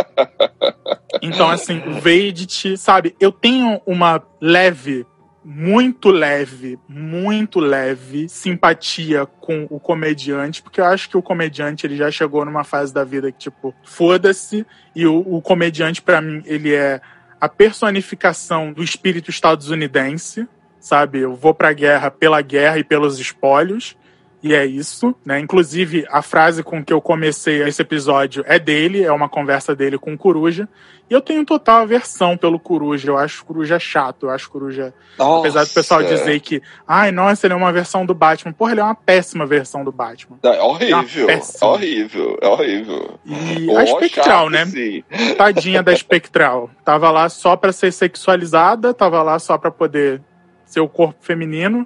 então 1.21 1.49
assim, 1.49 1.81
o 1.87 1.99
Vedit, 1.99 2.77
sabe? 2.77 3.15
Eu 3.19 3.31
tenho 3.31 3.81
uma 3.85 4.21
leve, 4.39 5.05
muito 5.43 6.09
leve, 6.09 6.77
muito 6.87 7.59
leve 7.59 8.29
simpatia 8.29 9.25
com 9.25 9.67
o 9.69 9.79
comediante, 9.79 10.61
porque 10.61 10.79
eu 10.79 10.85
acho 10.85 11.09
que 11.09 11.17
o 11.17 11.21
comediante 11.21 11.85
ele 11.85 11.97
já 11.97 12.11
chegou 12.11 12.45
numa 12.45 12.63
fase 12.63 12.93
da 12.93 13.03
vida 13.03 13.31
que 13.31 13.39
tipo, 13.39 13.73
foda-se, 13.83 14.65
e 14.95 15.05
o, 15.05 15.19
o 15.19 15.41
comediante 15.41 16.01
pra 16.01 16.21
mim 16.21 16.43
ele 16.45 16.73
é 16.73 17.01
a 17.39 17.49
personificação 17.49 18.71
do 18.71 18.83
espírito 18.83 19.31
estadunidense, 19.31 20.47
sabe? 20.79 21.19
Eu 21.19 21.35
vou 21.35 21.55
pra 21.55 21.73
guerra 21.73 22.11
pela 22.11 22.41
guerra 22.41 22.77
e 22.77 22.83
pelos 22.83 23.19
espólios. 23.19 23.97
E 24.43 24.55
é 24.55 24.65
isso, 24.65 25.13
né? 25.23 25.39
Inclusive, 25.39 26.05
a 26.09 26.21
frase 26.23 26.63
com 26.63 26.83
que 26.83 26.91
eu 26.91 26.99
comecei 26.99 27.61
esse 27.61 27.81
episódio 27.81 28.43
é 28.47 28.57
dele, 28.57 29.03
é 29.03 29.11
uma 29.11 29.29
conversa 29.29 29.75
dele 29.75 29.99
com 29.99 30.13
o 30.13 30.17
Coruja. 30.17 30.67
E 31.07 31.13
eu 31.13 31.21
tenho 31.21 31.45
total 31.45 31.81
aversão 31.81 32.35
pelo 32.35 32.57
Coruja. 32.57 33.09
Eu 33.11 33.17
acho 33.17 33.43
o 33.43 33.45
Coruja 33.45 33.77
chato, 33.77 34.25
eu 34.25 34.29
acho 34.31 34.47
o 34.47 34.51
Coruja. 34.51 34.93
Apesar 35.19 35.65
do 35.65 35.69
pessoal 35.69 36.01
Nossa. 36.01 36.15
dizer 36.15 36.39
que, 36.39 36.61
ai, 36.87 37.11
nossa, 37.11 37.45
ele 37.45 37.53
é 37.53 37.57
uma 37.57 37.71
versão 37.71 38.05
do 38.05 38.15
Batman. 38.15 38.53
Porra, 38.53 38.71
ele 38.71 38.79
é 38.79 38.83
uma 38.83 38.95
péssima 38.95 39.45
versão 39.45 39.83
do 39.83 39.91
Batman. 39.91 40.39
Não, 40.41 40.53
é 40.53 40.61
horrível, 40.63 41.29
É 41.29 41.33
é 41.33 41.65
horrível, 41.65 42.37
é 42.41 42.47
horrível. 42.47 43.19
E 43.25 43.69
Ó, 43.69 43.77
a 43.77 43.83
Espectral, 43.83 44.45
chato, 44.45 44.49
né? 44.49 44.65
sim. 44.65 45.03
Tadinha 45.37 45.83
da 45.83 45.91
Espectral. 45.91 46.69
Tava 46.83 47.11
lá 47.11 47.29
só 47.29 47.55
pra 47.55 47.71
ser 47.71 47.91
sexualizada, 47.91 48.93
tava 48.93 49.21
lá 49.21 49.37
só 49.37 49.57
pra 49.57 49.69
poder 49.69 50.21
ser 50.65 50.79
o 50.79 50.87
corpo 50.87 51.17
feminino 51.21 51.85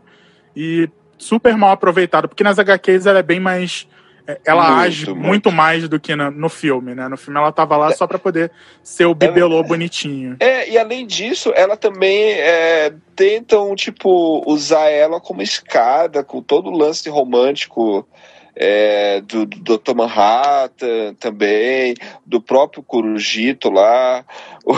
e 0.56 0.88
super 1.18 1.56
mal 1.58 1.72
aproveitada, 1.72 2.28
porque 2.28 2.44
nas 2.44 2.60
HQs 2.60 3.06
ela 3.06 3.20
é 3.20 3.24
bem 3.24 3.40
mais. 3.40 3.88
é, 4.28 4.40
Ela 4.44 4.64
Muito, 4.70 4.80
age 4.82 5.06
muito. 5.12 5.22
muito. 5.28 5.52
mais 5.52 5.88
do 5.88 6.00
que 6.00 6.16
na- 6.16 6.32
no 6.32 6.50
filme, 6.50 6.96
né? 6.96 7.08
No 7.08 7.16
filme 7.16 7.40
ela 7.40 7.52
tava 7.52 7.78
lá 7.78 7.92
só 7.92 8.08
pra 8.08 8.18
poder 8.18 8.52
ser 8.82 9.06
o 9.06 9.14
bibelô 9.14 9.62
bonitinho. 9.64 10.36
É, 10.40 10.68
e 10.68 10.78
além 10.80 11.06
disso, 11.06 11.52
ela 11.56 11.78
também 11.78 12.32
é, 12.34 12.92
tentam, 13.16 13.76
tipo, 13.76 14.42
usar 14.50 14.90
ela 14.90 15.22
como 15.22 15.42
escada, 15.44 16.24
com 16.24 16.42
todo 16.42 16.70
o 16.72 16.76
lance 16.78 17.08
romântico 17.08 18.08
é, 18.56 19.22
do, 19.22 19.46
do 19.46 19.78
Dr. 19.78 19.94
Manhattan 19.96 21.14
também, 21.20 21.96
do 22.26 22.42
próprio 22.42 22.84
Corujito 22.84 23.70
lá, 23.70 24.26
o, 24.66 24.74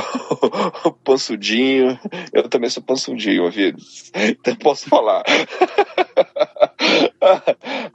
o 0.90 0.92
Pansudinho. 0.94 2.00
Eu 2.34 2.50
também 2.50 2.70
sou 2.70 2.84
Pansudinho, 2.84 3.44
ouvido? 3.44 3.78
Então 4.16 4.56
posso 4.56 4.88
falar. 4.90 5.24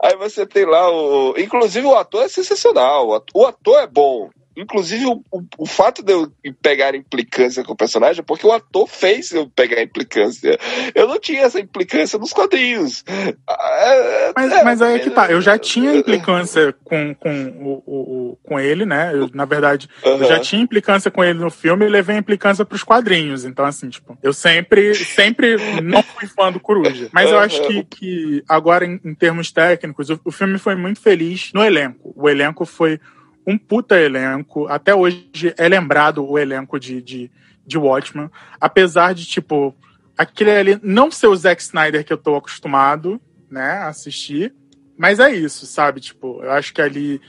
Aí 0.01 0.15
você 0.17 0.45
tem 0.45 0.65
lá 0.65 0.89
o. 0.91 1.33
Inclusive 1.37 1.85
o 1.87 1.95
ator 1.95 2.23
é 2.23 2.27
sensacional. 2.27 3.07
o 3.07 3.15
at- 3.15 3.31
O 3.33 3.45
ator 3.45 3.79
é 3.81 3.87
bom. 3.87 4.29
Inclusive, 4.55 5.05
o, 5.05 5.23
o, 5.31 5.43
o 5.59 5.65
fato 5.65 6.03
de 6.03 6.13
eu 6.13 6.31
pegar 6.61 6.95
implicância 6.95 7.63
com 7.63 7.73
o 7.73 7.75
personagem 7.75 8.19
é 8.19 8.23
porque 8.23 8.45
o 8.45 8.51
ator 8.51 8.87
fez 8.87 9.31
eu 9.31 9.49
pegar 9.49 9.81
implicância. 9.81 10.57
Eu 10.93 11.07
não 11.07 11.19
tinha 11.19 11.41
essa 11.41 11.59
implicância 11.59 12.19
nos 12.19 12.31
quadrinhos. 12.33 13.03
Ah, 13.47 14.33
Mas, 14.35 14.63
mas 14.63 14.81
aí 14.81 14.95
é 14.95 14.99
que 14.99 15.09
tá, 15.09 15.31
eu 15.31 15.41
já 15.41 15.57
tinha 15.57 15.93
implicância 15.95 16.73
com, 16.83 17.13
com, 17.15 17.47
o, 17.59 17.83
o- 18.31 18.37
com 18.43 18.59
ele, 18.59 18.85
né? 18.85 19.11
Eu, 19.13 19.29
na 19.33 19.45
verdade, 19.45 19.89
eu 20.03 20.19
já 20.27 20.39
tinha 20.39 20.61
implicância 20.61 21.09
com 21.09 21.23
ele 21.23 21.39
no 21.39 21.49
filme 21.49 21.85
e 21.85 21.89
levei 21.89 22.15
a 22.15 22.19
implicância 22.19 22.65
pros 22.65 22.83
quadrinhos. 22.83 23.45
Então, 23.45 23.65
assim, 23.65 23.89
tipo, 23.89 24.17
eu 24.21 24.33
sempre, 24.33 24.93
sempre 24.95 25.55
não 25.81 26.01
fui 26.03 26.27
fã 26.27 26.51
do 26.51 26.59
Coruja. 26.59 27.09
Mas 27.11 27.29
eu 27.31 27.39
acho 27.39 27.61
que, 27.67 27.83
que 27.83 28.43
agora, 28.47 28.85
em, 28.85 28.99
em 29.03 29.13
termos 29.15 29.51
técnicos, 29.51 30.09
o, 30.09 30.19
o 30.25 30.31
filme 30.31 30.57
foi 30.57 30.75
muito 30.75 30.99
feliz 31.01 31.51
no 31.53 31.63
elenco. 31.63 32.13
O 32.15 32.29
elenco 32.29 32.65
foi 32.65 32.99
um 33.45 33.57
puta 33.57 33.99
elenco. 33.99 34.67
Até 34.67 34.93
hoje 34.95 35.29
é 35.57 35.67
lembrado 35.67 36.25
o 36.27 36.37
elenco 36.37 36.79
de, 36.79 37.01
de, 37.01 37.31
de 37.65 37.77
Watchmen. 37.77 38.29
Apesar 38.59 39.13
de, 39.13 39.25
tipo, 39.25 39.75
aquele 40.17 40.51
ali 40.51 40.79
não 40.81 41.11
ser 41.11 41.27
o 41.27 41.35
Zack 41.35 41.61
Snyder 41.61 42.03
que 42.05 42.13
eu 42.13 42.17
tô 42.17 42.35
acostumado, 42.35 43.19
né, 43.49 43.71
a 43.79 43.87
assistir. 43.87 44.53
Mas 44.97 45.19
é 45.19 45.33
isso, 45.33 45.65
sabe? 45.65 45.99
Tipo, 45.99 46.41
eu 46.43 46.51
acho 46.51 46.73
que 46.73 46.81
ali. 46.81 47.21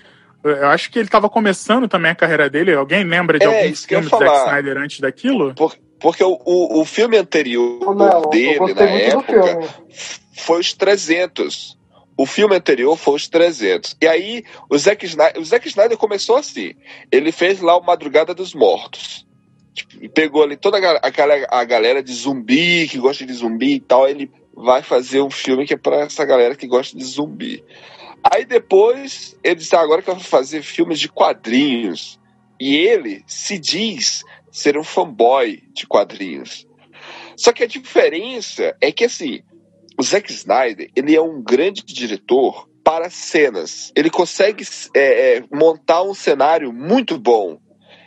Eu 0.43 0.69
acho 0.69 0.91
que 0.91 0.99
ele 0.99 1.09
tava 1.09 1.31
começando 1.31 1.89
também 1.89 2.11
a 2.11 2.15
carreira 2.15 2.51
dele. 2.51 2.75
Alguém 2.75 3.03
lembra 3.03 3.39
de 3.39 3.47
É, 3.47 3.63
algum 3.63 3.75
filme 3.75 4.09
do 4.11 4.19
Zack. 4.19 4.49
Snyder 4.49 4.77
antes 4.77 5.01
daquilo? 5.01 5.55
Por- 5.55 5.75
porque 5.99 6.23
o, 6.23 6.39
o, 6.45 6.81
o 6.81 6.85
filme 6.85 7.17
anterior 7.17 7.97
Não, 7.97 8.29
dele, 8.29 8.75
na 8.75 8.83
época, 8.83 9.61
foi 10.37 10.61
os 10.61 10.75
300. 10.75 11.79
O 12.17 12.27
filme 12.27 12.55
anterior 12.55 12.97
foi 12.97 13.15
os 13.15 13.29
300. 13.29 13.97
E 14.01 14.07
aí, 14.07 14.45
o 14.71 14.79
Zack 14.79 15.05
Snyder, 15.05 15.41
o 15.41 15.45
Zack 15.45 15.67
Snyder 15.67 15.99
começou 15.99 16.37
assim. 16.37 16.75
Ele 17.11 17.33
fez 17.33 17.61
lá 17.61 17.77
o 17.77 17.85
Madrugada 17.85 18.33
dos 18.33 18.55
Mortos. 18.55 19.27
tipo, 19.73 20.09
pegou 20.11 20.43
ali 20.43 20.57
toda 20.57 20.79
a, 20.79 20.93
aquela, 20.99 21.35
a 21.51 21.65
galera 21.65 22.03
de 22.03 22.13
zumbi, 22.13 22.87
que 22.89 22.99
gosta 22.99 23.27
de 23.27 23.33
zumbi 23.33 23.75
e 23.75 23.81
tal, 23.81 24.09
ele 24.09 24.31
vai 24.55 24.83
fazer 24.83 25.21
um 25.21 25.31
filme 25.31 25.67
que 25.67 25.75
é 25.75 25.77
pra 25.77 26.03
essa 26.03 26.25
galera 26.25 26.55
que 26.55 26.69
gosta 26.69 26.97
de 26.97 27.05
zumbi. 27.05 27.65
Aí 28.23 28.45
depois 28.45 29.37
ele 29.43 29.57
disse: 29.57 29.75
ah, 29.75 29.81
agora 29.81 30.01
que 30.01 30.09
eu 30.09 30.15
vou 30.15 30.25
fazer 30.25 30.63
filmes 30.63 31.01
de 31.01 31.09
quadrinhos. 31.09 32.19
E 32.59 32.77
ele 32.77 33.25
se 33.27 33.59
diz 33.59 34.23
ser 34.51 34.79
um 34.79 34.85
fanboy 34.85 35.63
de 35.73 35.87
quadrinhos. 35.87 36.67
Só 37.37 37.53
que 37.53 37.65
a 37.65 37.67
diferença 37.67 38.77
é 38.81 38.93
que 38.93 39.05
assim, 39.05 39.43
Zack 40.05 40.33
Snyder 40.33 40.91
ele 40.95 41.15
é 41.15 41.21
um 41.21 41.43
grande 41.43 41.83
diretor 41.85 42.69
para 42.85 43.09
cenas. 43.09 43.91
Ele 43.97 44.11
consegue 44.11 44.65
é, 44.95 45.37
é, 45.39 45.45
montar 45.51 46.03
um 46.03 46.15
cenário 46.15 46.73
muito 46.73 47.19
bom. 47.19 47.59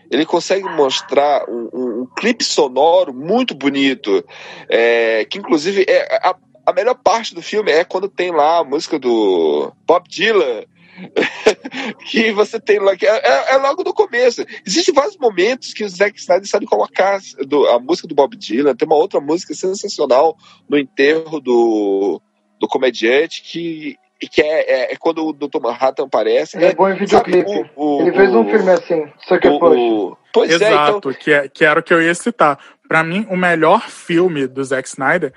Ele 0.09 0.25
consegue 0.25 0.63
mostrar 0.63 1.49
um, 1.49 1.69
um, 1.73 2.01
um 2.01 2.07
clipe 2.15 2.43
sonoro 2.43 3.13
muito 3.13 3.53
bonito, 3.53 4.23
é, 4.69 5.25
que 5.25 5.37
inclusive 5.37 5.83
é 5.87 6.15
a, 6.23 6.35
a 6.65 6.73
melhor 6.73 6.95
parte 6.95 7.33
do 7.33 7.41
filme 7.41 7.71
é 7.71 7.83
quando 7.83 8.07
tem 8.07 8.31
lá 8.31 8.59
a 8.59 8.63
música 8.63 8.97
do 8.99 9.73
Bob 9.85 10.07
Dylan 10.07 10.63
que 12.09 12.31
você 12.31 12.59
tem 12.59 12.79
lá, 12.79 12.95
que 12.95 13.05
é, 13.05 13.17
é, 13.17 13.53
é, 13.53 13.57
logo 13.57 13.83
no 13.83 13.93
começo. 13.93 14.45
Existem 14.65 14.93
vários 14.93 15.17
momentos 15.17 15.73
que 15.73 15.83
o 15.83 15.89
Zack 15.89 16.19
Snyder 16.19 16.47
sabe 16.47 16.65
colocar 16.65 17.19
do, 17.47 17.67
a 17.67 17.79
música 17.79 18.07
do 18.07 18.15
Bob 18.15 18.35
Dylan. 18.35 18.75
Tem 18.75 18.87
uma 18.87 18.95
outra 18.95 19.19
música 19.19 19.53
sensacional 19.53 20.35
no 20.67 20.77
enterro 20.77 21.39
do, 21.39 22.21
do 22.59 22.67
comediante 22.67 23.41
que, 23.43 23.95
que 24.19 24.41
é, 24.41 24.89
é, 24.89 24.93
é 24.93 24.95
quando 24.95 25.25
o 25.25 25.33
Dr. 25.33 25.59
Manhattan 25.61 26.05
aparece. 26.05 26.57
Ele 26.57 26.65
é, 26.65 26.75
bom 26.75 26.89
em 26.89 26.95
videoclipe. 26.95 27.49
Sabe, 27.49 27.71
o, 27.75 27.97
o, 27.97 28.01
Ele 28.01 28.13
fez 28.13 28.35
um 28.35 28.45
filme 28.49 28.71
assim, 28.71 29.07
só 29.27 29.37
que 29.37 29.47
o, 29.47 30.17
Pois 30.33 30.51
Exato, 30.51 30.93
é, 30.93 30.97
então... 30.97 31.13
que, 31.13 31.31
é, 31.31 31.47
que 31.47 31.65
era 31.65 31.79
o 31.79 31.83
que 31.83 31.93
eu 31.93 32.01
ia 32.01 32.13
citar. 32.13 32.59
Para 32.87 33.03
mim, 33.03 33.25
o 33.29 33.35
melhor 33.35 33.89
filme 33.89 34.47
do 34.47 34.63
Zack 34.63 34.87
Snyder 34.87 35.33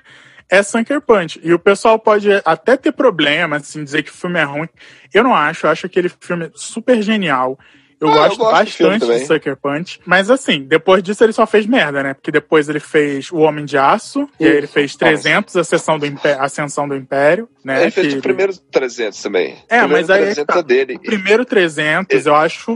é 0.51 0.61
Sunker 0.61 0.99
Punch. 0.99 1.39
E 1.41 1.53
o 1.53 1.57
pessoal 1.57 1.97
pode 1.97 2.27
até 2.43 2.75
ter 2.75 2.91
problema, 2.91 3.55
assim, 3.55 3.83
dizer 3.83 4.03
que 4.03 4.11
o 4.11 4.13
filme 4.13 4.37
é 4.37 4.43
ruim. 4.43 4.67
Eu 5.13 5.23
não 5.23 5.33
acho, 5.33 5.65
eu 5.65 5.71
acho 5.71 5.85
aquele 5.85 6.09
filme 6.09 6.51
super 6.53 7.01
genial. 7.01 7.57
Eu, 8.01 8.09
ah, 8.09 8.13
gosto, 8.13 8.41
eu 8.41 8.45
gosto 8.45 8.83
bastante 8.83 9.05
de 9.05 9.25
Sucker 9.25 9.55
Punch. 9.55 10.01
Mas 10.05 10.29
assim, 10.29 10.63
depois 10.63 11.03
disso 11.03 11.23
ele 11.23 11.31
só 11.31 11.45
fez 11.45 11.67
merda, 11.67 12.03
né? 12.03 12.13
Porque 12.15 12.31
depois 12.31 12.67
ele 12.67 12.79
fez 12.79 13.31
O 13.31 13.37
Homem 13.37 13.63
de 13.63 13.77
Aço, 13.77 14.21
Isso. 14.23 14.29
e 14.39 14.47
aí 14.47 14.57
ele 14.57 14.67
fez 14.67 14.95
300, 14.95 15.55
a 15.55 15.59
Ascensão 15.61 15.99
do, 15.99 16.05
Império, 16.07 16.41
Ascensão 16.41 16.87
do 16.87 16.95
Império, 16.95 17.47
né? 17.63 17.83
Ele 17.83 17.91
fez 17.91 18.13
o 18.15 18.21
primeiro 18.21 18.57
300 18.57 19.21
também. 19.21 19.55
É, 19.69 19.85
mas 19.85 20.09
aí... 20.09 20.23
300 20.23 20.45
tá, 20.45 20.59
é 20.59 20.63
dele. 20.63 20.95
O 20.95 20.99
primeiro 20.99 21.45
300 21.45 22.07
ele... 22.09 22.27
eu 22.27 22.35
acho 22.35 22.75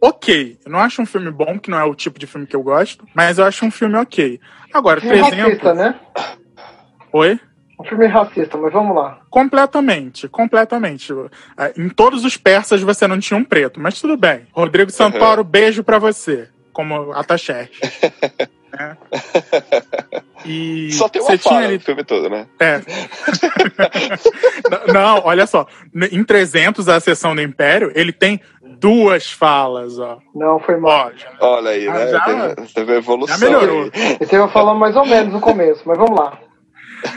ok. 0.00 0.58
Eu 0.64 0.72
não 0.72 0.80
acho 0.80 1.00
um 1.00 1.06
filme 1.06 1.30
bom, 1.30 1.56
que 1.58 1.70
não 1.70 1.78
é 1.78 1.84
o 1.84 1.94
tipo 1.94 2.18
de 2.18 2.26
filme 2.26 2.44
que 2.44 2.56
eu 2.56 2.62
gosto, 2.62 3.06
mas 3.14 3.38
eu 3.38 3.44
acho 3.44 3.64
um 3.64 3.70
filme 3.70 3.96
ok. 3.96 4.40
Agora, 4.72 5.00
300... 5.00 5.38
Racista, 5.38 5.74
né? 5.74 6.00
Oi? 7.14 7.38
Um 7.78 7.84
filme 7.84 8.08
racista, 8.08 8.58
mas 8.58 8.72
vamos 8.72 8.96
lá. 8.96 9.20
Completamente, 9.30 10.28
completamente. 10.28 11.12
É, 11.56 11.72
em 11.80 11.88
todos 11.88 12.24
os 12.24 12.36
persas 12.36 12.82
você 12.82 13.06
não 13.06 13.20
tinha 13.20 13.38
um 13.38 13.44
preto, 13.44 13.78
mas 13.78 14.00
tudo 14.00 14.16
bem. 14.16 14.48
Rodrigo 14.52 14.90
Santoro, 14.90 15.42
uhum. 15.42 15.48
beijo 15.48 15.84
para 15.84 16.00
você, 16.00 16.48
como 16.72 17.12
Ataxerxes. 17.12 17.78
né? 18.76 18.96
E 20.44 20.92
só 20.92 21.08
tem 21.08 21.22
uma 21.22 21.38
fala 21.38 21.58
ali... 21.58 21.74
no 21.74 21.80
filme 21.80 22.02
todo, 22.02 22.28
né? 22.28 22.48
É. 22.58 22.80
não, 24.92 25.22
olha 25.24 25.46
só. 25.46 25.68
Em 26.10 26.24
300, 26.24 26.88
a 26.88 26.98
sessão 26.98 27.32
do 27.32 27.40
Império, 27.40 27.92
ele 27.94 28.12
tem 28.12 28.40
duas 28.80 29.30
falas, 29.30 30.00
ó. 30.00 30.18
Não, 30.34 30.58
foi 30.58 30.78
mal. 30.78 31.12
Ó, 31.38 31.58
Olha 31.58 31.70
aí, 31.70 31.86
né? 31.86 32.08
Já, 32.08 32.54
teve, 32.74 32.96
evolução. 32.96 33.38
Já 33.38 33.46
melhorou. 33.46 33.82
Aí. 33.94 34.16
Ele 34.20 34.26
teve 34.26 34.48
falando 34.48 34.80
mais 34.80 34.96
ou 34.96 35.06
menos 35.06 35.32
no 35.32 35.40
começo, 35.40 35.82
mas 35.86 35.96
vamos 35.96 36.18
lá. 36.18 36.40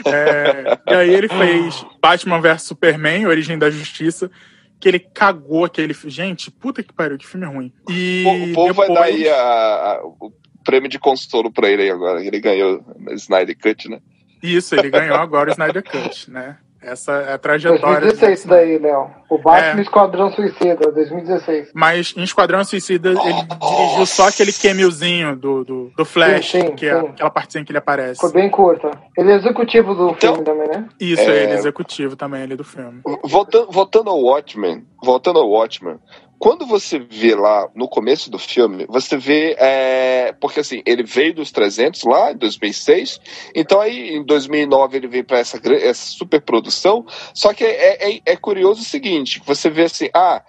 É, 0.06 0.78
e 0.86 0.94
aí 0.94 1.14
ele 1.14 1.28
fez 1.28 1.84
Batman 2.00 2.40
vs 2.40 2.62
Superman, 2.62 3.26
Origem 3.26 3.58
da 3.58 3.70
Justiça, 3.70 4.30
que 4.78 4.88
ele 4.88 4.98
cagou 4.98 5.64
aquele. 5.64 5.94
Gente, 6.06 6.50
puta 6.50 6.82
que 6.82 6.92
pariu, 6.92 7.18
que 7.18 7.26
filme 7.26 7.46
ruim. 7.46 7.72
E 7.88 8.24
o, 8.50 8.54
povo 8.54 8.68
depois... 8.68 8.88
vai 8.88 8.96
dar 8.96 9.04
aí 9.04 9.28
a, 9.28 9.34
a, 9.36 10.00
o 10.04 10.32
prêmio 10.64 10.88
de 10.88 10.98
consolo 10.98 11.50
pra 11.50 11.68
ele 11.68 11.82
aí 11.82 11.90
agora. 11.90 12.24
Ele 12.24 12.40
ganhou 12.40 12.84
o 13.06 13.14
Snyder 13.14 13.56
Cut, 13.58 13.88
né? 13.88 14.00
Isso, 14.42 14.74
ele 14.74 14.90
ganhou 14.90 15.16
agora 15.16 15.50
o 15.50 15.52
Snyder 15.52 15.82
Cut, 15.82 16.30
né? 16.30 16.58
Essa 16.80 17.12
é 17.12 17.32
a 17.34 17.38
trajetória. 17.38 18.00
2016 18.00 18.46
daí, 18.46 18.78
Léo. 18.78 19.10
O 19.28 19.36
Batman 19.38 19.80
é. 19.80 19.82
Esquadrão 19.82 20.30
Suicida, 20.32 20.90
2016. 20.92 21.70
Mas 21.74 22.14
em 22.16 22.22
Esquadrão 22.22 22.64
Suicida 22.64 23.10
ele 23.10 23.18
dirigiu 23.18 24.06
só 24.06 24.28
aquele 24.28 24.52
cameozinho 24.52 25.36
do, 25.36 25.64
do, 25.64 25.92
do 25.96 26.04
Flash, 26.04 26.50
sim, 26.50 26.60
sim, 26.60 26.74
que 26.74 26.86
é 26.86 27.00
sim. 27.00 27.08
aquela 27.08 27.30
partezinha 27.30 27.64
que 27.64 27.72
ele 27.72 27.78
aparece. 27.78 28.20
Foi 28.20 28.32
bem 28.32 28.48
curta. 28.48 28.90
Ele 29.16 29.32
é 29.32 29.36
executivo 29.36 29.94
do 29.94 30.10
então, 30.10 30.34
filme 30.34 30.44
também, 30.44 30.68
né? 30.68 30.88
Isso, 31.00 31.22
é... 31.22 31.42
ele 31.42 31.52
é 31.52 31.54
executivo 31.56 32.16
também 32.16 32.42
ali 32.42 32.56
do 32.56 32.64
filme. 32.64 33.00
Voltando, 33.24 33.70
voltando 33.70 34.10
ao 34.10 34.20
Watchmen, 34.20 34.86
voltando 35.02 35.40
ao 35.40 35.50
Watchmen, 35.50 35.98
quando 36.38 36.66
você 36.66 36.98
vê 36.98 37.34
lá 37.34 37.68
no 37.74 37.88
começo 37.88 38.30
do 38.30 38.38
filme, 38.38 38.86
você 38.88 39.16
vê. 39.16 39.56
É, 39.58 40.32
porque 40.40 40.60
assim, 40.60 40.82
ele 40.86 41.02
veio 41.02 41.34
dos 41.34 41.50
300 41.50 42.04
lá 42.04 42.32
em 42.32 42.36
2006, 42.36 43.20
então 43.54 43.80
aí 43.80 44.16
em 44.16 44.24
2009 44.24 44.96
ele 44.96 45.08
veio 45.08 45.24
para 45.24 45.38
essa, 45.38 45.60
essa 45.74 46.10
superprodução. 46.10 47.04
Só 47.34 47.52
que 47.52 47.64
é, 47.64 48.10
é, 48.10 48.20
é, 48.24 48.36
curioso 48.36 48.82
o 48.82 48.84
seguinte: 48.84 49.42
você 49.44 49.68
vê 49.68 49.84
assim, 49.84 50.08
ah. 50.14 50.42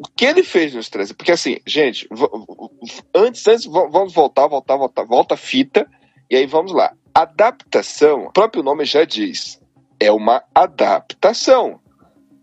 O 0.00 0.08
que 0.16 0.26
ele 0.26 0.44
fez 0.44 0.72
nos 0.74 0.88
300? 0.88 1.16
Porque 1.16 1.32
assim, 1.32 1.58
gente, 1.66 2.08
antes, 3.12 3.44
antes, 3.48 3.64
vamos 3.64 4.12
voltar, 4.12 4.46
voltar, 4.46 4.76
voltar, 4.76 5.02
volta 5.02 5.34
a 5.34 5.36
fita, 5.36 5.90
e 6.30 6.36
aí 6.36 6.46
vamos 6.46 6.72
lá. 6.72 6.92
Adaptação, 7.12 8.26
o 8.26 8.32
próprio 8.32 8.62
nome 8.62 8.84
já 8.84 9.04
diz, 9.04 9.60
é 9.98 10.12
uma 10.12 10.44
adaptação 10.54 11.80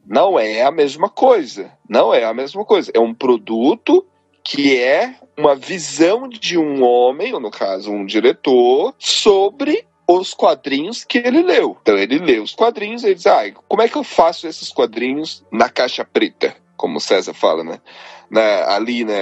não 0.06 0.40
é 0.40 0.62
a 0.62 0.72
mesma 0.72 1.10
coisa. 1.10 1.72
Não 1.90 2.14
é 2.14 2.24
a 2.24 2.34
mesma 2.34 2.66
coisa. 2.66 2.92
É 2.94 3.00
um 3.00 3.14
produto 3.14 4.06
que 4.44 4.78
é 4.78 5.16
uma 5.38 5.56
visão 5.56 6.30
de 6.30 6.58
um 6.58 6.84
homem, 6.84 7.34
ou 7.34 7.40
no 7.40 7.52
caso, 7.52 7.92
um 7.92 8.06
diretor, 8.06 8.94
sobre 9.00 9.86
os 10.08 10.34
quadrinhos 10.34 11.04
que 11.04 11.18
ele 11.18 11.42
leu. 11.42 11.78
Então 11.82 11.98
ele 11.98 12.20
lê 12.20 12.40
os 12.40 12.54
quadrinhos 12.54 13.04
e 13.04 13.08
ele 13.08 13.16
diz: 13.16 13.26
ah, 13.26 13.52
como 13.68 13.82
é 13.82 13.90
que 13.90 13.98
eu 13.98 14.04
faço 14.04 14.48
esses 14.48 14.72
quadrinhos 14.72 15.44
na 15.52 15.70
caixa 15.70 16.06
preta? 16.06 16.56
Como 16.78 16.98
o 16.98 17.02
César 17.02 17.34
fala, 17.34 17.64
né? 17.64 17.80
Na, 18.30 18.76
ali, 18.76 19.04
né? 19.04 19.16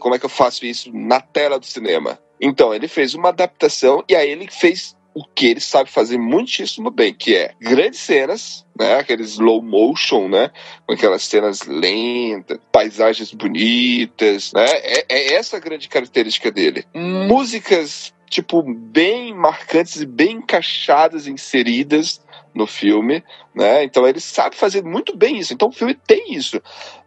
Como 0.00 0.14
é 0.14 0.18
que 0.18 0.26
eu 0.26 0.30
faço 0.30 0.66
isso 0.66 0.90
na 0.92 1.20
tela 1.20 1.58
do 1.58 1.66
cinema? 1.66 2.18
Então, 2.40 2.74
ele 2.74 2.88
fez 2.88 3.14
uma 3.14 3.30
adaptação 3.30 4.04
e 4.08 4.14
aí 4.14 4.28
ele 4.28 4.48
fez 4.50 4.96
o 5.16 5.24
que 5.24 5.46
ele 5.46 5.60
sabe 5.60 5.90
fazer 5.90 6.18
muitíssimo 6.18 6.90
bem, 6.90 7.14
que 7.14 7.34
é 7.34 7.54
grandes 7.58 8.00
cenas, 8.00 8.66
né, 8.78 8.96
aqueles 8.96 9.30
slow 9.30 9.62
motion, 9.62 10.28
né, 10.28 10.50
com 10.86 10.92
aquelas 10.92 11.22
cenas 11.22 11.62
lentas, 11.62 12.58
paisagens 12.70 13.32
bonitas, 13.32 14.52
né, 14.52 14.66
é, 14.66 15.06
é 15.08 15.32
essa 15.32 15.56
a 15.56 15.60
grande 15.60 15.88
característica 15.88 16.50
dele. 16.50 16.84
Músicas 16.94 18.14
tipo 18.28 18.62
bem 18.62 19.32
marcantes 19.32 20.02
e 20.02 20.06
bem 20.06 20.32
encaixadas, 20.32 21.26
inseridas 21.26 22.20
no 22.54 22.66
filme, 22.66 23.24
né? 23.54 23.84
Então 23.84 24.06
ele 24.06 24.18
sabe 24.18 24.56
fazer 24.56 24.82
muito 24.82 25.16
bem 25.16 25.38
isso. 25.38 25.54
Então 25.54 25.68
o 25.68 25.72
filme 25.72 25.94
tem 25.94 26.34
isso. 26.34 26.60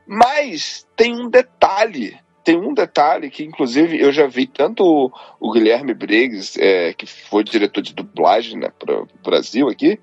Mas 0.08 0.88
tem 0.96 1.14
um 1.14 1.30
detalhe 1.30 2.18
tem 2.44 2.58
um 2.58 2.74
detalhe 2.74 3.30
que, 3.30 3.44
inclusive, 3.44 4.00
eu 4.00 4.12
já 4.12 4.28
vi 4.28 4.48
tanto 4.48 4.84
o, 4.84 5.12
o 5.40 5.52
Guilherme 5.52 5.94
Briggs, 5.94 6.60
é, 6.60 6.94
que 6.94 7.06
foi 7.06 7.44
diretor 7.44 7.82
de 7.82 7.94
dublagem 7.94 8.58
né, 8.58 8.72
para 8.78 9.02
o 9.02 9.08
Brasil 9.24 9.68
aqui, 9.70 10.00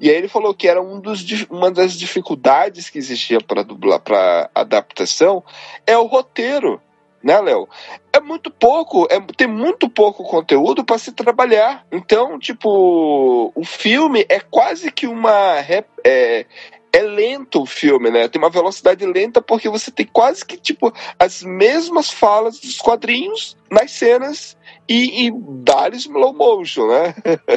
e 0.00 0.08
aí 0.08 0.16
ele 0.16 0.28
falou 0.28 0.54
que 0.54 0.68
era 0.68 0.80
um 0.80 1.00
dos, 1.00 1.24
uma 1.50 1.70
das 1.70 1.92
dificuldades 1.94 2.88
que 2.88 2.98
existia 2.98 3.40
para 3.40 3.64
dublar, 3.64 4.00
para 4.00 4.48
adaptação, 4.54 5.42
é 5.86 5.98
o 5.98 6.06
roteiro, 6.06 6.80
né, 7.22 7.40
Léo? 7.40 7.68
É 8.12 8.20
muito 8.20 8.50
pouco, 8.50 9.08
é, 9.10 9.20
tem 9.36 9.48
muito 9.48 9.88
pouco 9.88 10.22
conteúdo 10.22 10.84
para 10.84 10.98
se 10.98 11.10
trabalhar. 11.10 11.84
Então, 11.90 12.38
tipo, 12.38 13.52
o 13.54 13.64
filme 13.64 14.24
é 14.28 14.38
quase 14.38 14.92
que 14.92 15.06
uma 15.06 15.58
é, 16.04 16.46
é 16.92 17.02
lento 17.02 17.62
o 17.62 17.66
filme, 17.66 18.10
né? 18.10 18.28
Tem 18.28 18.40
uma 18.40 18.50
velocidade 18.50 19.04
lenta 19.04 19.40
porque 19.42 19.68
você 19.68 19.90
tem 19.90 20.06
quase 20.06 20.44
que, 20.44 20.56
tipo, 20.56 20.92
as 21.18 21.42
mesmas 21.42 22.10
falas 22.10 22.58
dos 22.58 22.78
quadrinhos 22.78 23.56
nas 23.70 23.90
cenas 23.90 24.56
e, 24.88 25.26
e 25.26 25.32
dar 25.62 25.92
slow 25.94 26.32
motion, 26.32 26.88
né? 26.88 27.14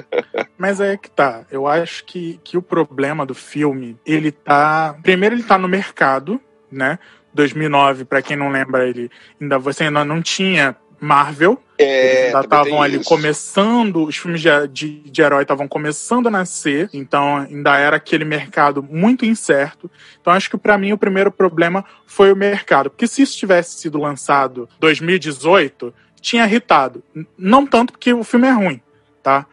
Mas 0.58 0.82
aí 0.82 0.92
é 0.92 0.98
que 0.98 1.10
tá. 1.10 1.46
Eu 1.52 1.68
acho 1.68 2.04
que, 2.06 2.40
que 2.44 2.58
o 2.58 2.62
problema 2.62 3.26
do 3.26 3.34
filme, 3.36 3.98
ele 4.06 4.32
tá... 4.32 4.96
Primeiro 5.02 5.36
ele 5.36 5.44
tá 5.44 5.58
no 5.58 5.68
mercado, 5.68 6.40
né? 6.72 7.00
2009, 7.34 8.06
para 8.06 8.22
quem 8.22 8.36
não 8.36 8.50
lembra, 8.50 8.88
ele 8.88 9.10
ainda 9.40 9.58
você 9.58 9.86
ainda 9.86 10.04
não 10.04 10.22
tinha 10.22 10.76
Marvel. 11.02 11.60
É, 11.80 12.28
ainda 12.28 12.42
estavam 12.42 12.80
ali 12.80 12.98
isso. 12.98 13.10
começando, 13.10 14.06
os 14.06 14.16
filmes 14.16 14.40
de, 14.40 14.68
de, 14.68 15.00
de 15.00 15.22
herói 15.22 15.42
estavam 15.42 15.68
começando 15.68 16.28
a 16.28 16.32
nascer, 16.32 16.88
então 16.94 17.38
ainda 17.38 17.76
era 17.76 17.98
aquele 17.98 18.24
mercado 18.24 18.84
muito 18.84 19.26
incerto. 19.26 19.90
Então 20.22 20.32
acho 20.32 20.48
que 20.48 20.58
para 20.58 20.78
mim 20.78 20.94
o 20.94 20.98
primeiro 20.98 21.32
problema 21.32 21.84
foi 22.06 22.32
o 22.32 22.36
mercado, 22.36 22.92
porque 22.92 23.08
se 23.08 23.24
isso 23.24 23.36
tivesse 23.36 23.80
sido 23.80 23.98
lançado 23.98 24.70
2018, 24.80 25.92
tinha 26.22 26.46
irritado. 26.46 27.04
Não 27.36 27.66
tanto 27.66 27.94
porque 27.94 28.14
o 28.14 28.24
filme 28.24 28.48
é 28.48 28.52
ruim, 28.52 28.80
tá? 29.24 29.48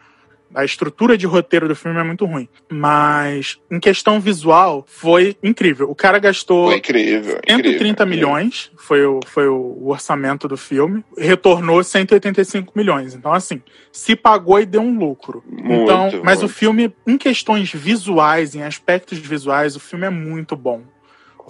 A 0.55 0.65
estrutura 0.65 1.17
de 1.17 1.27
roteiro 1.27 1.69
do 1.69 1.77
filme 1.77 1.99
é 1.99 2.03
muito 2.03 2.25
ruim. 2.25 2.49
Mas, 2.71 3.59
em 3.71 3.79
questão 3.79 4.21
visual, 4.21 4.85
foi 4.87 5.37
incrível. 5.43 5.91
O 5.91 5.95
cara 5.95 6.19
gastou 6.19 6.69
Foi 6.69 6.79
incrível, 6.79 7.39
130 7.49 7.77
incrível. 7.77 8.07
milhões, 8.07 8.71
foi 8.77 9.05
o, 9.05 9.21
foi 9.27 9.49
o 9.49 9.89
orçamento 9.89 10.49
do 10.49 10.57
filme. 10.57 11.05
Retornou 11.17 11.83
185 11.83 12.73
milhões. 12.75 13.15
Então, 13.15 13.33
assim, 13.33 13.63
se 13.93 14.17
pagou 14.17 14.59
e 14.59 14.67
deu 14.67 14.81
um 14.81 14.99
lucro. 14.99 15.43
Muito, 15.47 15.83
então, 15.83 16.11
mas 16.25 16.39
o 16.39 16.43
muito. 16.43 16.55
filme, 16.55 16.93
em 17.07 17.19
questões 17.19 17.73
visuais, 17.73 18.55
em 18.55 18.63
aspectos 18.63 19.19
visuais, 19.19 19.77
o 19.77 19.81
filme 19.81 20.07
é 20.07 20.11
muito 20.11 20.57
bom. 20.57 20.83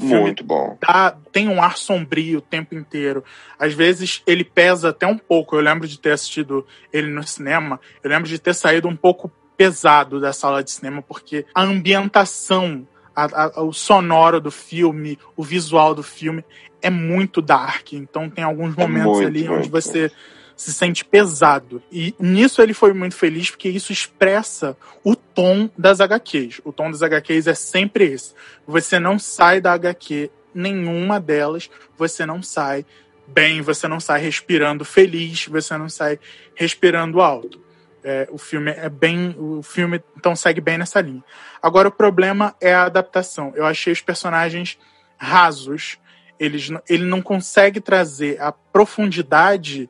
O 0.00 0.04
Muito 0.04 0.44
bom. 0.44 0.76
dá- 0.80 1.16
tem 1.32 1.48
um 1.48 1.62
ar 1.62 1.76
sombrio 1.76 2.38
o 2.38 2.42
tempo 2.42 2.74
inteiro. 2.74 3.22
Às 3.58 3.74
vezes 3.74 4.22
ele 4.26 4.44
pesa 4.44 4.90
até 4.90 5.06
um 5.06 5.18
pouco. 5.18 5.56
Eu 5.56 5.60
lembro 5.60 5.86
de 5.88 5.98
ter 5.98 6.12
assistido 6.12 6.66
ele 6.92 7.08
no 7.08 7.22
cinema. 7.22 7.80
Eu 8.02 8.10
lembro 8.10 8.28
de 8.28 8.38
ter 8.38 8.54
saído 8.54 8.88
um 8.88 8.96
pouco 8.96 9.30
pesado 9.56 10.20
da 10.20 10.32
sala 10.32 10.62
de 10.62 10.70
cinema, 10.70 11.02
porque 11.02 11.44
a 11.54 11.62
ambientação, 11.62 12.86
a- 13.14 13.50
a- 13.58 13.62
o 13.62 13.72
sonoro 13.72 14.40
do 14.40 14.50
filme, 14.50 15.18
o 15.36 15.42
visual 15.42 15.94
do 15.94 16.02
filme 16.02 16.44
é 16.80 16.88
muito 16.90 17.42
dark. 17.42 17.92
Então 17.92 18.30
tem 18.30 18.44
alguns 18.44 18.76
É 18.78 18.80
momentos 18.80 19.12
muito, 19.18 19.26
ali 19.26 19.42
onde 19.48 19.68
muito. 19.68 19.70
você 19.70 20.10
se 20.58 20.74
sente 20.74 21.04
pesado. 21.04 21.80
E 21.90 22.12
nisso 22.18 22.60
ele 22.60 22.74
foi 22.74 22.92
muito 22.92 23.14
feliz, 23.14 23.48
porque 23.48 23.68
isso 23.68 23.92
expressa 23.92 24.76
o 25.04 25.14
tom 25.14 25.70
das 25.78 26.00
HQs. 26.00 26.60
O 26.64 26.72
tom 26.72 26.90
das 26.90 27.00
HQs 27.00 27.46
é 27.46 27.54
sempre 27.54 28.06
esse. 28.06 28.34
Você 28.66 28.98
não 28.98 29.20
sai 29.20 29.60
da 29.60 29.72
HQ, 29.72 30.28
nenhuma 30.52 31.20
delas, 31.20 31.70
você 31.96 32.26
não 32.26 32.42
sai 32.42 32.84
bem, 33.24 33.62
você 33.62 33.86
não 33.86 34.00
sai 34.00 34.20
respirando 34.20 34.84
feliz, 34.84 35.46
você 35.46 35.78
não 35.78 35.88
sai 35.88 36.18
respirando 36.56 37.20
alto. 37.20 37.62
É, 38.02 38.26
o 38.28 38.36
filme 38.36 38.72
é 38.72 38.88
bem. 38.88 39.36
O 39.38 39.62
filme 39.62 40.02
então 40.16 40.34
segue 40.34 40.60
bem 40.60 40.76
nessa 40.76 41.00
linha. 41.00 41.22
Agora 41.62 41.86
o 41.86 41.92
problema 41.92 42.56
é 42.60 42.74
a 42.74 42.82
adaptação. 42.82 43.52
Eu 43.54 43.64
achei 43.64 43.92
os 43.92 44.00
personagens 44.00 44.76
rasos. 45.16 45.98
Eles, 46.36 46.68
ele 46.88 47.04
não 47.04 47.22
consegue 47.22 47.80
trazer 47.80 48.40
a 48.40 48.50
profundidade 48.50 49.88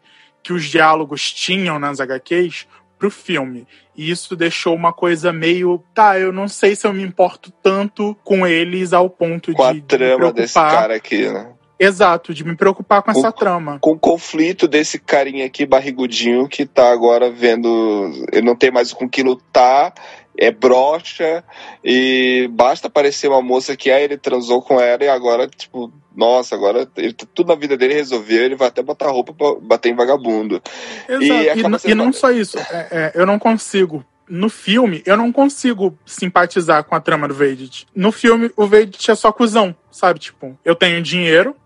que 0.49 0.53
os 0.55 0.65
diálogos 0.65 1.31
tinham 1.31 1.79
nas 1.79 2.01
HQs 2.01 2.67
pro 2.99 3.11
filme. 3.11 3.67
E 3.95 4.11
isso 4.11 4.35
deixou 4.35 4.75
uma 4.75 4.95
coisa 4.95 5.31
meio. 5.31 5.85
Tá, 5.93 6.19
eu 6.19 6.33
não 6.33 6.49
sei 6.49 6.75
se 6.75 6.87
eu 6.87 6.93
me 6.95 7.03
importo 7.03 7.53
tanto 7.63 8.17
com 8.25 8.47
eles 8.47 8.95
ao 8.95 9.11
ponto 9.11 9.53
Com 9.53 9.63
a 9.63 9.75
de. 9.75 9.75
de 9.75 9.83
me 9.83 9.87
trama 9.87 10.33
desse 10.33 10.55
cara 10.55 10.97
aqui, 10.97 11.31
né? 11.31 11.53
Exato, 11.79 12.33
de 12.33 12.45
me 12.45 12.57
preocupar 12.57 13.03
com 13.03 13.11
essa 13.11 13.31
trama. 13.31 13.79
Com 13.79 13.91
o 13.91 13.99
conflito 13.99 14.67
desse 14.67 14.99
carinha 14.99 15.45
aqui, 15.45 15.67
barrigudinho, 15.67 16.49
que 16.49 16.65
tá 16.65 16.91
agora 16.91 17.31
vendo. 17.31 18.11
Ele 18.33 18.47
não 18.47 18.57
tem 18.57 18.71
mais 18.71 18.91
com 18.95 19.07
que 19.07 19.23
lutar, 19.23 19.93
é 20.39 20.51
broxa, 20.53 21.43
e 21.85 22.49
basta 22.53 22.87
aparecer 22.87 23.29
uma 23.29 23.43
moça 23.43 23.77
que 23.77 23.91
aí 23.91 24.05
ele 24.05 24.17
transou 24.17 24.63
com 24.63 24.81
ela 24.81 25.03
e 25.03 25.09
agora, 25.09 25.49
tipo, 25.49 25.93
nossa, 26.17 26.55
agora 26.55 26.89
ele, 26.97 27.13
tudo 27.13 27.49
na 27.49 27.55
vida 27.55 27.77
dele 27.77 27.95
resolveu, 27.95 28.45
ele 28.45 28.55
vai 28.57 28.69
até 28.69 28.83
botar 28.83 29.09
roupa 29.11 29.33
pra 29.33 29.55
bater 29.61 29.91
em 29.91 29.97
vagabundo. 29.97 30.63
Exato. 31.09 31.25
E, 31.25 31.61
sendo 31.63 31.79
e 31.85 31.95
não 31.95 32.13
só 32.13 32.31
isso, 32.31 32.59
é- 32.59 32.89
é, 32.91 33.13
eu 33.15 33.27
não 33.27 33.39
consigo. 33.39 34.05
No 34.29 34.51
filme, 34.51 35.03
eu 35.07 35.17
não 35.17 35.33
consigo 35.33 35.99
simpatizar 36.05 36.85
com 36.85 36.95
a 36.95 37.01
trama 37.01 37.27
do 37.27 37.33
Vedit. 37.35 37.87
No 37.95 38.13
filme, 38.13 38.51
o 38.57 38.67
Vedit 38.67 39.11
é 39.11 39.15
só 39.15 39.33
cuzão, 39.33 39.75
sabe? 39.91 40.21
Tipo, 40.21 40.57
eu 40.65 40.75
tenho 40.75 41.01
dinheiro, 41.03 41.57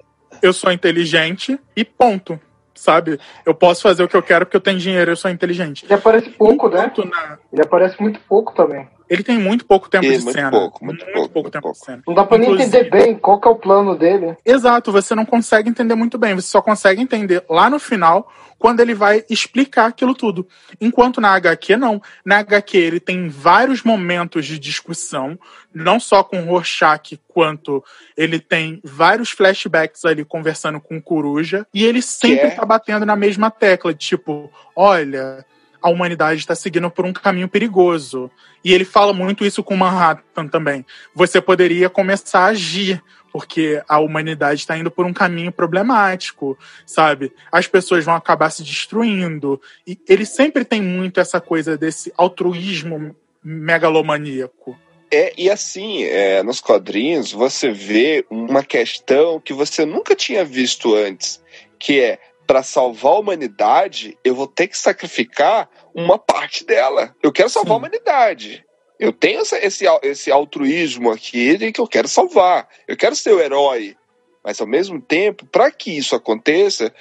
eu 0.41 0.53
sou 0.53 0.71
inteligente 0.71 1.59
e 1.77 1.85
ponto. 1.85 2.41
Sabe? 2.75 3.19
Eu 3.45 3.55
posso 3.55 3.83
fazer 3.83 4.03
o 4.03 4.09
que 4.09 4.17
eu 4.17 4.23
quero 4.23 4.47
porque 4.47 4.57
eu 4.57 4.61
tenho 4.61 4.79
dinheiro, 4.79 5.11
eu 5.13 5.17
sou 5.17 5.31
inteligente. 5.31 5.85
Ele 5.85 5.95
aparece 5.95 6.31
pouco, 6.31 6.69
né? 6.69 6.91
Na- 7.05 7.39
Ele 7.53 7.63
aparece 7.63 8.01
muito 8.01 8.19
pouco 8.21 8.55
também. 8.55 8.89
Ele 9.13 9.23
tem 9.23 9.37
muito 9.39 9.67
pouco 9.67 9.91
tempo 9.91 10.07
Ih, 10.07 10.17
de 10.17 10.25
muito 10.25 10.33
cena. 10.33 10.51
pouco, 10.51 10.83
muito 10.83 11.05
pouco, 11.31 11.51
tempo 11.51 11.71
de 11.71 11.79
cena. 11.79 12.03
Não 12.07 12.15
dá 12.15 12.25
pra 12.25 12.39
nem 12.39 12.49
Inclusive- 12.51 12.79
entender 12.79 12.91
bem 12.91 13.15
qual 13.15 13.39
que 13.39 13.47
é 13.47 13.51
o 13.51 13.57
plano 13.57 13.95
dele. 13.95 14.35
Exato, 14.43 14.91
você 14.91 15.15
não 15.15 15.27
consegue 15.27 15.69
entender 15.69 15.95
muito 15.95 16.17
bem. 16.17 16.35
Você 16.35 16.49
só 16.49 16.63
consegue 16.63 17.03
entender 17.03 17.45
lá 17.47 17.69
no 17.69 17.79
final, 17.79 18.33
quando 18.59 18.81
ele 18.81 18.95
vai 18.95 19.23
explicar 19.29 19.85
aquilo 19.87 20.15
tudo. 20.15 20.49
Enquanto 20.81 21.21
na 21.21 21.29
HQ, 21.35 21.77
não. 21.77 22.01
Na 22.25 22.39
HQ, 22.39 22.79
ele 22.79 23.01
tem 23.01 23.29
vários 23.29 23.83
momentos 23.83 24.47
de 24.47 24.59
discussão, 24.59 25.39
não 25.75 26.01
só 26.01 26.23
com 26.25 26.41
o 26.43 26.47
Rorschach, 26.47 27.21
quanto 27.29 27.85
ele 28.17 28.41
tem 28.41 28.81
vários 28.83 29.31
flashbacks 29.31 30.07
ali 30.07 30.25
conversando 30.25 30.81
com 30.81 30.97
o 30.97 31.03
Coruja, 31.03 31.67
e 31.75 31.85
ele 31.85 32.01
sempre 32.01 32.47
é? 32.47 32.51
tá 32.51 32.65
batendo 32.65 33.05
na 33.05 33.15
mesma 33.17 33.51
tecla, 33.51 33.93
de 33.93 33.99
tipo, 34.07 34.51
olha. 34.75 35.45
A 35.83 35.91
humanidade 35.91 36.41
está 36.41 36.55
seguindo 36.55 36.91
por 36.91 37.05
um 37.05 37.13
caminho 37.13 37.49
perigoso. 37.49 38.31
E 38.65 38.73
ele 38.73 38.85
fala 38.85 39.13
muito 39.13 39.45
isso 39.45 39.63
com 39.63 39.77
Manhattan 39.77 40.47
também. 40.47 40.87
Você 41.15 41.41
poderia 41.41 41.91
começar 41.91 42.41
a 42.41 42.47
agir, 42.47 43.03
porque 43.33 43.83
a 43.89 43.99
humanidade 43.99 44.61
está 44.61 44.77
indo 44.77 44.91
por 44.91 45.05
um 45.05 45.13
caminho 45.13 45.51
problemático, 45.51 46.57
sabe? 46.87 47.33
As 47.51 47.67
pessoas 47.67 48.05
vão 48.05 48.15
acabar 48.15 48.51
se 48.51 48.63
destruindo. 48.63 49.61
E 49.87 49.99
ele 50.09 50.25
sempre 50.25 50.65
tem 50.65 50.81
muito 50.81 51.19
essa 51.19 51.41
coisa 51.41 51.77
desse 51.77 52.13
altruísmo 52.17 53.17
megalomaníaco. 53.43 54.79
É, 55.11 55.35
e 55.37 55.51
assim, 55.51 56.05
é, 56.05 56.43
nos 56.43 56.61
quadrinhos 56.61 57.33
você 57.33 57.71
vê 57.71 58.25
uma 58.31 58.63
questão 58.63 59.39
que 59.39 59.53
você 59.53 59.85
nunca 59.85 60.17
tinha 60.17 60.43
visto 60.43 60.95
antes, 60.95 61.43
que 61.79 62.01
é 62.01 62.19
para 62.47 62.63
salvar 62.63 63.13
a 63.13 63.19
humanidade, 63.19 64.19
eu 64.25 64.35
vou 64.35 64.47
ter 64.47 64.69
que 64.69 64.77
sacrificar 64.77 65.69
uma 65.95 66.19
parte 66.19 66.65
dela. 66.65 67.15
Eu 67.23 67.33
quero 67.33 67.49
salvar 67.49 67.75
a 67.75 67.77
humanidade. 67.79 68.65
Eu 68.99 69.13
tenho 69.13 69.41
essa- 69.41 69.59
esse, 69.65 69.85
esse 70.03 70.31
altruísmo 70.31 71.11
aqui 71.11 71.57
de 71.57 71.73
que 71.73 71.81
eu 71.81 71.87
quero 71.87 72.09
salvar. 72.09 72.69
Eu 72.87 72.97
quero 72.97 73.17
ser 73.17 73.33
o 73.33 73.41
herói. 73.41 73.97
Mas 74.45 74.61
ao 74.61 74.67
mesmo 74.67 75.01
tempo, 75.01 75.47
para 75.47 75.71
que 75.71 75.97
isso 75.97 76.17
aconteça, 76.17 76.93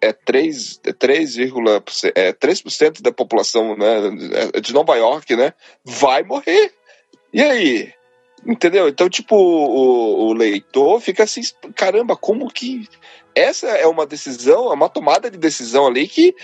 é 0.00 0.12
3, 0.12 0.80
é 0.84 0.92
3,% 0.92 2.12
é 2.14 2.32
3% 2.32 3.00
da 3.02 3.10
população 3.10 3.76
né, 3.76 4.50
de 4.60 4.72
Nova 4.72 4.94
York 4.96 5.34
né, 5.34 5.54
vai 5.82 6.22
morrer. 6.22 6.72
E 7.32 7.40
aí? 7.40 7.92
Entendeu? 8.46 8.88
Então, 8.88 9.08
tipo, 9.08 9.36
o, 9.36 10.26
o 10.28 10.32
leitor 10.32 11.00
fica 11.00 11.22
assim, 11.22 11.40
caramba, 11.74 12.16
como 12.16 12.50
que. 12.50 12.88
Essa 13.34 13.68
é 13.68 13.86
uma 13.86 14.06
decisão, 14.06 14.70
é 14.70 14.74
uma 14.74 14.88
tomada 14.88 15.30
de 15.30 15.38
decisão 15.38 15.86
ali 15.86 16.06
que 16.06 16.34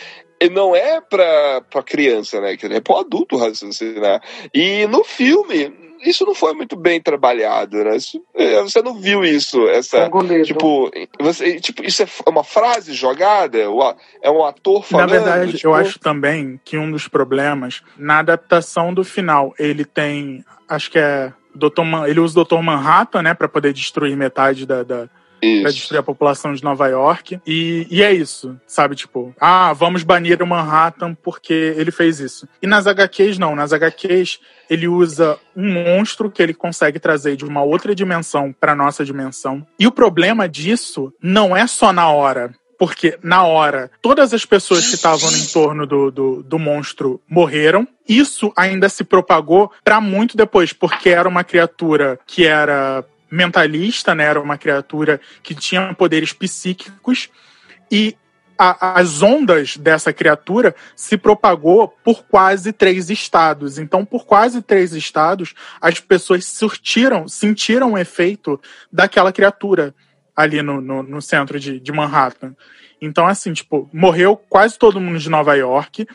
não 0.53 0.75
é 0.77 1.01
pra, 1.01 1.63
pra 1.69 1.83
criança, 1.83 2.41
né? 2.41 2.57
Que 2.57 2.67
É 2.67 2.81
pra 2.81 2.95
um 2.95 2.99
adulto 2.99 3.37
raciocinar. 3.37 4.23
E 4.55 4.87
no 4.87 5.03
filme, 5.03 5.73
isso 6.05 6.25
não 6.25 6.35
foi 6.35 6.53
muito 6.55 6.77
bem 6.77 7.01
trabalhado, 7.01 7.83
né? 7.83 7.97
Isso- 7.97 8.23
é, 8.35 8.63
você 8.63 8.81
não 8.81 8.95
viu 8.95 9.25
isso, 9.25 9.69
essa. 9.69 9.99
Tipo, 10.45 10.91
você, 11.21 11.61
tipo, 11.61 11.85
isso 11.85 12.03
é 12.03 12.07
uma 12.27 12.45
frase 12.45 12.93
jogada? 12.93 13.69
O 13.71 13.95
É 14.23 14.31
um 14.31 14.45
ator 14.45 14.85
falando? 14.85 15.11
Na 15.11 15.17
verdade, 15.19 15.53
tipo, 15.55 15.69
eu 15.69 15.75
acho 15.75 15.99
também 15.99 16.61
que 16.65 16.79
um 16.79 16.91
dos 16.91 17.09
problemas 17.09 17.83
na 17.97 18.21
adaptação 18.21 18.95
do 18.95 19.03
final, 19.05 19.55
ele 19.59 19.85
tem, 19.85 20.45
acho 20.69 20.91
que 20.91 20.99
é 20.99 21.33
Dr. 21.55 21.83
Man, 21.83 22.09
ele 22.09 22.21
usa 22.21 22.41
o 22.41 22.45
Dr. 22.45 22.63
Manhattan, 22.63 23.23
né, 23.23 23.35
para 23.35 23.49
poder 23.49 23.73
destruir 23.73 24.17
metade 24.17 24.65
da, 24.65 24.85
da 24.85 25.09
pra 25.41 25.71
destruir 25.71 25.99
a 25.99 26.03
população 26.03 26.53
de 26.53 26.63
Nova 26.63 26.87
York. 26.89 27.41
E, 27.47 27.87
e 27.91 28.03
é 28.03 28.13
isso, 28.13 28.59
sabe? 28.67 28.95
Tipo, 28.95 29.35
ah, 29.41 29.73
vamos 29.73 30.03
banir 30.03 30.43
o 30.43 30.47
Manhattan 30.47 31.15
porque 31.15 31.75
ele 31.77 31.91
fez 31.91 32.21
isso. 32.21 32.49
E 32.63 32.67
nas 32.67 32.87
HQs, 32.87 33.39
não. 33.39 33.55
Nas 33.55 33.73
HQs, 33.73 34.41
ele 34.69 34.89
usa 34.89 35.39
um 35.57 35.73
monstro 35.73 36.31
que 36.31 36.43
ele 36.43 36.55
consegue 36.55 36.99
trazer 36.99 37.37
de 37.37 37.45
uma 37.45 37.63
outra 37.63 37.95
dimensão 37.95 38.55
pra 38.59 38.75
nossa 38.75 39.05
dimensão. 39.05 39.67
E 39.79 39.87
o 39.87 39.93
problema 39.93 40.49
disso 40.49 41.13
não 41.23 41.57
é 41.57 41.67
só 41.67 41.93
na 41.93 42.09
hora. 42.11 42.55
Porque, 42.79 43.19
na 43.25 43.43
hora, 43.43 43.91
todas 44.01 44.33
as 44.33 44.45
pessoas 44.45 44.87
que 44.87 44.95
estavam 44.95 45.29
no 45.33 45.37
entorno 45.37 45.85
do, 45.85 46.13
do, 46.13 46.43
do 46.45 46.59
monstro 46.61 47.21
morreram. 47.29 47.89
Isso 48.09 48.53
ainda 48.57 48.89
se 48.89 49.03
propagou 49.03 49.73
pra 49.83 50.01
muito 50.01 50.37
depois, 50.37 50.73
porque 50.73 51.09
era 51.09 51.29
uma 51.29 51.43
criatura 51.43 52.21
que 52.25 52.47
era 52.47 53.05
mentalista, 53.31 54.15
né? 54.15 54.25
Era 54.25 54.41
uma 54.41 54.59
criatura 54.59 55.21
que 55.43 55.55
tinha 55.55 55.95
poderes 55.95 56.33
psíquicos 56.33 57.29
e 57.91 58.17
a- 58.59 58.99
as 58.99 59.23
ondas 59.23 59.77
dessa 59.77 60.13
criatura 60.13 60.75
se 60.97 61.17
propagou 61.17 61.89
por 62.05 62.25
quase 62.25 62.73
três 62.73 63.09
estados. 63.09 63.79
Então, 63.79 64.05
por 64.05 64.27
quase 64.27 64.61
três 64.61 64.93
estados, 64.93 65.55
as 65.81 66.01
pessoas 66.01 66.45
surtiram, 66.45 67.29
sentiram 67.29 67.93
o 67.93 67.99
efeito 67.99 68.61
daquela 68.93 69.33
criatura 69.33 69.95
ali 70.35 70.61
no, 70.61 70.81
no, 70.81 71.03
no 71.03 71.23
centro 71.23 71.59
de, 71.61 71.79
de 71.79 71.93
Manhattan. 71.93 72.55
Então, 73.01 73.27
assim, 73.29 73.53
tipo, 73.53 73.89
morreu 73.93 74.37
quase 74.37 74.77
todo 74.77 75.01
mundo 75.01 75.19
de 75.19 75.31
Nova 75.31 75.55
York 75.55 76.07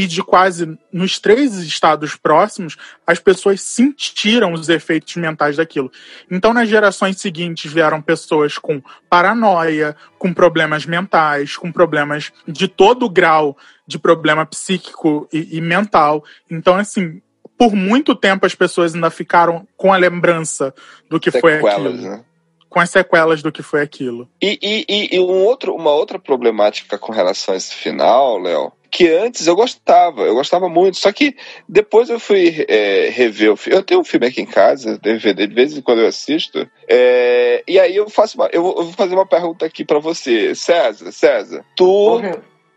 e 0.00 0.06
de 0.06 0.22
quase 0.22 0.78
nos 0.90 1.18
três 1.18 1.58
estados 1.58 2.16
próximos, 2.16 2.74
as 3.06 3.18
pessoas 3.18 3.60
sentiram 3.60 4.54
os 4.54 4.70
efeitos 4.70 5.14
mentais 5.16 5.58
daquilo. 5.58 5.92
Então, 6.30 6.54
nas 6.54 6.70
gerações 6.70 7.20
seguintes, 7.20 7.70
vieram 7.70 8.00
pessoas 8.00 8.56
com 8.56 8.82
paranoia, 9.10 9.94
com 10.18 10.32
problemas 10.32 10.86
mentais, 10.86 11.54
com 11.54 11.70
problemas 11.70 12.32
de 12.48 12.66
todo 12.66 13.10
grau 13.10 13.58
de 13.86 13.98
problema 13.98 14.46
psíquico 14.46 15.28
e, 15.30 15.58
e 15.58 15.60
mental. 15.60 16.24
Então, 16.50 16.76
assim, 16.76 17.20
por 17.58 17.74
muito 17.74 18.14
tempo 18.14 18.46
as 18.46 18.54
pessoas 18.54 18.94
ainda 18.94 19.10
ficaram 19.10 19.68
com 19.76 19.92
a 19.92 19.98
lembrança 19.98 20.74
do 21.10 21.20
que 21.20 21.30
Sequelas, 21.30 21.60
foi 21.60 21.70
aquilo. 21.70 21.92
né? 21.92 22.24
Com 22.70 22.80
as 22.80 22.88
sequelas 22.90 23.42
do 23.42 23.52
que 23.52 23.62
foi 23.62 23.82
aquilo. 23.82 24.26
E, 24.40 24.58
e, 24.62 24.84
e- 24.88 25.16
e 25.16 25.20
um 25.20 25.44
outro, 25.44 25.74
uma 25.74 25.90
outra 25.90 26.18
problemática 26.18 26.96
com 26.96 27.12
relação 27.12 27.52
a 27.52 27.56
esse 27.56 27.74
final, 27.74 28.38
Léo, 28.38 28.72
que 28.90 29.08
antes 29.08 29.46
eu 29.46 29.54
gostava, 29.54 30.22
eu 30.22 30.34
gostava 30.34 30.68
muito, 30.68 30.96
só 30.96 31.12
que 31.12 31.36
depois 31.68 32.08
eu 32.10 32.18
fui 32.18 32.64
é, 32.68 33.08
rever 33.12 33.52
o 33.52 33.56
filme. 33.56 33.76
Eu 33.78 33.82
tenho 33.82 34.00
um 34.00 34.04
filme 34.04 34.26
aqui 34.26 34.40
em 34.40 34.46
casa, 34.46 34.98
DVD, 34.98 35.46
de 35.46 35.54
vez 35.54 35.76
em 35.76 35.82
quando 35.82 36.00
eu 36.00 36.06
assisto, 36.08 36.66
é, 36.88 37.62
e 37.68 37.78
aí 37.78 37.94
eu 37.94 38.08
faço 38.08 38.36
uma, 38.38 38.48
eu 38.52 38.62
vou 38.62 38.92
fazer 38.92 39.14
uma 39.14 39.26
pergunta 39.26 39.66
aqui 39.66 39.84
pra 39.84 39.98
você, 39.98 40.54
César, 40.54 41.12
César, 41.12 41.64
tu 41.76 42.20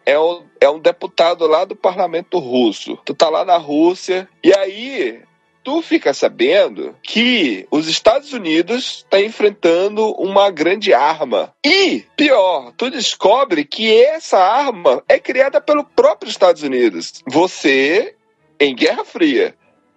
é 0.06 0.20
um, 0.20 0.44
é 0.60 0.70
um 0.70 0.80
deputado 0.80 1.48
lá 1.48 1.66
do 1.66 1.76
parlamento 1.76 2.38
russo, 2.39 2.98
tu 3.06 3.14
tá 3.14 3.30
lá 3.30 3.44
na 3.46 3.58
Rússia, 3.58 4.28
e 4.44 4.54
aí 4.56 5.22
tu 5.64 5.82
fica 5.82 6.14
sabendo 6.14 6.95
que 7.01 7.66
os 7.72 7.88
Estados 7.88 8.34
Unidos 8.34 9.03
está 9.05 9.20
enfrentando 9.22 10.11
uma 10.14 10.49
grande 10.51 10.93
arma. 10.93 11.53
E, 11.66 12.03
pior, 12.16 12.72
tu 12.78 12.89
descobre 12.89 13.64
que 13.64 14.03
essa 14.03 14.38
arma 14.38 15.03
é 15.07 15.18
criada 15.20 15.61
pelo 15.61 15.84
próprio 15.84 16.30
Estados 16.30 16.64
Unidos. 16.64 17.24
Você, 17.28 18.16
em 18.59 18.76
Guerra 18.76 19.05
Fria, 19.05 19.55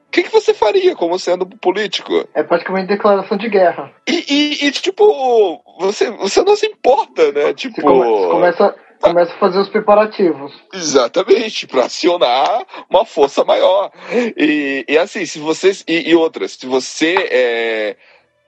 o 0.08 0.10
que, 0.10 0.22
que 0.22 0.32
você 0.32 0.54
faria 0.54 0.94
como 0.94 1.18
sendo 1.18 1.44
político? 1.46 2.26
É 2.34 2.42
praticamente 2.42 2.86
declaração 2.88 3.36
de 3.36 3.48
guerra. 3.48 3.92
E, 4.08 4.24
e- 4.28 4.66
e, 4.66 4.70
tipo, 4.70 5.62
você, 5.78 6.10
você 6.12 6.42
não 6.42 6.56
se 6.56 6.66
importa, 6.66 7.32
né? 7.32 7.52
Tipo. 7.52 7.82
Come- 7.82 8.30
começa, 8.30 8.74
começa 9.00 9.32
a 9.34 9.38
fazer 9.38 9.58
os 9.58 9.68
preparativos. 9.68 10.52
Exatamente, 10.72 11.66
para 11.66 11.84
acionar 11.86 12.64
uma 12.90 13.04
força 13.04 13.44
maior. 13.44 13.90
E, 14.36 14.84
e 14.88 14.98
assim, 14.98 15.24
se 15.26 15.38
vocês. 15.38 15.84
E, 15.86 16.10
e 16.10 16.14
outras, 16.14 16.52
se 16.52 16.66
você 16.66 17.14
é, 17.30 17.96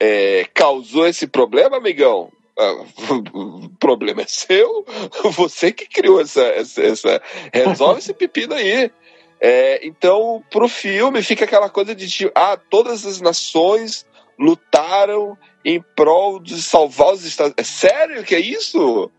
é, 0.00 0.46
causou 0.54 1.06
esse 1.06 1.26
problema, 1.26 1.76
amigão. 1.76 2.30
ah, 2.58 2.84
O 3.10 3.68
problema 3.78 4.22
é 4.22 4.26
seu, 4.26 4.84
você 5.32 5.72
que 5.72 5.86
criou 5.86 6.20
essa. 6.20 6.42
essa, 6.42 6.82
essa- 6.82 7.22
resolve 7.52 8.00
esse 8.00 8.14
pepino 8.14 8.54
aí. 8.54 8.90
É, 9.40 9.86
então, 9.86 10.42
pro 10.50 10.68
filme 10.68 11.22
fica 11.22 11.44
aquela 11.44 11.68
coisa 11.70 11.94
de 11.94 12.08
tipo, 12.08 12.32
ah, 12.34 12.56
todas 12.68 13.06
as 13.06 13.20
nações 13.20 14.04
lutaram 14.36 15.36
em 15.64 15.80
prol 15.94 16.40
de 16.40 16.60
salvar 16.62 17.12
os 17.12 17.24
Estados 17.24 17.54
É 17.56 17.62
sério 17.62 18.24
que 18.24 18.34
é 18.34 18.40
isso? 18.40 19.10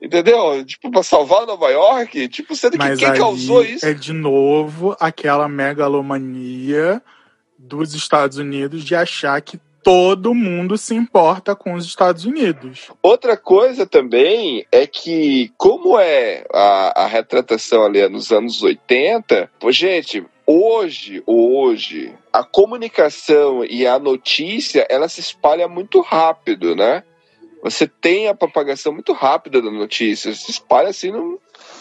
Entendeu? 0.00 0.64
Tipo, 0.64 0.90
pra 0.90 1.02
salvar 1.02 1.46
Nova 1.46 1.68
York? 1.70 2.28
Tipo, 2.28 2.54
sendo 2.54 2.72
que 2.72 2.78
Mas 2.78 2.98
quem 2.98 3.08
aí 3.08 3.18
causou 3.18 3.64
isso? 3.64 3.84
é 3.86 3.94
de 3.94 4.12
novo 4.12 4.96
aquela 5.00 5.48
megalomania 5.48 7.02
dos 7.58 7.94
Estados 7.94 8.36
Unidos 8.36 8.84
de 8.84 8.94
achar 8.94 9.40
que 9.40 9.58
todo 9.82 10.34
mundo 10.34 10.76
se 10.76 10.96
importa 10.96 11.54
com 11.54 11.74
os 11.74 11.86
Estados 11.86 12.24
Unidos. 12.24 12.90
Outra 13.00 13.36
coisa 13.36 13.86
também 13.86 14.66
é 14.72 14.84
que, 14.84 15.52
como 15.56 15.96
é 15.96 16.44
a, 16.52 17.04
a 17.04 17.06
retratação 17.06 17.84
ali 17.84 18.06
nos 18.08 18.32
anos 18.32 18.64
80, 18.64 19.48
pô, 19.60 19.70
gente, 19.70 20.26
hoje, 20.44 21.22
hoje, 21.24 22.12
a 22.32 22.42
comunicação 22.42 23.64
e 23.64 23.86
a 23.86 23.96
notícia, 23.96 24.84
ela 24.90 25.08
se 25.08 25.20
espalha 25.20 25.68
muito 25.68 26.00
rápido, 26.00 26.74
né? 26.74 27.04
Você 27.62 27.86
tem 27.86 28.28
a 28.28 28.34
propagação 28.34 28.92
muito 28.92 29.12
rápida 29.12 29.60
da 29.62 29.70
notícia, 29.70 30.32
se 30.34 30.50
espalha 30.50 30.88
assim 30.90 31.10
no, 31.10 31.40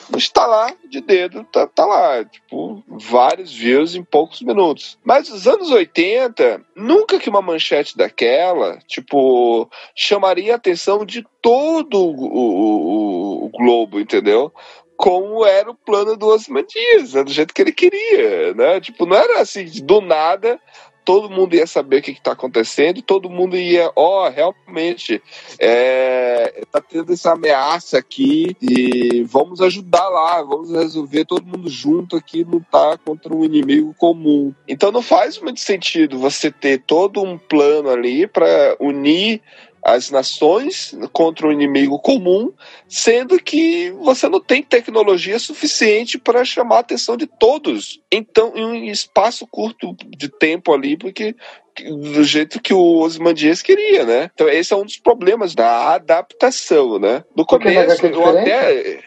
no 0.10 0.18
estalar 0.18 0.74
de 0.90 1.02
dedo, 1.02 1.44
tá, 1.52 1.68
tá 1.68 1.86
lá, 1.86 2.24
tipo, 2.26 2.84
vários 2.88 3.54
views 3.54 3.94
em 3.96 4.04
poucos 4.04 4.42
minutos. 4.42 4.98
Mas 5.04 5.30
nos 5.30 5.48
anos 5.48 5.70
80, 5.72 6.62
nunca 6.76 7.20
que 7.20 7.30
uma 7.30 7.42
manchete 7.42 7.98
daquela, 7.98 8.78
tipo, 8.88 9.70
chamaria 9.94 10.54
a 10.54 10.56
atenção 10.58 11.06
de 11.06 11.26
todo 11.42 12.00
o, 12.00 12.12
o- 12.12 13.42
o- 13.44 13.46
o 13.46 13.50
globo, 13.50 14.00
entendeu? 14.00 14.52
Como 14.98 15.46
era 15.46 15.70
o 15.70 15.76
plano 15.76 16.16
do 16.16 16.28
Osman 16.28 16.66
Dias, 16.66 17.14
né? 17.14 17.24
do 17.24 17.32
jeito 17.32 17.54
que 17.54 17.62
ele 17.62 17.74
queria, 17.74 18.54
né? 18.54 18.80
Tipo, 18.80 19.06
não 19.06 19.18
era 19.18 19.42
assim, 19.42 19.66
do 19.84 20.00
nada, 20.00 20.60
todo 21.06 21.30
mundo 21.30 21.56
ia 21.56 21.68
saber 21.68 22.00
o 22.00 22.02
que 22.02 22.12
está 22.12 22.32
acontecendo, 22.32 23.02
todo 23.02 23.30
mundo 23.30 23.56
ia, 23.56 23.92
ó, 23.96 24.28
realmente, 24.28 25.22
é, 25.60 26.64
tá 26.72 26.82
tendo 26.82 27.14
essa 27.14 27.34
ameaça 27.34 28.00
aqui 28.00 28.58
e 28.60 29.24
vamos 29.24 29.62
ajudar 29.62 30.10
lá, 30.10 30.42
vamos 30.42 30.72
resolver 30.72 31.24
todo 31.26 31.46
mundo 31.46 31.70
junto 31.70 32.18
aqui 32.18 32.44
lutar 32.44 32.98
contra 32.98 33.34
um 33.34 33.44
inimigo 33.44 33.94
comum. 33.98 34.54
Então 34.68 34.92
não 34.92 35.02
faz 35.02 35.40
muito 35.40 35.60
sentido 35.60 36.18
você 36.18 36.52
ter 36.52 36.82
todo 36.82 37.22
um 37.22 37.38
plano 37.38 37.90
ali 37.90 38.26
para 38.26 38.76
unir 38.80 39.42
as 39.86 40.10
nações 40.10 40.98
contra 41.14 41.48
um 41.48 41.52
inimigo 41.52 42.00
comum, 42.00 42.52
sendo 42.90 43.40
que 43.40 43.92
você 43.92 44.28
não 44.28 44.40
tem 44.40 44.64
tecnologia 44.64 45.38
suficiente 45.38 46.18
para 46.18 46.44
chamar 46.44 46.78
a 46.78 46.80
atenção 46.80 47.16
de 47.16 47.28
todos. 47.28 48.02
Então, 48.12 48.52
em 48.56 48.66
um 48.66 48.74
espaço 48.86 49.46
curto 49.46 49.96
de 50.18 50.28
tempo 50.28 50.74
ali, 50.74 50.98
porque 50.98 51.36
do 51.84 52.24
jeito 52.24 52.60
que 52.60 52.74
o 52.74 52.98
Osmandias 52.98 53.62
queria, 53.62 54.06
né? 54.06 54.32
Então, 54.34 54.50
esse 54.50 54.74
é 54.74 54.76
um 54.76 54.86
dos 54.86 54.98
problemas 54.98 55.54
da 55.54 55.94
adaptação, 55.94 56.98
né? 56.98 57.24
No 57.36 57.44
na 57.44 57.46
começo, 57.46 58.06
é 58.08 58.10
eu 58.10 58.26
até 58.26 59.04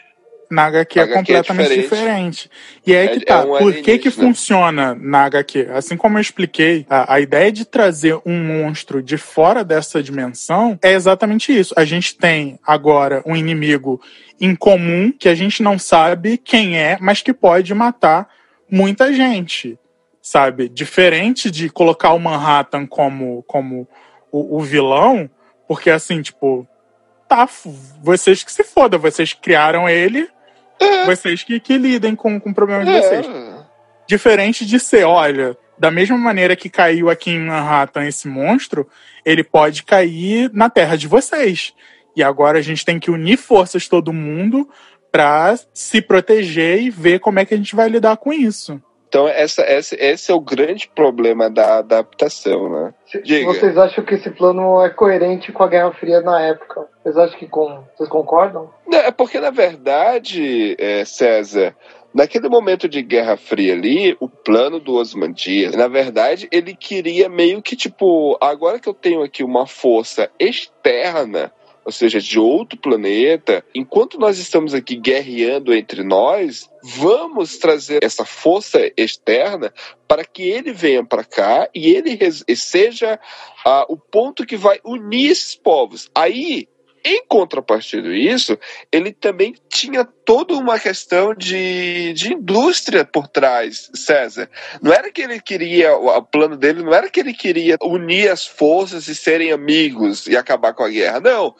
Na 0.51 0.64
HQ 0.66 0.99
é 0.99 1.03
HQ 1.03 1.12
é 1.12 1.16
completamente 1.16 1.68
diferente. 1.80 1.82
diferente. 1.82 2.51
E 2.86 2.96
aí 2.96 3.07
É- 3.07 3.09
que 3.09 3.20
tá. 3.24 3.40
é 3.40 3.44
um 3.44 3.59
Por 3.59 3.74
que 3.74 3.99
que 3.99 4.11
funciona 4.11 4.94
na 4.94 5.24
HQ? 5.24 5.68
Assim 5.72 5.96
como 5.96 6.16
eu 6.16 6.22
expliquei, 6.22 6.86
a, 6.88 7.14
a 7.14 7.20
ideia 7.20 7.53
de 7.53 7.64
trazer 7.66 8.18
um 8.24 8.42
monstro 8.44 9.03
de 9.03 9.18
fora 9.18 9.62
dessa 9.62 10.03
dimensão 10.03 10.78
é 10.82 10.92
exatamente 10.92 11.57
isso. 11.57 11.74
A 11.76 11.84
gente 11.84 12.16
tem 12.16 12.59
agora 12.66 13.22
um 13.26 13.36
inimigo 13.36 14.01
em 14.40 14.55
comum 14.55 15.12
que 15.12 15.28
a 15.28 15.34
gente 15.34 15.62
não 15.62 15.78
sabe 15.78 16.38
quem 16.38 16.78
é, 16.78 16.96
mas 17.01 17.20
que 17.20 17.34
pode 17.34 17.74
matar 17.74 18.28
muita 18.70 19.12
gente. 19.12 19.78
Sabe? 20.22 20.68
Diferente 20.68 21.51
de 21.51 21.68
colocar 21.70 22.12
o 22.12 22.18
Manhattan 22.18 22.86
como, 22.86 23.42
como 23.46 23.88
o, 24.30 24.59
o 24.59 24.61
vilão, 24.61 25.28
porque 25.66 25.90
assim, 25.90 26.20
tipo, 26.20 26.66
tá, 27.28 27.49
vocês 28.03 28.42
que 28.42 28.53
se 28.53 28.64
fodam, 28.64 28.99
vocês 29.01 29.32
criaram 29.32 29.88
ele, 29.88 30.28
vocês 31.06 31.42
que, 31.42 31.58
que 31.60 31.76
lidem 31.76 32.14
com, 32.14 32.40
com 32.40 32.50
o 32.50 32.54
problema 32.54 32.84
de 32.84 32.90
É. 32.90 33.00
vocês. 33.00 33.26
Diferente 34.06 34.64
de 34.64 34.80
ser, 34.80 35.04
olha, 35.04 35.56
da 35.78 35.90
mesma 35.90 36.16
maneira 36.16 36.56
que 36.56 36.68
caiu 36.70 37.10
aqui 37.10 37.30
em 37.30 37.40
Manhattan 37.40 38.06
esse 38.06 38.26
monstro, 38.26 38.88
ele 39.24 39.44
pode 39.44 39.82
cair 39.82 40.50
na 40.52 40.70
terra 40.70 40.96
de 40.96 41.06
vocês. 41.06 41.74
E 42.16 42.22
agora 42.22 42.58
a 42.58 42.62
gente 42.62 42.84
tem 42.84 42.98
que 42.98 43.10
unir 43.10 43.36
forças 43.36 43.86
todo 43.86 44.12
mundo 44.12 44.68
pra 45.12 45.58
se 45.72 46.02
proteger 46.02 46.82
e 46.82 46.90
ver 46.90 47.20
como 47.20 47.38
é 47.38 47.44
que 47.44 47.54
a 47.54 47.56
gente 47.56 47.76
vai 47.76 47.88
lidar 47.88 48.16
com 48.16 48.32
isso. 48.32 48.82
Então, 49.09 49.26
essa, 49.26 49.62
essa, 49.62 49.96
esse 49.98 50.30
é 50.30 50.34
o 50.34 50.40
grande 50.40 50.86
problema 50.94 51.48
da 51.48 51.78
adaptação, 51.78 52.68
né? 52.68 52.94
Diga. 53.24 53.46
Vocês 53.46 53.76
acham 53.78 54.04
que 54.04 54.14
esse 54.14 54.30
plano 54.30 54.82
é 54.82 54.90
coerente 54.90 55.50
com 55.50 55.62
a 55.62 55.66
Guerra 55.68 55.92
Fria 55.92 56.20
na 56.20 56.42
época? 56.42 56.86
Vocês 57.02 57.16
acham 57.16 57.38
que 57.38 57.46
com... 57.46 57.82
Vocês 57.96 58.09
concordam? 58.09 58.70
Não, 58.86 58.98
É 58.98 59.11
porque, 59.11 59.40
na 59.40 59.50
verdade, 59.50 60.76
é, 60.78 61.06
César, 61.06 61.74
naquele 62.12 62.50
momento 62.50 62.86
de 62.86 63.00
Guerra 63.00 63.38
Fria 63.38 63.72
ali, 63.72 64.14
o 64.20 64.28
plano 64.28 64.78
do 64.78 64.96
Osman 64.96 65.32
Dias, 65.32 65.74
na 65.74 65.88
verdade, 65.88 66.46
ele 66.52 66.74
queria 66.74 67.30
meio 67.30 67.62
que, 67.62 67.74
tipo, 67.74 68.36
agora 68.42 68.78
que 68.78 68.88
eu 68.90 68.94
tenho 68.94 69.22
aqui 69.22 69.42
uma 69.42 69.66
força 69.66 70.30
externa, 70.38 71.50
ou 71.89 71.93
seja, 71.93 72.20
de 72.20 72.39
outro 72.39 72.78
planeta, 72.78 73.64
enquanto 73.74 74.18
nós 74.20 74.39
estamos 74.39 74.74
aqui 74.74 74.95
guerreando 74.95 75.72
entre 75.72 76.05
nós, 76.05 76.68
vamos 76.82 77.57
trazer 77.57 78.05
essa 78.05 78.26
força 78.26 78.93
externa 78.95 79.72
para 80.07 80.22
que 80.22 80.43
ele 80.43 80.70
venha 80.70 81.03
para 81.03 81.24
cá 81.24 81.66
e 81.74 81.89
ele 81.89 82.18
seja 82.55 83.18
ah, 83.64 83.86
o 83.89 83.97
ponto 83.97 84.45
que 84.45 84.55
vai 84.55 84.78
unir 84.84 85.30
esses 85.30 85.55
povos. 85.55 86.11
Aí, 86.14 86.68
em 87.05 87.24
contrapartida 87.26 88.09
isso, 88.14 88.59
ele 88.90 89.12
também 89.12 89.55
tinha 89.68 90.05
toda 90.05 90.55
uma 90.55 90.78
questão 90.78 91.34
de, 91.34 92.12
de 92.12 92.34
indústria 92.34 93.05
por 93.05 93.28
trás, 93.28 93.90
César. 93.94 94.49
Não 94.82 94.92
era 94.92 95.11
que 95.11 95.22
ele 95.22 95.40
queria, 95.40 95.96
o 95.96 96.22
plano 96.22 96.57
dele 96.57 96.82
não 96.82 96.92
era 96.92 97.09
que 97.09 97.20
ele 97.20 97.32
queria 97.32 97.76
unir 97.82 98.30
as 98.30 98.46
forças 98.46 99.09
e 99.09 99.14
serem 99.14 99.53
amigos 99.53 100.26
e 100.26 100.36
acabar 100.36 100.74
com 100.74 100.82
a 100.82 100.88
guerra. 100.88 101.20
Não. 101.20 101.55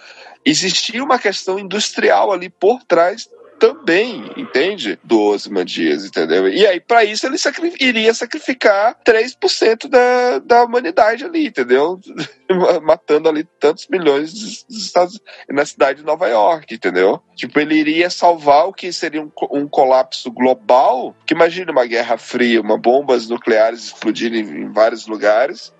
Existia 0.45 1.03
uma 1.03 1.18
questão 1.18 1.59
industrial 1.59 2.32
ali 2.32 2.49
por 2.49 2.82
trás 2.84 3.28
também, 3.59 4.30
entende? 4.36 4.98
Do 5.02 5.20
Ozymandias, 5.20 6.04
entendeu? 6.04 6.48
E 6.48 6.66
aí, 6.66 6.80
para 6.80 7.04
isso, 7.04 7.26
ele 7.26 7.38
sacri 7.38 7.72
iria 7.80 8.14
sacrificar 8.14 8.96
3% 9.04 9.88
da, 9.88 10.38
da 10.38 10.64
humanidade 10.64 11.24
ali, 11.24 11.46
entendeu? 11.46 11.98
Matando 12.82 13.28
ali 13.28 13.44
tantos 13.59 13.86
milhões 13.88 14.32
de 14.32 14.76
Estados 14.76 15.20
na 15.48 15.66
cidade 15.66 16.00
de 16.00 16.06
Nova 16.06 16.28
York, 16.28 16.74
entendeu? 16.74 17.20
Tipo, 17.34 17.61
ele 17.61 17.74
iria 17.74 18.11
salvar 18.11 18.66
o 18.66 18.72
que 18.72 18.92
seria 18.92 19.22
um, 19.22 19.30
um 19.50 19.68
colapso 19.68 20.30
global, 20.30 21.14
que 21.26 21.34
imagina 21.34 21.72
uma 21.72 21.86
guerra 21.86 22.16
fria, 22.16 22.61
uma 22.61 22.78
bombas 22.78 23.28
nucleares 23.28 23.84
explodirem 23.84 24.40
em 24.40 24.72
vários 24.72 25.06
lugares, 25.06 25.72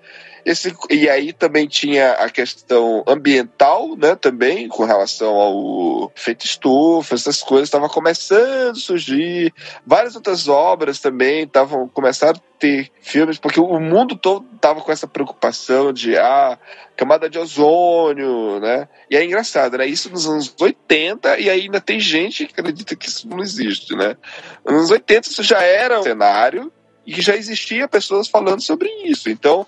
esse, 0.45 0.75
e 0.91 1.09
aí 1.09 1.33
também 1.33 1.67
tinha 1.67 2.13
a 2.13 2.31
questão 2.31 3.05
ambiental, 3.07 3.97
né, 3.97 4.15
também, 4.15 4.69
com 4.69 4.85
relação 4.85 5.35
ao 5.35 6.13
feito 6.15 6.45
estufa, 6.45 7.15
essas 7.15 7.43
coisas 7.43 7.69
estavam 7.69 7.89
começando 7.89 8.77
a 8.77 8.81
surgir. 8.81 9.53
Várias 9.87 10.15
outras 10.17 10.49
obras 10.49 11.01
também 11.01 11.45
estavam 11.45 11.89
começando 11.89 12.37
a 12.37 12.59
ter 12.59 12.91
filmes, 13.01 13.39
porque 13.39 13.61
o 13.61 13.81
mundo 13.81 14.17
todo 14.17 14.47
estava 14.55 14.81
com 14.81 14.91
essa 14.91 15.07
preocupação 15.07 15.93
de 15.93 16.17
ah, 16.17 16.59
camada 16.97 17.31
de 17.31 17.39
ozônio, 17.39 18.59
né? 18.61 18.89
E 19.09 19.17
é 19.17 19.25
engraçado, 19.25 19.79
né? 19.79 19.87
Isso 19.87 20.11
nos 20.11 20.27
anos 20.27 20.55
80 20.59 21.39
e 21.39 21.49
ainda 21.49 21.81
tem 21.81 22.01
gente 22.01 22.47
que 22.47 22.61
acredita 22.61 22.97
que 22.97 23.09
isso 23.09 23.29
não 23.29 23.41
existe, 23.41 23.95
né? 23.95 24.17
Nos 24.65 24.75
anos 24.75 24.91
80 24.91 25.29
isso 25.29 25.43
já 25.43 25.63
era 25.63 26.01
um 26.01 26.03
cenário 26.03 26.73
e 27.09 27.13
que 27.15 27.23
já 27.23 27.35
existia 27.35 27.89
pessoas 27.89 28.29
falando 28.29 28.61
sobre 28.61 28.87
isso. 29.05 29.31
Então, 29.31 29.67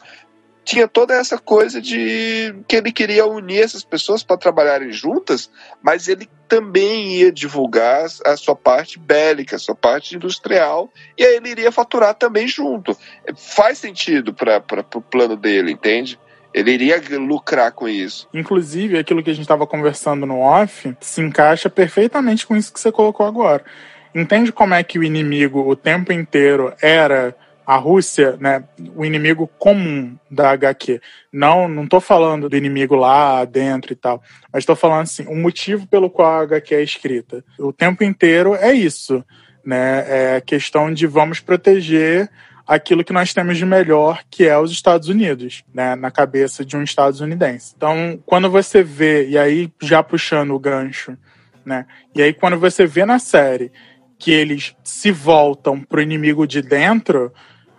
tinha 0.64 0.86
toda 0.86 1.14
essa 1.14 1.38
coisa 1.38 1.80
de 1.80 2.54
que 2.68 2.76
ele 2.76 2.92
queria 2.92 3.26
unir 3.26 3.62
essas 3.62 3.82
pessoas 3.82 4.22
para 4.22 4.36
trabalharem 4.36 4.92
juntas, 4.92 5.50
mas 5.82 6.08
ele 6.08 6.28
também 6.48 7.16
ia 7.16 7.32
divulgar 7.32 8.06
a 8.24 8.36
sua 8.36 8.54
parte 8.54 8.98
bélica, 8.98 9.56
a 9.56 9.58
sua 9.58 9.74
parte 9.74 10.16
industrial, 10.16 10.90
e 11.16 11.24
aí 11.24 11.36
ele 11.36 11.50
iria 11.50 11.72
faturar 11.72 12.14
também 12.14 12.46
junto. 12.46 12.96
Faz 13.36 13.78
sentido 13.78 14.34
para 14.34 14.62
o 14.94 15.00
plano 15.00 15.36
dele, 15.36 15.72
entende? 15.72 16.18
Ele 16.52 16.72
iria 16.72 17.00
lucrar 17.18 17.72
com 17.72 17.88
isso. 17.88 18.28
Inclusive, 18.34 18.98
aquilo 18.98 19.22
que 19.22 19.30
a 19.30 19.32
gente 19.32 19.44
estava 19.44 19.66
conversando 19.66 20.26
no 20.26 20.40
off 20.40 20.94
se 21.00 21.20
encaixa 21.20 21.70
perfeitamente 21.70 22.46
com 22.46 22.56
isso 22.56 22.72
que 22.72 22.80
você 22.80 22.90
colocou 22.90 23.24
agora. 23.24 23.64
Entende 24.12 24.50
como 24.50 24.74
é 24.74 24.82
que 24.82 24.98
o 24.98 25.04
inimigo 25.04 25.60
o 25.60 25.76
tempo 25.76 26.12
inteiro 26.12 26.74
era 26.82 27.34
a 27.70 27.76
Rússia, 27.76 28.36
né, 28.40 28.64
o 28.96 29.04
inimigo 29.04 29.46
comum 29.56 30.18
da 30.28 30.50
HQ. 30.50 31.00
Não, 31.32 31.68
não 31.68 31.86
tô 31.86 32.00
falando 32.00 32.48
do 32.48 32.56
inimigo 32.56 32.96
lá 32.96 33.44
dentro 33.44 33.92
e 33.92 33.94
tal, 33.94 34.20
mas 34.52 34.62
estou 34.62 34.74
falando 34.74 35.02
assim, 35.02 35.24
o 35.28 35.36
motivo 35.36 35.86
pelo 35.86 36.10
qual 36.10 36.32
a 36.32 36.42
HQ 36.42 36.74
é 36.74 36.82
escrita. 36.82 37.44
O 37.56 37.72
tempo 37.72 38.02
inteiro 38.02 38.56
é 38.56 38.72
isso, 38.72 39.24
né? 39.64 40.04
É 40.08 40.36
a 40.38 40.40
questão 40.40 40.92
de 40.92 41.06
vamos 41.06 41.38
proteger 41.38 42.28
aquilo 42.66 43.04
que 43.04 43.12
nós 43.12 43.32
temos 43.32 43.56
de 43.56 43.64
melhor, 43.64 44.20
que 44.28 44.42
é 44.48 44.58
os 44.58 44.72
Estados 44.72 45.06
Unidos, 45.08 45.62
né, 45.72 45.94
na 45.94 46.10
cabeça 46.10 46.64
de 46.64 46.76
um 46.76 46.82
estadunidense. 46.82 47.74
Então, 47.76 48.20
quando 48.26 48.50
você 48.50 48.82
vê, 48.82 49.28
e 49.28 49.38
aí 49.38 49.72
já 49.80 50.02
puxando 50.02 50.56
o 50.56 50.58
gancho, 50.58 51.16
né, 51.64 51.86
e 52.16 52.20
aí 52.20 52.32
quando 52.32 52.58
você 52.58 52.84
vê 52.84 53.04
na 53.04 53.20
série 53.20 53.70
que 54.18 54.32
eles 54.32 54.74
se 54.82 55.12
voltam 55.12 55.80
pro 55.80 56.02
inimigo 56.02 56.48
de 56.48 56.60
dentro, 56.60 57.32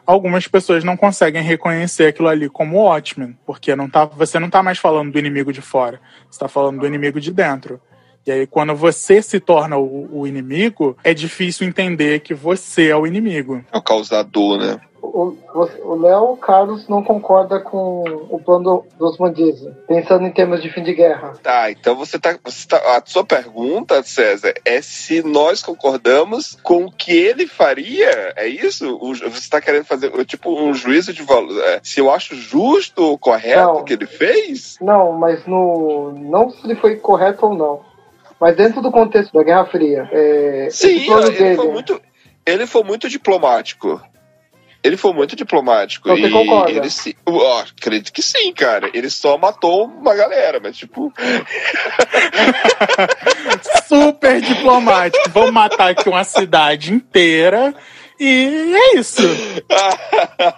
algumas 0.05 0.47
pessoas 0.47 0.83
não 0.83 0.97
conseguem 0.97 1.41
reconhecer 1.41 2.07
aquilo 2.07 2.27
ali 2.27 2.49
como 2.49 2.77
Watchmen, 2.77 3.37
porque 3.45 3.75
não 3.75 3.89
tá, 3.89 4.05
você 4.05 4.39
não 4.39 4.47
está 4.47 4.61
mais 4.61 4.77
falando 4.77 5.11
do 5.11 5.19
inimigo 5.19 5.51
de 5.51 5.61
fora, 5.61 5.99
você 6.23 6.35
está 6.35 6.47
falando 6.47 6.79
do 6.79 6.87
inimigo 6.87 7.19
de 7.19 7.31
dentro. 7.31 7.79
E 8.25 8.31
aí, 8.31 8.45
quando 8.45 8.75
você 8.75 9.21
se 9.21 9.39
torna 9.39 9.77
o, 9.77 10.19
o 10.19 10.27
inimigo, 10.27 10.95
é 11.03 11.13
difícil 11.13 11.67
entender 11.67 12.19
que 12.19 12.35
você 12.35 12.89
é 12.89 12.95
o 12.95 13.07
inimigo. 13.07 13.65
É 13.71 13.77
o 13.77 13.81
causador, 13.81 14.59
né? 14.59 14.79
O 15.13 15.95
Léo 15.95 16.37
Carlos 16.37 16.87
não 16.87 17.03
concorda 17.03 17.59
com 17.59 18.03
o 18.29 18.39
plano 18.39 18.85
dos 18.97 19.17
Mandiza, 19.17 19.77
pensando 19.87 20.25
em 20.25 20.31
termos 20.31 20.61
de 20.61 20.69
fim 20.69 20.83
de 20.83 20.93
guerra. 20.93 21.33
Tá, 21.43 21.69
então 21.69 21.95
você 21.95 22.17
tá, 22.17 22.37
você 22.43 22.67
tá. 22.67 22.77
A 22.77 23.01
sua 23.05 23.23
pergunta, 23.23 24.01
César, 24.03 24.53
é 24.63 24.81
se 24.81 25.21
nós 25.21 25.61
concordamos 25.61 26.57
com 26.63 26.85
o 26.85 26.91
que 26.91 27.11
ele 27.11 27.45
faria? 27.47 28.33
É 28.35 28.47
isso? 28.47 28.97
Você 28.97 29.25
está 29.25 29.59
querendo 29.59 29.85
fazer 29.85 30.11
tipo 30.25 30.51
um 30.51 30.73
juízo 30.73 31.13
de 31.13 31.23
valor? 31.23 31.61
É, 31.65 31.79
se 31.83 31.99
eu 31.99 32.09
acho 32.09 32.35
justo 32.35 33.03
ou 33.03 33.17
correto 33.17 33.71
o 33.71 33.83
que 33.83 33.93
ele 33.93 34.07
fez? 34.07 34.77
Não, 34.81 35.11
mas 35.11 35.45
no. 35.45 36.13
Não 36.13 36.49
se 36.49 36.65
ele 36.65 36.75
foi 36.75 36.95
correto 36.95 37.45
ou 37.45 37.55
não. 37.55 37.81
Mas 38.39 38.55
dentro 38.55 38.81
do 38.81 38.91
contexto 38.91 39.33
da 39.33 39.43
Guerra 39.43 39.65
Fria. 39.65 40.09
É, 40.11 40.67
Sim, 40.71 41.11
ele, 41.11 41.31
dele... 41.31 41.55
foi 41.55 41.67
muito, 41.67 42.01
ele 42.45 42.65
foi 42.65 42.83
muito 42.83 43.07
diplomático. 43.07 44.01
Ele 44.83 44.97
foi 44.97 45.13
muito 45.13 45.35
diplomático. 45.35 46.09
Você 46.09 46.25
e 46.27 46.31
concorda? 46.31 46.71
Ele 46.71 46.89
se, 46.89 47.15
ó, 47.25 47.61
acredito 47.61 48.11
que 48.11 48.23
sim, 48.23 48.51
cara. 48.51 48.89
Ele 48.93 49.11
só 49.11 49.37
matou 49.37 49.85
uma 49.85 50.15
galera, 50.15 50.59
mas 50.59 50.75
tipo. 50.75 51.13
Super 53.87 54.41
diplomático. 54.41 55.29
Vamos 55.29 55.51
matar 55.51 55.91
aqui 55.91 56.09
uma 56.09 56.23
cidade 56.23 56.91
inteira. 56.93 57.75
E 58.19 58.75
é 58.75 58.97
isso. 58.99 59.21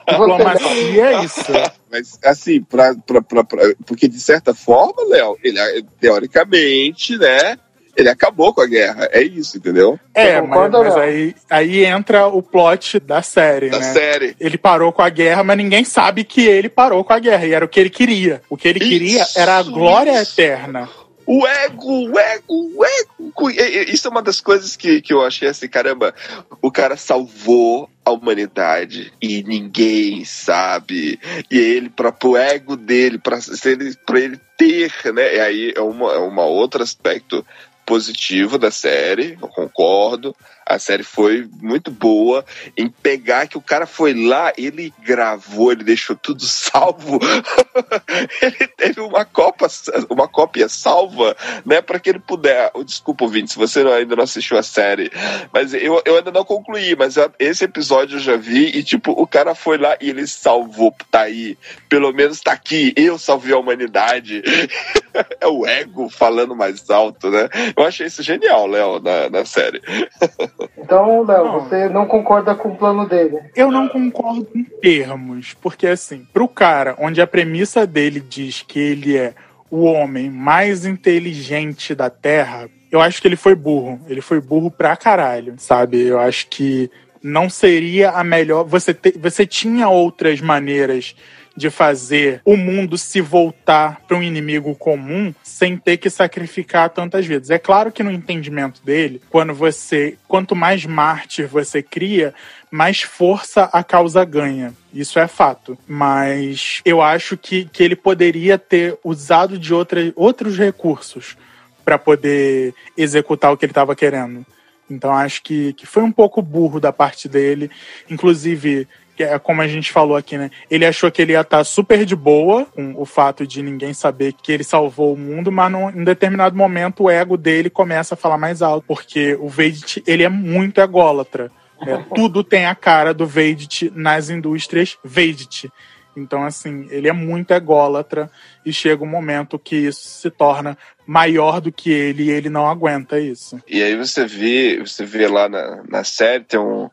Diplomacia 0.09 1.05
é 1.05 1.24
isso. 1.24 1.51
Mas, 1.89 2.19
assim, 2.24 2.61
pra, 2.61 2.93
pra, 2.95 3.21
pra, 3.21 3.41
pra, 3.43 3.61
porque 3.86 4.09
de 4.09 4.19
certa 4.19 4.53
forma, 4.53 5.05
Léo, 5.07 5.38
ele 5.41 5.57
teoricamente, 5.99 7.17
né? 7.17 7.57
Ele 7.96 8.10
acabou 8.10 8.54
com 8.54 8.62
a 8.62 8.68
guerra. 8.68 9.08
É 9.12 9.22
isso, 9.22 9.58
entendeu? 9.58 10.00
É, 10.14 10.41
mas, 10.41 10.72
mas 10.72 10.98
aí, 10.98 11.36
aí 11.50 11.86
entra 11.86 12.28
o 12.28 12.41
plot 12.41 13.00
da 13.00 13.22
série, 13.22 13.70
da 13.70 13.80
né? 13.80 13.94
série. 13.94 14.36
Ele 14.39 14.58
parou 14.58 14.91
com 14.91 15.02
a 15.02 15.10
guerra, 15.10 15.44
mas 15.44 15.58
ninguém 15.58 15.84
sabe 15.84 16.24
que 16.24 16.41
ele 16.41 16.70
parou 16.70 17.04
com 17.04 17.14
a 17.14 17.20
guerra. 17.20 17.46
E 17.46 17.54
era 17.54 17.66
o 17.66 17.70
que 17.70 17.80
ele 17.80 17.89
queria. 17.89 18.41
O 18.50 18.58
que 18.58 18.68
ele 18.68 18.80
isso, 18.80 18.89
queria 18.89 19.26
era 19.36 19.58
a 19.58 19.64
glória 19.64 20.22
isso. 20.22 20.39
eterna. 20.39 20.89
O 21.26 21.48
ego, 21.48 22.10
o 22.10 22.20
ego, 22.20 22.72
o 22.76 22.86
ego. 22.86 23.50
Isso 23.50 24.08
é 24.08 24.12
uma 24.12 24.22
das 24.22 24.41
coisas 24.41 24.76
que, 24.76 25.02
que 25.02 25.14
eu 25.14 25.26
achei 25.26 25.48
assim, 25.48 25.70
caramba, 25.70 26.14
o 26.62 26.70
cara 26.70 26.98
salvou 26.98 27.89
a 28.04 28.12
humanidade 28.12 29.14
e 29.22 29.41
ninguém 29.44 30.26
sabe. 30.26 31.18
E 31.50 31.58
ele, 31.58 31.89
para 31.89 32.14
o 32.26 32.36
ego 32.36 32.76
dele, 32.76 33.18
para 33.18 33.39
ele, 33.64 33.96
ele 34.16 34.39
ter, 34.58 34.91
né? 35.14 35.36
E 35.36 35.39
aí 35.39 35.74
é, 35.76 35.82
uma, 35.82 36.14
é 36.14 36.20
um 36.20 36.38
outro 36.39 36.84
aspecto 36.84 37.46
positivo 37.86 38.57
da 38.57 38.71
série, 38.71 39.38
eu 39.41 39.47
concordo. 39.47 40.36
A 40.66 40.80
série 40.80 41.03
foi 41.03 41.47
muito 41.61 41.91
boa 41.91 42.45
em 42.78 42.89
pegar 42.89 43.47
que 43.47 43.57
o 43.57 43.61
cara 43.61 43.86
foi 43.86 44.14
lá, 44.14 44.53
ele 44.57 44.93
gravou, 45.03 45.72
ele 45.72 45.84
deixou 45.84 46.16
tudo 46.16 46.43
salvo. 46.43 47.20
ele 48.41 48.68
teve 48.78 49.01
uma 49.01 49.26
copa, 49.26 49.68
uma 50.09 50.28
cópia 50.28 50.70
salva, 50.70 51.36
né, 51.66 51.82
para 51.82 51.99
que 51.99 52.09
ele 52.09 52.20
puder. 52.20 52.72
Oh, 52.74 52.84
desculpa, 52.84 53.26
ouvinte, 53.26 53.51
se 53.51 53.57
você 53.57 53.82
ainda 53.82 54.16
não 54.16 54.24
assistiu 54.24 54.57
a 54.57 54.64
série, 54.64 55.11
mas 55.51 55.74
eu, 55.74 56.01
eu 56.05 56.18
ainda 56.18 56.32
não 56.32 56.45
concluí, 56.45 56.95
mas 56.95 57.16
esse 57.39 57.66
episódio 57.66 58.18
eu 58.18 58.22
já 58.22 58.36
vi 58.36 58.68
e 58.78 58.84
tipo, 58.84 59.11
o 59.11 59.28
cara 59.28 59.55
foi 59.55 59.78
lá 59.78 59.97
e 59.99 60.09
ele 60.09 60.26
salvou, 60.28 60.95
tá 61.11 61.22
aí, 61.22 61.57
pelo 61.89 62.11
menos 62.14 62.39
tá 62.39 62.51
aqui, 62.51 62.93
eu 62.95 63.18
salvei 63.18 63.53
a 63.53 63.57
humanidade. 63.57 64.41
é 65.39 65.47
o 65.47 65.66
ego 65.66 66.09
falando 66.09 66.55
mais 66.55 66.89
alto, 66.89 67.30
né? 67.30 67.49
Eu 67.76 67.84
achei 67.84 68.07
isso 68.07 68.24
genial, 68.24 68.68
Léo, 68.68 68.99
na, 68.99 69.30
na 69.30 69.45
série. 69.45 69.82
Então, 70.78 71.24
Léo, 71.24 71.51
você 71.54 71.89
não 71.89 72.06
concorda 72.06 72.56
com 72.56 72.70
o 72.70 72.76
plano 72.76 73.08
dele? 73.08 73.39
Eu 73.56 73.72
não 73.72 73.88
concordo 73.88 74.47
em 74.56 74.64
termos, 74.64 75.54
porque 75.62 75.88
assim, 75.88 76.28
pro 76.32 76.47
cara 76.47 76.95
onde 76.99 77.22
a 77.22 77.28
premissa 77.28 77.86
dele 77.88 78.20
diz 78.20 78.62
que 78.62 78.80
ele 78.80 79.18
é 79.18 79.34
o 79.70 79.86
homem 79.86 80.30
mais 80.30 80.86
inteligente 80.86 81.95
da 81.95 82.10
Terra, 82.10 82.70
eu 82.91 83.01
acho 83.01 83.20
que 83.20 83.28
ele 83.28 83.36
foi 83.36 83.56
burro. 83.56 83.99
Ele 84.08 84.22
foi 84.22 84.39
burro 84.39 84.70
pra 84.70 84.95
caralho, 84.95 85.56
sabe? 85.58 85.99
Eu 85.99 86.20
acho 86.20 86.47
que 86.47 86.91
não 87.24 87.49
seria 87.49 88.12
a 88.12 88.24
melhor. 88.24 88.66
Você, 88.66 88.93
te... 88.93 89.18
você 89.18 89.47
tinha 89.47 89.89
outras 89.89 90.39
maneiras 90.41 91.16
de 91.56 91.70
fazer 91.70 92.41
o 92.43 92.58
mundo 92.58 92.97
se 92.97 93.22
voltar 93.22 94.01
para 94.08 94.18
um 94.18 94.24
inimigo 94.24 94.76
comum 94.76 95.34
sem 95.43 95.78
ter 95.78 95.97
que 95.97 96.10
sacrificar 96.10 96.89
tantas 96.89 97.26
vidas. 97.26 97.49
É 97.49 97.60
claro 97.60 97.91
que 97.91 98.04
no 98.04 98.12
entendimento 98.12 98.84
dele, 98.84 99.22
quando 99.30 99.54
você, 99.54 100.18
quanto 100.28 100.56
mais 100.56 100.86
mártir 100.86 101.47
você 101.47 101.82
cria, 101.82 102.34
mais 102.72 103.01
força 103.01 103.70
a 103.72 103.84
causa 103.84 104.26
ganha. 104.26 104.74
Isso 104.93 105.20
é 105.20 105.28
fato. 105.28 105.78
Mas 105.88 106.82
eu 106.84 107.01
acho 107.01 107.38
que, 107.38 107.66
que 107.66 107.84
ele 107.84 107.95
poderia 107.95 108.58
ter 108.58 108.97
usado 109.04 109.60
de 109.60 109.74
outra, 109.74 110.12
outros 110.16 110.58
recursos 110.58 111.38
para 111.86 111.99
poder 111.99 112.74
executar 112.97 113.51
o 113.51 113.58
que 113.58 113.66
ele 113.66 113.72
estava 113.72 113.95
querendo. 113.95 114.45
Então 114.89 115.12
acho 115.12 115.41
que, 115.43 115.74
que 115.74 115.86
foi 115.86 116.04
um 116.04 116.12
pouco 116.12 116.41
burro 116.41 116.80
da 116.80 116.91
parte 116.91 117.28
dele. 117.28 117.70
Inclusive, 118.10 118.88
que 119.16 119.24
é 119.24 119.38
como 119.38 119.61
a 119.61 119.68
gente 119.68 119.91
falou 119.91 120.18
aqui, 120.18 120.38
né? 120.38 120.49
Ele 120.70 120.86
achou 120.86 121.11
que 121.11 121.22
ele 121.22 121.34
ia 121.34 121.41
estar 121.41 121.64
super 121.64 122.05
de 122.05 122.16
boa 122.16 122.66
com 122.66 122.93
o 122.95 123.05
fato 123.05 123.45
de 123.45 123.61
ninguém 123.61 123.93
saber 123.93 124.34
que 124.34 124.51
ele 124.51 124.64
salvou 124.64 125.14
o 125.14 125.18
mundo, 125.18 125.51
mas 125.51 125.72
num, 125.72 125.89
em 125.89 126.03
determinado 126.03 126.55
momento 126.55 127.03
o 127.03 127.09
ego 127.09 127.38
dele 127.38 127.70
começa 127.70 128.16
a 128.16 128.18
falar 128.18 128.38
mais 128.38 128.61
alto, 128.61 128.86
porque 128.88 129.38
o 129.39 129.47
Vedit, 129.47 130.03
ele 130.07 130.24
é 130.24 130.30
muito 130.30 130.82
ególatra. 130.82 131.51
Né? 131.82 132.03
Tudo 132.16 132.43
tem 132.43 132.66
a 132.66 132.76
cara 132.76 133.14
do 133.14 133.26
Vedit 133.26 133.91
nas 133.95 134.30
indústrias 134.30 134.97
Vedit. 135.03 135.72
Então, 136.16 136.43
assim, 136.43 136.88
ele 136.91 137.07
é 137.07 137.14
muito 137.14 137.51
ególatra 137.51 138.30
e 138.66 138.72
chega 138.72 139.03
um 139.03 139.07
momento 139.07 139.57
que 139.57 139.76
isso 139.76 140.07
se 140.07 140.30
torna 140.30 140.78
maior 141.05 141.59
do 141.59 141.72
que 141.72 141.91
ele 141.91 142.26
e 142.26 142.30
ele 142.30 142.49
não 142.49 142.68
aguenta 142.68 143.20
isso. 143.20 143.59
E 143.68 143.82
aí 143.82 143.95
você 143.95 144.26
vê, 144.26 144.80
você 144.80 145.03
vê 145.03 145.28
lá 145.28 145.49
na, 145.49 145.84
na 145.89 146.03
série, 146.03 146.43
tem 146.43 146.59
um, 146.59 146.89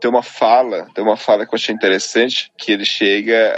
tem 0.00 0.10
uma 0.10 0.22
fala, 0.22 0.88
tem 0.94 1.02
uma 1.04 1.16
fala 1.16 1.44
que 1.44 1.54
eu 1.54 1.56
achei 1.56 1.74
interessante, 1.74 2.52
que 2.56 2.72
ele 2.72 2.84
chega, 2.84 3.52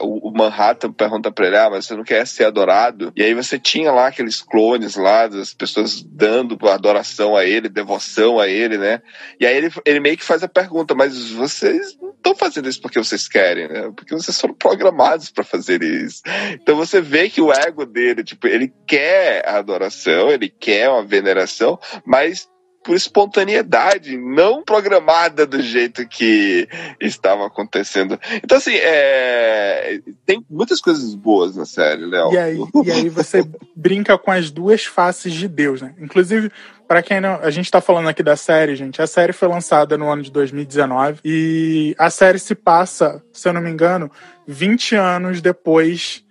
uh, 0.00 0.06
o 0.06 0.30
Manhattan 0.32 0.92
pergunta 0.92 1.30
pra 1.30 1.46
ele, 1.46 1.56
ah, 1.56 1.70
mas 1.70 1.86
você 1.86 1.94
não 1.94 2.04
quer 2.04 2.26
ser 2.26 2.44
adorado? 2.44 3.12
E 3.14 3.22
aí 3.22 3.34
você 3.34 3.58
tinha 3.58 3.92
lá 3.92 4.06
aqueles 4.06 4.40
clones 4.40 4.96
lá, 4.96 5.26
das 5.26 5.52
pessoas 5.52 6.02
dando 6.02 6.58
adoração 6.68 7.36
a 7.36 7.44
ele, 7.44 7.68
devoção 7.68 8.40
a 8.40 8.48
ele, 8.48 8.78
né? 8.78 9.02
E 9.38 9.46
aí 9.46 9.56
ele, 9.56 9.70
ele 9.84 10.00
meio 10.00 10.16
que 10.16 10.24
faz 10.24 10.42
a 10.42 10.48
pergunta, 10.48 10.94
mas 10.94 11.30
vocês 11.30 11.96
não 12.00 12.10
estão 12.10 12.34
fazendo 12.34 12.68
isso 12.68 12.80
porque 12.80 12.98
vocês 12.98 13.28
querem, 13.28 13.68
né? 13.68 13.92
Porque 13.94 14.14
vocês 14.14 14.40
foram 14.40 14.54
programados 14.54 15.30
para 15.30 15.44
fazer 15.44 15.82
isso. 15.82 16.22
Então 16.54 16.76
você 16.76 17.00
vê 17.00 17.28
que 17.28 17.40
o 17.40 17.52
ego 17.52 17.84
dele, 17.84 18.24
tipo, 18.24 18.46
ele 18.46 18.72
quer 18.86 19.46
a 19.46 19.58
adoração, 19.58 20.30
ele 20.30 20.48
quer 20.48 20.88
uma 20.88 21.04
veneração, 21.04 21.78
mas 22.06 22.48
por 22.84 22.94
espontaneidade, 22.94 24.16
não 24.16 24.62
programada 24.62 25.46
do 25.46 25.60
jeito 25.62 26.06
que 26.06 26.68
estava 27.00 27.46
acontecendo. 27.46 28.20
Então, 28.42 28.58
assim, 28.58 28.74
é... 28.74 30.00
tem 30.26 30.44
muitas 30.50 30.82
coisas 30.82 31.14
boas 31.14 31.56
na 31.56 31.64
série, 31.64 32.04
Léo. 32.04 32.32
E 32.32 32.38
aí, 32.38 32.58
e 32.84 32.92
aí 32.92 33.08
você 33.08 33.42
brinca 33.74 34.18
com 34.18 34.30
as 34.30 34.50
duas 34.50 34.84
faces 34.84 35.32
de 35.32 35.48
Deus, 35.48 35.80
né? 35.80 35.94
Inclusive, 35.98 36.52
para 36.86 37.02
quem 37.02 37.20
não. 37.20 37.36
A 37.36 37.50
gente 37.50 37.70
tá 37.70 37.80
falando 37.80 38.08
aqui 38.08 38.22
da 38.22 38.36
série, 38.36 38.76
gente. 38.76 39.00
A 39.00 39.06
série 39.06 39.32
foi 39.32 39.48
lançada 39.48 39.96
no 39.96 40.10
ano 40.10 40.22
de 40.22 40.30
2019 40.30 41.20
e 41.24 41.94
a 41.98 42.10
série 42.10 42.38
se 42.38 42.54
passa, 42.54 43.24
se 43.32 43.48
eu 43.48 43.54
não 43.54 43.62
me 43.62 43.70
engano, 43.70 44.10
20 44.46 44.94
anos 44.94 45.40
depois 45.40 46.22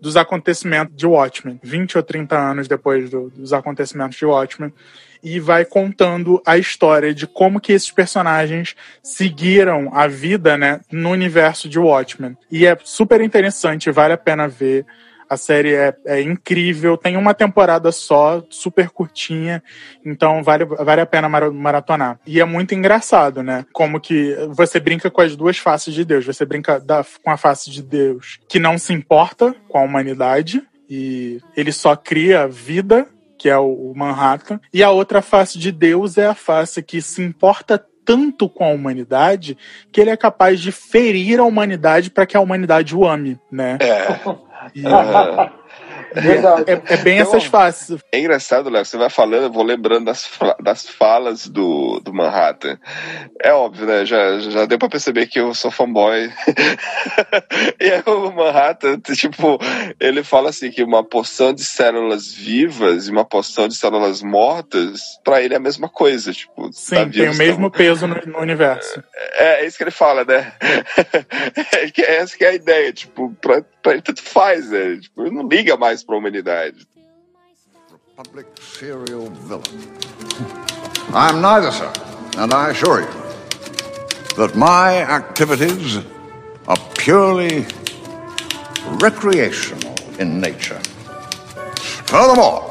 dos 0.00 0.16
acontecimentos 0.16 0.96
de 0.96 1.06
Watchmen. 1.06 1.60
20 1.62 1.98
ou 1.98 2.02
30 2.02 2.34
anos 2.34 2.66
depois 2.66 3.10
do, 3.10 3.28
dos 3.28 3.52
acontecimentos 3.52 4.16
de 4.16 4.24
Watchmen 4.24 4.72
e 5.22 5.40
vai 5.40 5.64
contando 5.64 6.42
a 6.46 6.56
história 6.56 7.14
de 7.14 7.26
como 7.26 7.60
que 7.60 7.72
esses 7.72 7.90
personagens 7.90 8.74
seguiram 9.02 9.90
a 9.92 10.06
vida, 10.06 10.56
né, 10.56 10.80
no 10.90 11.10
universo 11.10 11.68
de 11.68 11.78
Watchmen. 11.78 12.36
E 12.50 12.66
é 12.66 12.76
super 12.84 13.20
interessante, 13.20 13.90
vale 13.90 14.14
a 14.14 14.18
pena 14.18 14.48
ver. 14.48 14.86
A 15.30 15.36
série 15.36 15.74
é, 15.74 15.94
é, 16.06 16.22
incrível, 16.22 16.96
tem 16.96 17.14
uma 17.14 17.34
temporada 17.34 17.92
só, 17.92 18.42
super 18.48 18.88
curtinha, 18.88 19.62
então 20.02 20.42
vale, 20.42 20.64
vale 20.64 21.02
a 21.02 21.06
pena 21.06 21.28
maratonar. 21.28 22.18
E 22.26 22.40
é 22.40 22.44
muito 22.46 22.74
engraçado, 22.74 23.42
né? 23.42 23.66
Como 23.74 24.00
que 24.00 24.34
você 24.48 24.80
brinca 24.80 25.10
com 25.10 25.20
as 25.20 25.36
duas 25.36 25.58
faces 25.58 25.92
de 25.92 26.02
Deus. 26.02 26.24
Você 26.24 26.46
brinca 26.46 26.80
da, 26.80 27.04
com 27.22 27.30
a 27.30 27.36
face 27.36 27.70
de 27.70 27.82
Deus 27.82 28.40
que 28.48 28.58
não 28.58 28.78
se 28.78 28.94
importa 28.94 29.54
com 29.68 29.76
a 29.76 29.82
humanidade 29.82 30.62
e 30.88 31.42
ele 31.54 31.72
só 31.72 31.94
cria 31.94 32.48
vida 32.48 33.06
que 33.38 33.48
é 33.48 33.56
o 33.56 33.92
Manhattan, 33.94 34.60
e 34.74 34.82
a 34.82 34.90
outra 34.90 35.22
face 35.22 35.58
de 35.58 35.70
Deus 35.70 36.18
é 36.18 36.26
a 36.26 36.34
face 36.34 36.82
que 36.82 37.00
se 37.00 37.22
importa 37.22 37.82
tanto 38.04 38.48
com 38.48 38.64
a 38.64 38.68
humanidade 38.68 39.56
que 39.92 40.00
ele 40.00 40.10
é 40.10 40.16
capaz 40.16 40.60
de 40.60 40.72
ferir 40.72 41.38
a 41.38 41.44
humanidade 41.44 42.10
para 42.10 42.24
que 42.24 42.36
a 42.36 42.40
humanidade 42.40 42.96
o 42.96 43.06
ame, 43.06 43.38
né? 43.52 43.76
É. 43.80 44.18
E, 44.74 44.82
é, 46.14 46.72
é, 46.72 46.94
é, 46.94 46.96
bem 46.98 47.18
então, 47.18 47.28
essas 47.28 47.44
faces. 47.44 48.00
É 48.12 48.18
engraçado, 48.18 48.70
Léo, 48.70 48.84
você 48.84 48.96
vai 48.96 49.10
falando, 49.10 49.44
eu 49.44 49.52
vou 49.52 49.62
lembrando 49.62 50.06
das, 50.06 50.28
das 50.62 50.88
falas 50.88 51.46
do, 51.46 52.00
do 52.00 52.12
Manhattan. 52.12 52.78
É 53.40 53.52
óbvio, 53.52 53.86
né? 53.86 54.04
Já, 54.04 54.38
já 54.38 54.66
deu 54.66 54.78
pra 54.78 54.88
perceber 54.88 55.26
que 55.26 55.40
eu 55.40 55.54
sou 55.54 55.70
fanboy. 55.70 56.30
e 57.80 57.90
aí 57.90 58.02
o 58.06 58.30
Manhattan, 58.30 58.98
tipo, 59.00 59.58
ele 60.00 60.22
fala 60.22 60.50
assim 60.50 60.70
que 60.70 60.82
uma 60.82 61.04
porção 61.04 61.52
de 61.52 61.64
células 61.64 62.32
vivas 62.32 63.08
e 63.08 63.10
uma 63.10 63.24
porção 63.24 63.68
de 63.68 63.74
células 63.74 64.22
mortas, 64.22 65.00
pra 65.24 65.42
ele 65.42 65.54
é 65.54 65.56
a 65.56 65.60
mesma 65.60 65.88
coisa. 65.88 66.32
Tipo, 66.32 66.72
Sim, 66.72 66.96
tá 66.96 67.06
tem 67.06 67.28
o 67.28 67.34
mesmo 67.34 67.70
peso 67.70 68.06
no, 68.06 68.14
no 68.26 68.38
universo. 68.40 69.02
É, 69.14 69.62
é, 69.62 69.66
isso 69.66 69.76
que 69.76 69.84
ele 69.84 69.90
fala, 69.90 70.24
né? 70.24 70.52
é, 71.74 72.14
essa 72.16 72.36
que 72.36 72.44
é 72.44 72.48
a 72.48 72.54
ideia, 72.54 72.92
tipo, 72.92 73.34
pra, 73.40 73.62
pra 73.82 73.92
ele 73.92 74.02
tanto 74.02 74.22
faz, 74.22 74.70
né? 74.70 74.96
Tipo, 75.00 75.22
ele 75.22 75.34
não 75.34 75.48
liga 75.48 75.76
mais 75.76 75.97
para 76.02 76.16
a 76.16 76.20
humanidade. 76.20 76.86
Republic 77.90 78.46
serial 78.60 79.28
villain. 79.30 79.98
I'm 81.14 81.40
neither, 81.40 81.70
sir, 81.70 81.92
and 82.36 82.52
I 82.52 82.70
assure 82.70 83.00
you 83.00 83.28
that 84.36 84.54
my 84.54 85.02
activities 85.02 85.98
are 86.66 86.78
purely 86.96 87.66
recreational 89.00 89.94
in 90.18 90.40
nature. 90.40 90.80
Furthermore, 92.06 92.68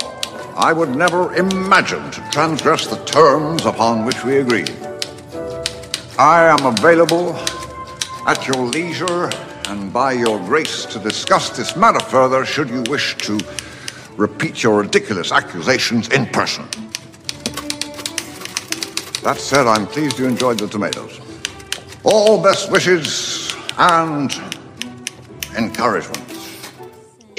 I 0.55 0.73
would 0.73 0.95
never 0.95 1.36
imagine 1.36 2.09
to 2.11 2.30
transgress 2.32 2.88
the 2.88 2.97
terms 3.05 3.65
upon 3.65 4.05
which 4.05 4.23
we 4.23 4.38
agreed. 4.38 4.75
I 6.19 6.45
am 6.45 6.65
available 6.65 7.36
at 8.25 8.47
your 8.47 8.65
leisure 8.65 9.30
and 9.70 9.91
by 9.91 10.13
your 10.13 10.39
grace 10.39 10.86
to 10.86 10.99
discuss 10.99 11.49
this 11.49 11.76
matter 11.76 11.99
further 11.99 12.45
should 12.45 12.70
you 12.70 12.84
wish 12.89 13.15
to 13.18 13.39
repeat 14.15 14.63
your 14.63 14.82
ridiculous 14.82 15.32
accusations 15.32 16.07
in 16.09 16.26
person. 16.28 16.65
That 19.24 19.38
said, 19.38 19.68
I'm 19.68 19.88
pleased 19.88 20.20
you 20.20 20.26
enjoyed 20.26 20.59
the 20.59 20.68
tomatoes. 20.68 21.20
All 22.03 22.41
best 22.41 22.72
wishes 22.72 23.53
and 23.78 24.32
encouragement. 25.57 26.24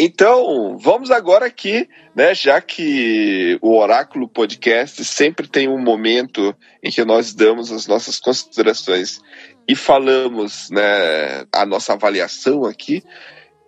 Então, 0.00 0.78
vamos 0.78 1.10
agora 1.10 1.46
aqui, 1.46 1.88
né, 2.14 2.32
já 2.32 2.60
que 2.60 3.58
o 3.60 3.76
Oráculo 3.76 4.28
Podcast 4.28 5.04
sempre 5.04 5.48
tem 5.48 5.66
um 5.66 5.82
momento 5.82 6.54
em 6.80 6.88
que 6.88 7.04
nós 7.04 7.34
damos 7.34 7.72
as 7.72 7.88
nossas 7.88 8.20
considerações 8.20 9.20
e 9.68 9.76
falamos 9.76 10.70
né, 10.70 11.44
a 11.52 11.66
nossa 11.66 11.92
avaliação 11.92 12.64
aqui, 12.64 13.04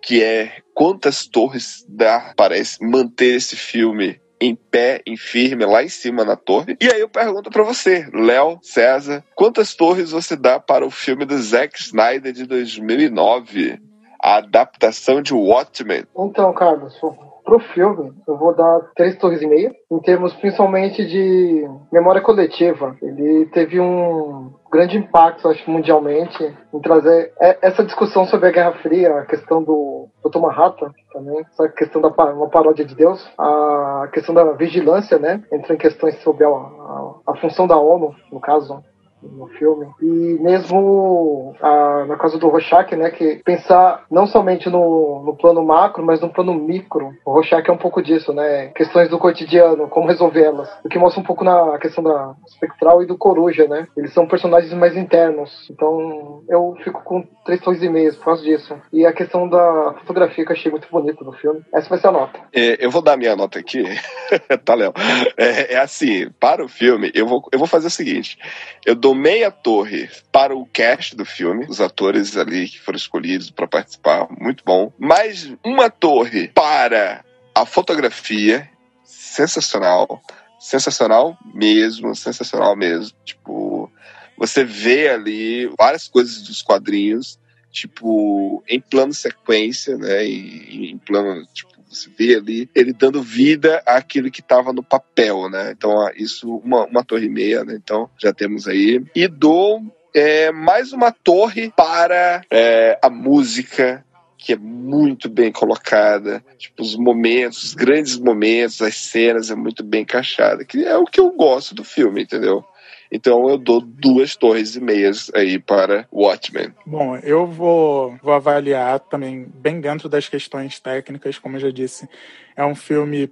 que 0.01 0.23
é 0.23 0.57
quantas 0.73 1.27
torres 1.27 1.85
dá 1.87 2.33
para 2.35 2.55
manter 2.81 3.35
esse 3.35 3.55
filme 3.55 4.19
em 4.39 4.55
pé, 4.55 5.01
em 5.05 5.15
firme, 5.15 5.63
lá 5.63 5.83
em 5.83 5.89
cima 5.89 6.25
na 6.25 6.35
torre. 6.35 6.75
E 6.81 6.91
aí 6.91 6.99
eu 6.99 7.07
pergunto 7.07 7.51
para 7.51 7.61
você, 7.61 8.09
Léo, 8.11 8.57
César, 8.63 9.23
quantas 9.35 9.75
torres 9.75 10.09
você 10.09 10.35
dá 10.35 10.59
para 10.59 10.83
o 10.83 10.89
filme 10.89 11.23
do 11.25 11.37
Zack 11.37 11.79
Snyder 11.79 12.33
de 12.33 12.47
2009? 12.47 13.79
A 14.19 14.37
adaptação 14.37 15.21
de 15.21 15.33
Watchmen. 15.33 16.05
Então, 16.17 16.51
Carlos, 16.53 16.95
Pro 17.43 17.59
filme, 17.59 18.13
eu 18.27 18.37
vou 18.37 18.55
dar 18.55 18.79
três 18.95 19.17
torres 19.17 19.41
e 19.41 19.47
meia, 19.47 19.71
em 19.91 19.99
termos 19.99 20.33
principalmente 20.35 21.05
de 21.05 21.67
memória 21.91 22.21
coletiva. 22.21 22.95
Ele 23.01 23.45
teve 23.47 23.79
um 23.79 24.53
grande 24.71 24.97
impacto, 24.97 25.49
acho, 25.49 25.69
mundialmente, 25.69 26.55
em 26.73 26.79
trazer 26.79 27.33
essa 27.61 27.83
discussão 27.83 28.25
sobre 28.25 28.47
a 28.47 28.51
Guerra 28.51 28.73
Fria, 28.81 29.19
a 29.19 29.25
questão 29.25 29.61
do 29.61 30.07
Dr. 30.23 30.39
Manhattan 30.39 30.91
também, 31.11 31.39
essa 31.41 31.67
questão 31.69 32.01
da 32.01 32.07
uma 32.07 32.49
paródia 32.49 32.85
de 32.85 32.95
Deus, 32.95 33.21
a 33.37 34.09
questão 34.13 34.33
da 34.33 34.53
vigilância, 34.53 35.19
né? 35.19 35.43
Entra 35.51 35.73
em 35.73 35.77
questões 35.77 36.15
sobre 36.23 36.45
a, 36.45 36.49
a, 36.49 37.13
a 37.27 37.35
função 37.37 37.67
da 37.67 37.77
ONU, 37.77 38.15
no 38.31 38.39
caso, 38.39 38.81
no 39.23 39.47
filme. 39.47 39.87
E 40.01 40.37
mesmo 40.41 41.55
a, 41.61 42.05
na 42.05 42.17
casa 42.17 42.37
do 42.37 42.47
Rorschach, 42.47 42.95
né, 42.95 43.09
que 43.11 43.41
pensar 43.43 44.05
não 44.09 44.27
somente 44.27 44.69
no, 44.69 45.23
no 45.25 45.35
plano 45.35 45.63
macro, 45.63 46.05
mas 46.05 46.21
no 46.21 46.29
plano 46.29 46.53
micro. 46.53 47.13
O 47.25 47.31
Rorschach 47.31 47.69
é 47.69 47.73
um 47.73 47.77
pouco 47.77 48.01
disso, 48.01 48.33
né? 48.33 48.67
Questões 48.75 49.09
do 49.09 49.19
cotidiano, 49.19 49.87
como 49.87 50.07
resolvê-las. 50.07 50.69
O 50.83 50.89
que 50.89 50.99
mostra 50.99 51.21
um 51.21 51.25
pouco 51.25 51.43
na 51.43 51.77
questão 51.77 52.03
da 52.03 52.35
espectral 52.47 53.01
e 53.01 53.05
do 53.05 53.17
coruja, 53.17 53.67
né? 53.67 53.87
Eles 53.95 54.13
são 54.13 54.27
personagens 54.27 54.73
mais 54.73 54.95
internos. 54.95 55.69
Então 55.69 56.43
eu 56.49 56.75
fico 56.83 57.03
com 57.03 57.23
três 57.45 57.61
torres 57.61 57.81
e 57.81 57.89
meias 57.89 58.15
por 58.15 58.25
causa 58.25 58.43
disso. 58.43 58.75
E 58.91 59.05
a 59.05 59.13
questão 59.13 59.47
da 59.47 59.95
fotografia 59.99 60.45
que 60.45 60.51
eu 60.51 60.55
achei 60.55 60.71
muito 60.71 60.87
bonita 60.89 61.23
no 61.23 61.33
filme. 61.33 61.61
Essa 61.73 61.89
vai 61.89 61.99
ser 61.99 62.07
a 62.07 62.11
nota. 62.11 62.39
É, 62.53 62.83
eu 62.83 62.89
vou 62.89 63.01
dar 63.01 63.17
minha 63.17 63.35
nota 63.35 63.59
aqui. 63.59 63.83
tá, 64.65 64.75
Léo? 64.75 64.93
É, 65.37 65.75
é 65.75 65.79
assim, 65.79 66.29
para 66.39 66.63
o 66.63 66.67
filme, 66.67 67.11
eu 67.13 67.27
vou, 67.27 67.47
eu 67.51 67.59
vou 67.59 67.67
fazer 67.67 67.87
o 67.87 67.91
seguinte. 67.91 68.37
Eu 68.85 68.95
dou 68.95 69.10
dou 69.11 69.15
meia 69.15 69.51
torre 69.51 70.09
para 70.31 70.55
o 70.55 70.65
cast 70.65 71.15
do 71.15 71.25
filme, 71.25 71.65
os 71.67 71.81
atores 71.81 72.37
ali 72.37 72.67
que 72.67 72.79
foram 72.79 72.95
escolhidos 72.95 73.51
para 73.51 73.67
participar, 73.67 74.27
muito 74.39 74.63
bom. 74.65 74.91
Mais 74.97 75.51
uma 75.63 75.89
torre 75.89 76.47
para 76.49 77.23
a 77.53 77.65
fotografia, 77.65 78.69
sensacional. 79.03 80.21
Sensacional 80.59 81.37
mesmo, 81.53 82.15
sensacional 82.15 82.75
mesmo. 82.75 83.13
Tipo, 83.25 83.91
você 84.37 84.63
vê 84.63 85.09
ali 85.09 85.69
várias 85.77 86.07
coisas 86.07 86.41
dos 86.43 86.61
quadrinhos, 86.61 87.37
tipo, 87.69 88.63
em 88.69 88.79
plano 88.79 89.13
sequência, 89.13 89.97
né? 89.97 90.25
Em, 90.25 90.91
em 90.91 90.97
plano, 90.97 91.45
tipo, 91.53 91.70
você 91.91 92.09
vê 92.17 92.35
ali 92.35 92.69
ele 92.73 92.93
dando 92.93 93.21
vida 93.21 93.81
àquilo 93.85 94.31
que 94.31 94.41
estava 94.41 94.71
no 94.71 94.83
papel, 94.83 95.49
né? 95.49 95.71
Então, 95.71 96.09
isso, 96.15 96.55
uma, 96.57 96.85
uma 96.85 97.03
torre 97.03 97.25
e 97.25 97.29
meia, 97.29 97.63
né? 97.63 97.75
Então, 97.75 98.09
já 98.17 98.33
temos 98.33 98.67
aí. 98.67 99.03
E 99.15 99.27
dou 99.27 99.81
é, 100.13 100.51
mais 100.51 100.93
uma 100.93 101.11
torre 101.11 101.71
para 101.75 102.41
é, 102.49 102.97
a 103.01 103.09
música 103.09 104.03
que 104.37 104.53
é 104.53 104.57
muito 104.57 105.29
bem 105.29 105.51
colocada, 105.51 106.43
tipo 106.57 106.81
os 106.81 106.95
momentos, 106.95 107.63
os 107.63 107.73
grandes 107.75 108.17
momentos, 108.17 108.81
as 108.81 108.95
cenas 108.95 109.51
é 109.51 109.55
muito 109.55 109.83
bem 109.83 110.01
encaixada, 110.01 110.65
que 110.65 110.83
é 110.83 110.97
o 110.97 111.05
que 111.05 111.19
eu 111.19 111.29
gosto 111.29 111.75
do 111.75 111.83
filme, 111.83 112.23
entendeu? 112.23 112.65
Então 113.11 113.49
eu 113.49 113.57
dou 113.57 113.81
duas 113.81 114.35
torres 114.35 114.75
e 114.75 114.79
meias 114.79 115.29
aí 115.35 115.59
para 115.59 116.07
Watchmen. 116.11 116.73
Bom, 116.85 117.17
eu 117.17 117.45
vou, 117.45 118.15
vou 118.23 118.33
avaliar 118.33 118.99
também 118.99 119.45
bem 119.53 119.81
dentro 119.81 120.07
das 120.07 120.29
questões 120.29 120.79
técnicas, 120.79 121.37
como 121.37 121.57
eu 121.57 121.61
já 121.61 121.71
disse, 121.71 122.07
é 122.55 122.65
um 122.65 122.75
filme 122.75 123.29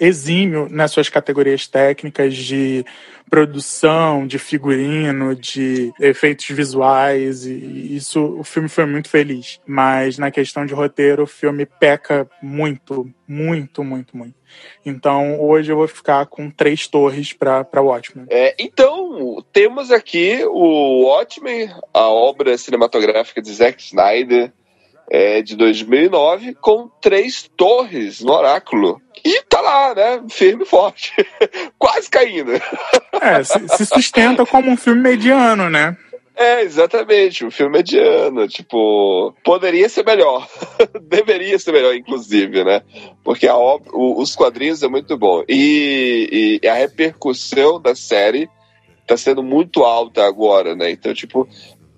exímio 0.00 0.68
nas 0.70 0.90
suas 0.90 1.08
categorias 1.08 1.66
técnicas 1.66 2.34
de 2.34 2.84
produção, 3.28 4.26
de 4.26 4.38
figurino, 4.38 5.34
de 5.34 5.92
efeitos 6.00 6.46
visuais, 6.48 7.46
e 7.46 7.96
isso 7.96 8.20
o 8.38 8.44
filme 8.44 8.68
foi 8.68 8.86
muito 8.86 9.08
feliz. 9.08 9.60
Mas 9.66 10.18
na 10.18 10.30
questão 10.30 10.64
de 10.64 10.74
roteiro, 10.74 11.24
o 11.24 11.26
filme 11.26 11.66
peca 11.66 12.28
muito, 12.42 13.10
muito, 13.26 13.82
muito, 13.82 14.16
muito. 14.16 14.34
Então 14.84 15.40
hoje 15.40 15.72
eu 15.72 15.76
vou 15.76 15.88
ficar 15.88 16.26
com 16.26 16.50
três 16.50 16.86
torres 16.86 17.32
para 17.32 17.66
Watchmen. 17.74 18.26
É, 18.30 18.54
então, 18.58 19.44
temos 19.52 19.90
aqui 19.90 20.44
o 20.44 21.06
Watchmen, 21.06 21.70
a 21.92 22.08
obra 22.08 22.56
cinematográfica 22.56 23.42
de 23.42 23.52
Zack 23.52 23.82
Snyder 23.82 24.52
é, 25.10 25.42
de 25.42 25.56
2009 25.56 26.54
com 26.54 26.88
três 27.00 27.50
torres 27.56 28.20
no 28.20 28.32
oráculo. 28.32 29.00
Lá, 29.64 29.94
né? 29.94 30.22
Firme 30.28 30.64
e 30.64 30.66
forte. 30.66 31.12
Quase 31.78 32.10
caindo. 32.10 32.52
É, 33.20 33.42
se, 33.42 33.68
se 33.68 33.86
sustenta 33.86 34.44
como 34.44 34.70
um 34.70 34.76
filme 34.76 35.00
mediano, 35.00 35.70
né? 35.70 35.96
É, 36.36 36.62
exatamente, 36.62 37.44
um 37.44 37.50
filme 37.50 37.78
mediano, 37.78 38.48
tipo, 38.48 39.32
poderia 39.44 39.88
ser 39.88 40.04
melhor, 40.04 40.48
deveria 41.00 41.56
ser 41.60 41.70
melhor, 41.70 41.94
inclusive, 41.94 42.64
né? 42.64 42.82
Porque 43.22 43.46
a 43.46 43.56
obra, 43.56 43.88
o, 43.92 44.20
os 44.20 44.34
quadrinhos 44.34 44.82
é 44.82 44.88
muito 44.88 45.16
bom 45.16 45.44
e, 45.48 46.58
e, 46.60 46.68
a 46.68 46.74
repercussão 46.74 47.80
da 47.80 47.94
série 47.94 48.50
tá 49.06 49.16
sendo 49.16 49.44
muito 49.44 49.84
alta 49.84 50.26
agora, 50.26 50.74
né? 50.74 50.90
Então, 50.90 51.14
tipo, 51.14 51.48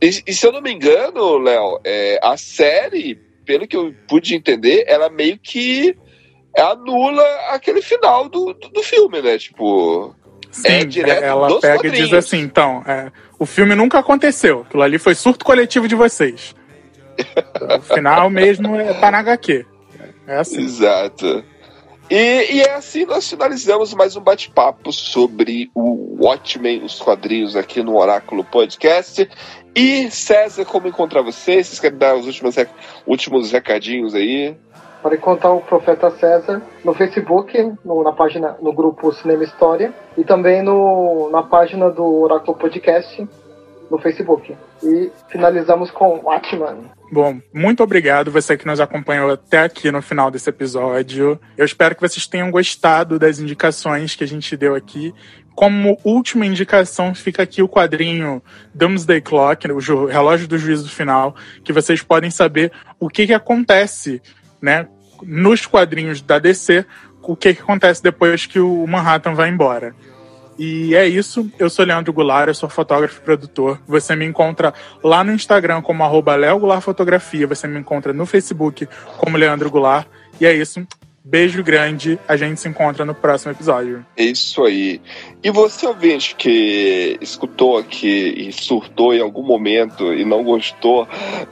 e, 0.02 0.08
e, 0.26 0.34
se 0.34 0.46
eu 0.46 0.52
não 0.52 0.60
me 0.60 0.70
engano, 0.70 1.38
Léo, 1.38 1.80
é, 1.82 2.20
a 2.22 2.36
série, 2.36 3.14
pelo 3.46 3.66
que 3.66 3.76
eu 3.76 3.94
pude 4.06 4.34
entender, 4.34 4.84
ela 4.86 5.08
meio 5.08 5.38
que 5.38 5.96
anula 6.56 7.24
aquele 7.50 7.82
final 7.82 8.28
do, 8.28 8.52
do, 8.54 8.68
do 8.68 8.82
filme, 8.82 9.22
né? 9.22 9.38
Tipo. 9.38 10.14
É 10.64 10.80
Sim, 10.80 11.02
é 11.02 11.24
ela 11.24 11.60
pega 11.60 11.74
quadrinhos. 11.74 11.98
e 11.98 12.02
diz 12.02 12.12
assim: 12.12 12.38
então, 12.38 12.82
é, 12.86 13.10
o 13.38 13.44
filme 13.44 13.74
nunca 13.74 13.98
aconteceu. 13.98 14.62
Aquilo 14.62 14.82
ali 14.82 14.98
foi 14.98 15.14
surto 15.14 15.44
coletivo 15.44 15.86
de 15.86 15.94
vocês. 15.94 16.54
o 17.78 17.80
final 17.82 18.30
mesmo 18.30 18.76
é 18.76 19.10
na 19.10 19.18
HQ. 19.18 19.66
É 20.26 20.36
assim. 20.36 20.62
Exato. 20.62 21.44
E, 22.08 22.54
e, 22.54 22.60
é 22.60 22.74
assim 22.74 23.04
nós 23.04 23.28
finalizamos 23.28 23.92
mais 23.92 24.14
um 24.16 24.20
bate-papo 24.20 24.92
sobre 24.92 25.70
o 25.74 26.24
Watchmen, 26.24 26.84
os 26.84 27.00
quadrinhos 27.00 27.56
aqui 27.56 27.82
no 27.82 27.96
Oráculo 27.96 28.44
Podcast. 28.44 29.28
E 29.74 30.10
César, 30.10 30.64
como 30.64 30.88
encontrar 30.88 31.22
você? 31.22 31.62
Vocês 31.62 31.80
querem 31.80 31.98
dar 31.98 32.14
os 32.16 32.26
últimos, 32.26 32.54
últimos 33.06 33.52
recadinhos 33.52 34.14
aí? 34.14 34.56
Para 35.06 35.14
encontrar 35.14 35.52
o 35.52 35.60
Profeta 35.60 36.10
César 36.10 36.60
no 36.84 36.92
Facebook, 36.92 37.56
no, 37.84 38.02
na 38.02 38.10
página, 38.10 38.56
no 38.60 38.72
grupo 38.72 39.12
Cinema 39.12 39.44
História, 39.44 39.94
e 40.18 40.24
também 40.24 40.62
no, 40.62 41.30
na 41.30 41.44
página 41.44 41.88
do 41.88 42.04
Oráculo 42.22 42.58
Podcast 42.58 43.24
no 43.88 43.98
Facebook. 43.98 44.56
E 44.82 45.12
finalizamos 45.28 45.92
com 45.92 46.18
Watchman. 46.24 46.90
Bom, 47.12 47.38
muito 47.54 47.84
obrigado 47.84 48.32
você 48.32 48.56
que 48.56 48.66
nos 48.66 48.80
acompanhou 48.80 49.30
até 49.30 49.60
aqui 49.60 49.92
no 49.92 50.02
final 50.02 50.28
desse 50.28 50.50
episódio. 50.50 51.38
Eu 51.56 51.64
espero 51.64 51.94
que 51.94 52.00
vocês 52.00 52.26
tenham 52.26 52.50
gostado 52.50 53.16
das 53.16 53.38
indicações 53.38 54.16
que 54.16 54.24
a 54.24 54.28
gente 54.28 54.56
deu 54.56 54.74
aqui. 54.74 55.14
Como 55.54 55.96
última 56.02 56.44
indicação, 56.44 57.14
fica 57.14 57.44
aqui 57.44 57.62
o 57.62 57.68
quadrinho 57.68 58.42
Doomsday 58.74 59.20
Clock, 59.20 59.70
o 59.70 60.06
relógio 60.06 60.48
do 60.48 60.58
juízo 60.58 60.90
final, 60.90 61.36
que 61.62 61.72
vocês 61.72 62.02
podem 62.02 62.28
saber 62.28 62.72
o 62.98 63.08
que, 63.08 63.28
que 63.28 63.32
acontece 63.32 64.20
né, 64.60 64.88
nos 65.22 65.66
quadrinhos 65.66 66.20
da 66.20 66.38
DC, 66.38 66.84
o 67.22 67.36
que, 67.36 67.54
que 67.54 67.62
acontece 67.62 68.02
depois 68.02 68.46
que 68.46 68.60
o 68.60 68.86
Manhattan 68.86 69.34
vai 69.34 69.48
embora. 69.48 69.94
E 70.58 70.94
é 70.94 71.06
isso. 71.06 71.50
Eu 71.58 71.68
sou 71.68 71.84
Leandro 71.84 72.12
Goulart, 72.12 72.48
eu 72.48 72.54
sou 72.54 72.68
fotógrafo 72.68 73.18
e 73.20 73.24
produtor. 73.24 73.78
Você 73.86 74.16
me 74.16 74.24
encontra 74.24 74.72
lá 75.02 75.22
no 75.22 75.32
Instagram 75.32 75.82
como 75.82 76.02
arroba. 76.02 76.36
Você 77.48 77.68
me 77.68 77.78
encontra 77.78 78.12
no 78.12 78.24
Facebook 78.24 78.88
como 79.18 79.36
Leandro 79.36 79.70
Goulart. 79.70 80.06
E 80.40 80.46
é 80.46 80.54
isso. 80.54 80.86
Beijo 81.28 81.60
grande, 81.60 82.20
a 82.28 82.36
gente 82.36 82.60
se 82.60 82.68
encontra 82.68 83.04
no 83.04 83.12
próximo 83.12 83.50
episódio. 83.50 84.06
É 84.16 84.22
isso 84.22 84.64
aí. 84.64 85.00
E 85.42 85.50
você, 85.50 85.84
ouvinte, 85.84 86.36
que 86.36 87.18
escutou 87.20 87.76
aqui 87.76 88.46
e 88.46 88.52
surtou 88.52 89.12
em 89.12 89.20
algum 89.20 89.42
momento 89.42 90.14
e 90.14 90.24
não 90.24 90.44
gostou 90.44 91.04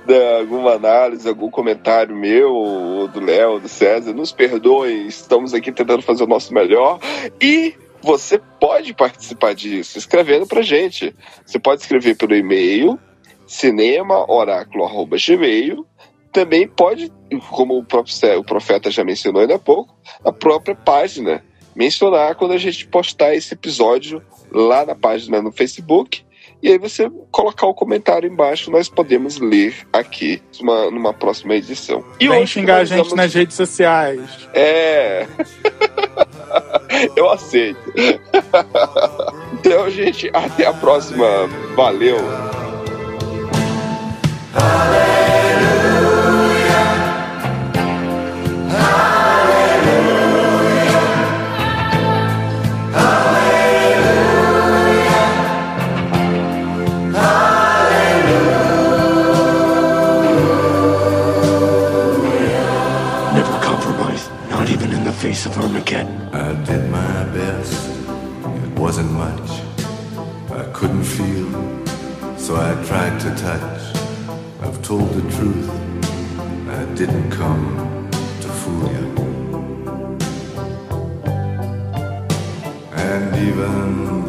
de 0.07 0.39
alguma 0.39 0.75
análise, 0.75 1.29
algum 1.29 1.51
comentário 1.51 2.15
meu, 2.15 2.55
ou 2.55 3.09
do 3.09 3.19
Léo, 3.19 3.59
do 3.59 3.67
César, 3.67 4.13
nos 4.13 4.31
perdoe, 4.31 5.09
estamos 5.09 5.53
aqui 5.53 5.73
tentando 5.73 6.03
fazer 6.03 6.23
o 6.23 6.29
nosso 6.29 6.55
melhor. 6.55 7.01
E 7.43 7.75
você 8.01 8.41
pode 8.61 8.95
participar 8.95 9.57
disso 9.57 9.99
escrevendo 9.99 10.47
pra 10.47 10.63
gente. 10.63 11.13
Você 11.45 11.59
pode 11.59 11.83
escrever 11.83 12.17
pelo 12.17 12.37
e-mail 12.37 12.97
cinemaoráculo.gmail 13.45 15.85
também 16.35 16.66
pode, 16.66 17.11
como 17.48 17.78
o 17.78 17.85
próprio 17.85 18.12
o 18.39 18.44
profeta 18.44 18.90
já 18.90 19.05
mencionou 19.05 19.40
ainda 19.40 19.55
há 19.55 19.59
pouco, 19.59 19.97
a 20.24 20.32
própria 20.32 20.74
página 20.74 21.43
mencionar 21.74 22.35
quando 22.35 22.52
a 22.52 22.59
gente 22.59 22.86
postar 22.89 23.35
esse 23.35 23.55
episódio 23.55 24.20
lá 24.51 24.85
na 24.85 24.97
página 24.97 25.40
no 25.40 25.52
Facebook. 25.52 26.23
E 26.61 26.69
aí 26.70 26.78
você 26.78 27.11
colocar 27.31 27.66
o 27.66 27.74
comentário 27.74 28.31
embaixo, 28.31 28.70
nós 28.70 28.89
podemos 28.89 29.39
ler 29.39 29.86
aqui 29.93 30.43
numa, 30.61 30.90
numa 30.90 31.12
próxima 31.12 31.55
edição. 31.55 32.05
E 32.19 32.27
Vem 32.27 32.47
xingar 32.47 32.78
a 32.78 32.85
gente 32.85 32.97
vamos... 32.97 33.12
nas 33.12 33.32
redes 33.32 33.55
sociais. 33.55 34.20
É. 34.52 35.27
Eu 37.15 37.31
aceito. 37.31 37.93
então, 39.61 39.90
gente, 39.90 40.31
até 40.32 40.66
a 40.66 40.73
próxima. 40.73 41.27
Valeu. 41.77 42.19
Face 65.35 65.47
of 65.47 65.59
Armageddon. 65.59 66.16
I 66.32 66.52
did 66.65 66.89
my 66.90 67.24
best. 67.39 67.90
It 68.66 68.78
wasn't 68.78 69.11
much. 69.24 69.51
I 70.62 70.65
couldn't 70.73 71.09
feel, 71.16 71.48
so 72.44 72.51
I 72.69 72.70
tried 72.89 73.19
to 73.24 73.31
touch. 73.47 73.81
I've 74.65 74.81
told 74.90 75.11
the 75.19 75.24
truth. 75.36 75.69
I 76.78 76.82
didn't 77.01 77.31
come 77.40 77.65
to 78.43 78.48
fool 78.61 78.86
you. 78.97 79.06
And 83.11 83.27
even 83.48 83.81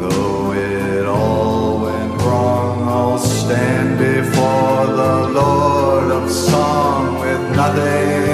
though 0.02 0.53
it 0.53 1.06
all 1.06 1.82
went 1.88 2.14
wrong, 2.23 2.76
I'll 2.95 3.19
stand 3.19 3.90
before 3.99 4.86
the 5.02 5.15
Lord 5.40 6.10
of 6.19 6.32
Song 6.32 7.19
with 7.19 7.41
nothing 7.56 8.24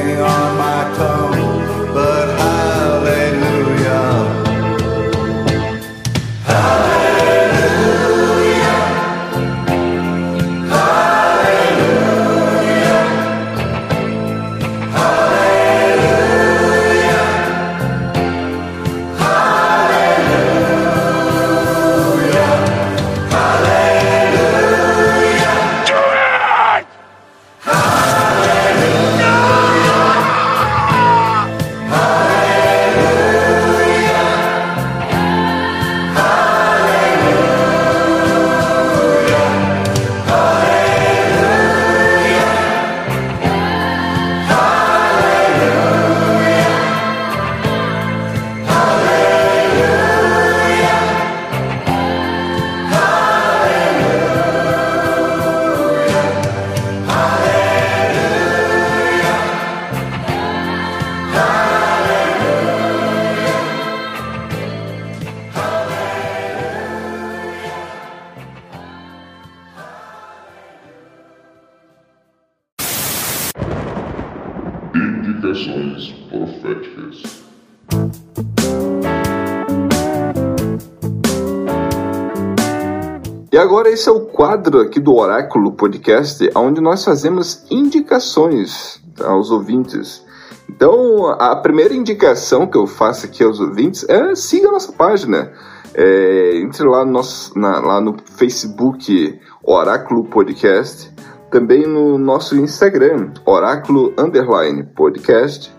quadro 84.52 84.82
aqui 84.82 85.00
do 85.00 85.16
Oráculo 85.16 85.72
Podcast, 85.72 86.50
onde 86.54 86.82
nós 86.82 87.06
fazemos 87.06 87.66
indicações 87.72 89.02
aos 89.24 89.50
ouvintes. 89.50 90.26
Então, 90.70 91.30
a 91.40 91.56
primeira 91.56 91.94
indicação 91.94 92.68
que 92.68 92.78
eu 92.78 92.86
faço 92.86 93.26
aqui 93.26 93.46
aos 93.46 93.62
ouvintes 93.62 94.06
é 94.10 94.36
siga 94.36 94.68
a 94.68 94.74
nossa 94.74 94.92
página. 94.92 95.54
É, 95.94 96.58
entre 96.58 96.86
lá 96.86 97.06
no, 97.06 97.12
nosso, 97.14 97.58
na, 97.58 97.80
lá 97.80 98.02
no 98.02 98.18
Facebook 98.26 99.40
Oráculo 99.64 100.26
Podcast, 100.26 101.14
também 101.50 101.88
no 101.88 102.18
nosso 102.18 102.58
Instagram, 102.58 103.32
Oráculo 103.46 104.14
Underline 104.18 104.84
Podcast. 104.84 105.74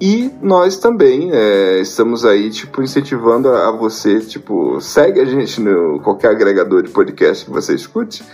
E 0.00 0.32
nós 0.40 0.78
também 0.78 1.30
é, 1.30 1.80
estamos 1.80 2.24
aí, 2.24 2.48
tipo, 2.48 2.82
incentivando 2.82 3.50
a, 3.50 3.68
a, 3.68 3.70
você, 3.70 4.18
tipo, 4.20 4.80
segue 4.80 5.20
a 5.20 5.26
gente 5.26 5.60
no 5.60 6.00
qualquer 6.00 6.30
agregador 6.30 6.82
de 6.82 6.88
podcast 6.88 7.44
que 7.44 7.50
você 7.50 7.74
escute. 7.74 8.24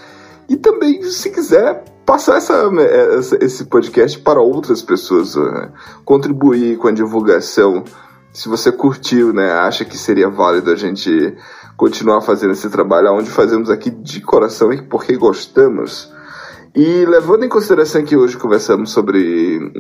E 0.48 0.56
também, 0.56 1.02
se 1.02 1.28
quiser, 1.28 1.82
passar 2.04 2.36
essa, 2.36 2.70
essa 3.18 3.44
esse 3.44 3.64
podcast 3.64 4.16
para 4.20 4.40
outras 4.40 4.80
pessoas, 4.80 5.34
né? 5.34 5.72
contribuir 6.04 6.78
com 6.78 6.86
a 6.86 6.92
divulgação. 6.92 7.82
Se 8.32 8.48
você 8.48 8.70
curtiu, 8.70 9.32
né, 9.32 9.50
acha 9.50 9.84
que 9.84 9.98
seria 9.98 10.28
válido 10.28 10.70
a 10.70 10.76
gente 10.76 11.36
continuar 11.76 12.20
fazendo 12.20 12.52
esse 12.52 12.70
trabalho, 12.70 13.12
onde 13.12 13.28
fazemos 13.28 13.70
aqui 13.70 13.90
de 13.90 14.20
coração 14.20 14.72
e 14.72 14.82
porque 14.82 15.16
gostamos. 15.16 16.14
E 16.76 17.06
levando 17.06 17.42
em 17.42 17.48
consideração 17.48 18.04
que 18.04 18.14
hoje 18.14 18.36
conversamos 18.36 18.90
sobre, 18.90 19.72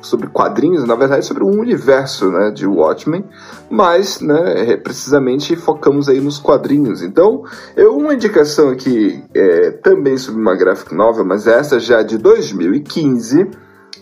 sobre 0.00 0.26
quadrinhos, 0.26 0.84
na 0.84 0.96
verdade 0.96 1.24
sobre 1.24 1.44
um 1.44 1.60
universo 1.60 2.32
né, 2.32 2.50
de 2.50 2.66
Watchmen, 2.66 3.24
mas 3.70 4.20
né, 4.20 4.76
precisamente 4.76 5.54
focamos 5.54 6.08
aí 6.08 6.20
nos 6.20 6.38
quadrinhos. 6.38 7.00
Então, 7.00 7.44
eu 7.76 7.96
uma 7.96 8.12
indicação 8.12 8.70
aqui 8.70 9.22
é, 9.32 9.70
também 9.70 10.16
sobre 10.16 10.40
uma 10.40 10.56
graphic 10.56 10.92
novel, 10.92 11.24
mas 11.24 11.46
essa 11.46 11.78
já 11.78 12.02
de 12.02 12.18
2015, 12.18 13.48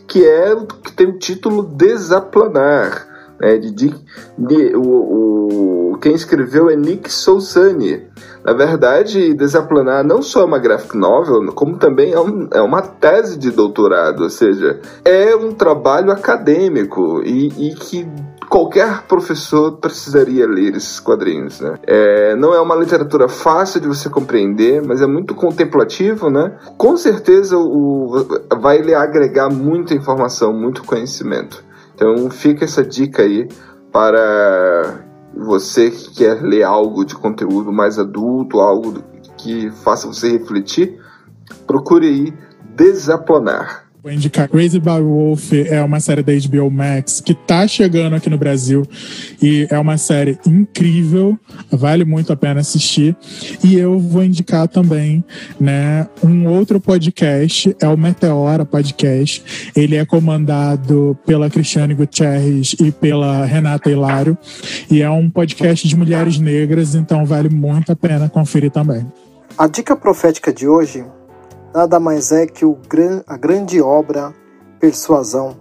que 0.09 0.27
é 0.27 0.57
que 0.83 0.93
tem 0.93 1.09
o 1.09 1.19
título 1.19 1.63
Desaplanar. 1.63 3.10
Né, 3.41 3.57
de, 3.57 3.71
de, 3.71 3.95
de 4.37 4.77
o, 4.77 5.93
o, 5.93 5.99
quem 5.99 6.15
escreveu 6.15 6.69
é 6.69 6.77
Nick 6.77 7.11
Sousani. 7.11 8.07
Na 8.45 8.53
verdade, 8.53 9.35
Desaplanar 9.35 10.05
não 10.05 10.23
só 10.23 10.43
é 10.43 10.45
uma 10.45 10.59
graphic 10.59 10.97
novel, 10.97 11.53
como 11.53 11.77
também 11.77 12.13
é, 12.13 12.21
um, 12.21 12.49
é 12.53 12.61
uma 12.61 12.83
tese 12.83 13.39
de 13.39 13.51
doutorado, 13.51 14.23
ou 14.23 14.31
seja, 14.31 14.81
é 15.05 15.35
um 15.37 15.53
trabalho 15.53 16.11
acadêmico 16.11 17.23
e, 17.25 17.71
e 17.71 17.75
que 17.75 18.07
qualquer 18.49 19.03
professor 19.03 19.79
precisaria 19.79 20.47
ler 20.47 20.75
esses 20.75 20.99
quadrinhos, 20.99 21.61
né? 21.61 21.79
É, 21.87 22.35
não 22.35 22.53
é 22.53 22.61
uma 22.61 22.75
literatura 22.75 23.29
fácil 23.29 23.81
de 23.81 23.87
você 23.87 24.11
compreender, 24.11 24.83
mas 24.85 25.01
é 25.01 25.07
muito 25.07 25.35
contemplativo, 25.35 26.29
né? 26.29 26.57
Com 26.77 26.97
certeza 26.97 27.57
o, 27.57 28.27
vai 28.61 28.79
lhe 28.79 28.93
agregar 28.93 29.49
muita 29.49 29.95
informação, 29.95 30.53
muito 30.53 30.83
conhecimento. 30.83 31.70
Então 32.01 32.31
fica 32.31 32.65
essa 32.65 32.83
dica 32.83 33.23
aí 33.23 33.47
para 33.93 35.05
você 35.37 35.91
que 35.91 36.15
quer 36.15 36.41
ler 36.41 36.63
algo 36.63 37.05
de 37.05 37.15
conteúdo 37.15 37.71
mais 37.71 37.99
adulto, 37.99 38.59
algo 38.59 39.05
que 39.37 39.71
faça 39.71 40.07
você 40.07 40.31
refletir, 40.31 40.99
procure 41.67 42.07
aí 42.07 42.35
Desaplanar. 42.75 43.90
Vou 44.03 44.11
indicar 44.11 44.49
Crazy 44.49 44.81
by 44.81 44.99
Wolf 45.03 45.53
é 45.53 45.83
uma 45.83 46.01
série 46.01 46.23
da 46.23 46.33
HBO 46.33 46.71
Max 46.71 47.21
que 47.21 47.35
tá 47.35 47.69
chegando 47.69 48.17
aqui 48.17 48.31
no 48.31 48.39
Brasil 48.39 48.83
e 49.43 49.67
é 49.69 49.79
uma 49.79 49.99
série 49.99 50.39
incrível, 50.47 51.39
vale 51.71 52.03
muito 52.07 52.33
a 52.33 52.37
pena 52.37 52.61
assistir. 52.61 53.15
E 53.63 53.77
eu 53.77 53.99
vou 53.99 54.25
indicar 54.25 54.67
também, 54.69 55.23
né, 55.61 56.09
um 56.25 56.49
outro 56.49 56.81
podcast, 56.81 57.77
é 57.79 57.87
o 57.89 57.97
Meteora 57.97 58.65
Podcast. 58.65 59.71
Ele 59.77 59.97
é 59.97 60.07
comandado 60.07 61.19
pela 61.27 61.51
Cristiane 61.51 61.93
Gutierrez 61.93 62.75
e 62.81 62.91
pela 62.91 63.45
Renata 63.45 63.91
Hilário 63.91 64.37
e 64.91 65.03
é 65.03 65.11
um 65.11 65.29
podcast 65.29 65.87
de 65.87 65.95
mulheres 65.95 66.39
negras, 66.39 66.95
então 66.95 67.27
vale 67.27 67.51
muito 67.51 67.93
a 67.93 67.97
pena 67.97 68.31
conferir 68.31 68.71
também. 68.71 69.07
A 69.59 69.67
dica 69.67 69.95
profética 69.95 70.51
de 70.51 70.67
hoje 70.67 71.05
nada 71.73 72.01
mais 72.01 72.33
é 72.33 72.47
que 72.47 72.65
o, 72.65 72.79
a 73.27 73.37
grande 73.37 73.81
obra 73.81 74.35
Persuasão, 74.79 75.57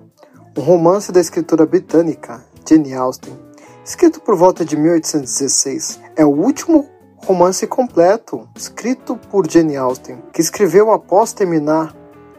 um 0.57 0.61
romance 0.61 1.11
da 1.11 1.19
escritora 1.19 1.65
britânica 1.65 2.44
Jane 2.68 2.94
Austen, 2.94 3.38
escrito 3.84 4.22
por 4.22 4.36
volta 4.36 4.64
de 4.64 4.77
1816. 4.77 5.99
É 6.15 6.26
o 6.26 6.30
último 6.30 6.88
romance 7.18 7.68
completo 7.68 8.48
escrito 8.56 9.18
por 9.30 9.49
Jane 9.49 9.76
Austen, 9.76 10.23
que 10.34 10.41
escreveu 10.41 10.91
após 10.91 11.34
terminar 11.34 11.95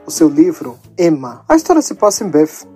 o 0.07 0.11
seu 0.11 0.29
livro 0.29 0.79
Emma. 0.99 1.45
A 1.49 1.55
história 1.55 1.83
se 1.83 1.95
passa 1.95 2.25
em 2.25 2.31
Bath 2.31 2.67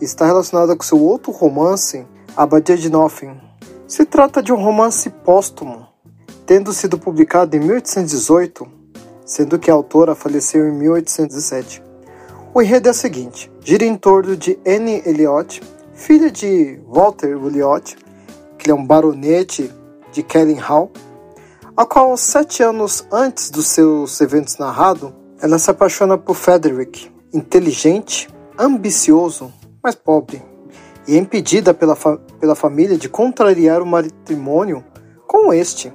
e 0.00 0.04
está 0.04 0.24
relacionada 0.24 0.76
com 0.76 0.84
seu 0.84 1.02
outro 1.02 1.32
romance, 1.32 2.06
Abadia 2.36 2.76
de 2.76 2.88
Nothing. 2.88 3.40
Se 3.86 4.04
trata 4.04 4.42
de 4.42 4.52
um 4.52 4.56
romance 4.56 5.10
póstumo, 5.10 5.88
tendo 6.46 6.72
sido 6.72 6.98
publicado 6.98 7.56
em 7.56 7.60
1818 7.60 8.77
sendo 9.28 9.58
que 9.58 9.70
a 9.70 9.74
autora 9.74 10.14
faleceu 10.14 10.66
em 10.66 10.72
1807. 10.72 11.82
O 12.54 12.62
enredo 12.62 12.88
é 12.88 12.90
o 12.90 12.94
seguinte: 12.94 13.52
gira 13.60 13.84
em 13.84 13.94
torno 13.94 14.34
de 14.34 14.58
Anne 14.66 15.02
Elliot, 15.04 15.62
filha 15.92 16.30
de 16.30 16.80
Walter 16.88 17.36
Elliot, 17.36 17.96
que 18.58 18.70
é 18.70 18.74
um 18.74 18.84
baronete 18.84 19.70
de 20.10 20.22
Kellen 20.22 20.56
Hall, 20.56 20.90
a 21.76 21.84
qual, 21.84 22.16
sete 22.16 22.62
anos 22.62 23.06
antes 23.12 23.50
dos 23.50 23.68
seus 23.68 24.20
eventos 24.20 24.56
narrados, 24.58 25.12
ela 25.40 25.58
se 25.58 25.70
apaixona 25.70 26.16
por 26.16 26.34
Frederick, 26.34 27.12
inteligente, 27.32 28.28
ambicioso, 28.58 29.52
mas 29.82 29.94
pobre, 29.94 30.42
e 31.06 31.14
é 31.14 31.18
impedida 31.18 31.72
pela, 31.72 31.94
fa 31.94 32.16
pela 32.40 32.54
família 32.54 32.96
de 32.96 33.08
contrariar 33.08 33.80
o 33.82 33.86
matrimônio 33.86 34.84
com 35.26 35.52
este. 35.52 35.92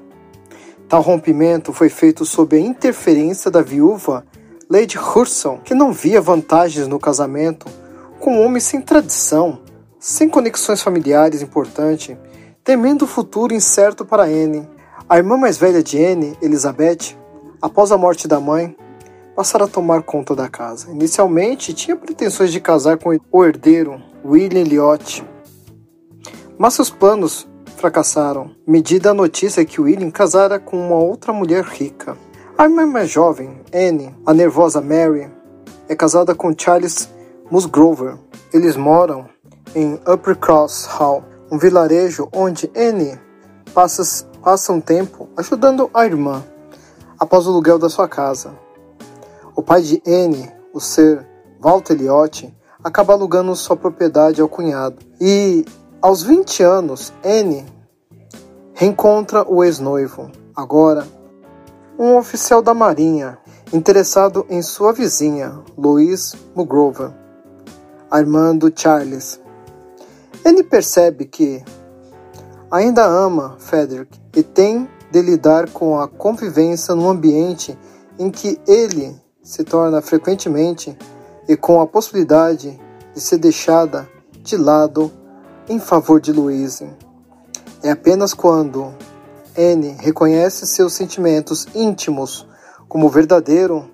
Tal 0.87 1.01
rompimento 1.01 1.73
foi 1.73 1.89
feito 1.89 2.25
sob 2.25 2.55
a 2.55 2.59
interferência 2.59 3.49
da 3.49 3.61
viúva 3.61 4.25
Lady 4.69 4.97
Hurson, 4.97 5.59
que 5.63 5.73
não 5.73 5.91
via 5.91 6.21
vantagens 6.21 6.87
no 6.87 6.99
casamento 6.99 7.65
com 8.19 8.37
um 8.37 8.45
homem 8.45 8.59
sem 8.59 8.79
tradição, 8.81 9.59
sem 9.99 10.29
conexões 10.29 10.81
familiares 10.81 11.41
importantes, 11.41 12.15
temendo 12.63 13.03
o 13.03 13.07
futuro 13.07 13.53
incerto 13.53 14.05
para 14.05 14.23
Anne. 14.23 14.67
A 15.09 15.17
irmã 15.17 15.37
mais 15.37 15.57
velha 15.57 15.83
de 15.83 16.03
Anne, 16.03 16.37
Elizabeth, 16.41 17.17
após 17.61 17.91
a 17.91 17.97
morte 17.97 18.27
da 18.27 18.39
mãe, 18.39 18.75
passara 19.35 19.65
a 19.65 19.67
tomar 19.67 20.03
conta 20.03 20.35
da 20.35 20.47
casa. 20.47 20.91
Inicialmente, 20.91 21.73
tinha 21.73 21.95
pretensões 21.95 22.51
de 22.51 22.59
casar 22.59 22.97
com 22.97 23.17
o 23.31 23.45
herdeiro, 23.45 24.01
William 24.23 24.61
Elliot, 24.61 25.23
mas 26.57 26.73
seus 26.75 26.89
planos 26.89 27.47
fracassaram, 27.83 28.51
medida 28.65 29.11
a 29.11 29.13
notícia 29.13 29.65
que 29.65 29.81
William 29.81 30.09
casara 30.09 30.57
com 30.57 30.87
uma 30.87 30.95
outra 30.95 31.33
mulher 31.33 31.65
rica. 31.65 32.17
A 32.57 32.63
irmã 32.63 32.85
mais 32.85 33.09
jovem, 33.09 33.59
Anne, 33.73 34.15
a 34.25 34.33
nervosa 34.33 34.79
Mary, 34.79 35.29
é 35.89 35.93
casada 35.93 36.33
com 36.33 36.55
Charles 36.57 37.09
Musgrover. 37.51 38.15
Eles 38.53 38.77
moram 38.77 39.27
em 39.75 39.95
Upper 40.07 40.37
Cross 40.37 40.85
Hall, 40.85 41.25
um 41.51 41.57
vilarejo 41.57 42.29
onde 42.33 42.71
Anne 42.73 43.19
passa, 43.73 44.25
passa 44.41 44.71
um 44.71 44.79
tempo 44.79 45.27
ajudando 45.35 45.89
a 45.93 46.05
irmã 46.05 46.41
após 47.19 47.45
o 47.45 47.49
aluguel 47.49 47.77
da 47.77 47.89
sua 47.89 48.07
casa. 48.07 48.53
O 49.57 49.61
pai 49.61 49.81
de 49.81 50.01
Anne, 50.07 50.49
o 50.73 50.79
ser 50.79 51.27
Walter 51.59 51.95
Elliot, 51.95 52.55
acaba 52.81 53.11
alugando 53.11 53.53
sua 53.57 53.75
propriedade 53.75 54.39
ao 54.39 54.47
cunhado. 54.47 54.99
E 55.19 55.65
aos 56.01 56.23
20 56.23 56.63
anos, 56.63 57.11
Anne 57.25 57.72
reencontra 58.73 59.45
o 59.47 59.63
ex-noivo, 59.63 60.31
agora 60.55 61.05
um 61.97 62.17
oficial 62.17 62.61
da 62.61 62.73
Marinha, 62.73 63.37
interessado 63.71 64.45
em 64.49 64.61
sua 64.61 64.91
vizinha, 64.91 65.59
Louise 65.77 66.35
Mugrover, 66.55 67.11
a 68.09 68.19
irmã 68.19 68.55
do 68.55 68.71
Charles. 68.75 69.39
Ele 70.43 70.63
percebe 70.63 71.25
que 71.25 71.63
ainda 72.71 73.05
ama 73.05 73.55
Frederick 73.59 74.19
e 74.35 74.41
tem 74.41 74.89
de 75.11 75.21
lidar 75.21 75.69
com 75.69 75.99
a 75.99 76.07
convivência 76.07 76.95
num 76.95 77.07
ambiente 77.07 77.77
em 78.17 78.31
que 78.31 78.59
ele 78.67 79.15
se 79.43 79.63
torna 79.63 80.01
frequentemente 80.01 80.97
e 81.47 81.55
com 81.55 81.79
a 81.79 81.85
possibilidade 81.85 82.79
de 83.13 83.21
ser 83.21 83.37
deixada 83.37 84.09
de 84.41 84.57
lado 84.57 85.11
em 85.69 85.79
favor 85.79 86.19
de 86.19 86.31
Louise. 86.31 86.89
É 87.83 87.91
apenas 87.91 88.33
quando 88.33 88.93
Anne 89.57 89.97
reconhece 89.99 90.65
seus 90.65 90.93
sentimentos 90.93 91.67
íntimos 91.75 92.47
como 92.87 93.09
verdadeiro 93.09 93.89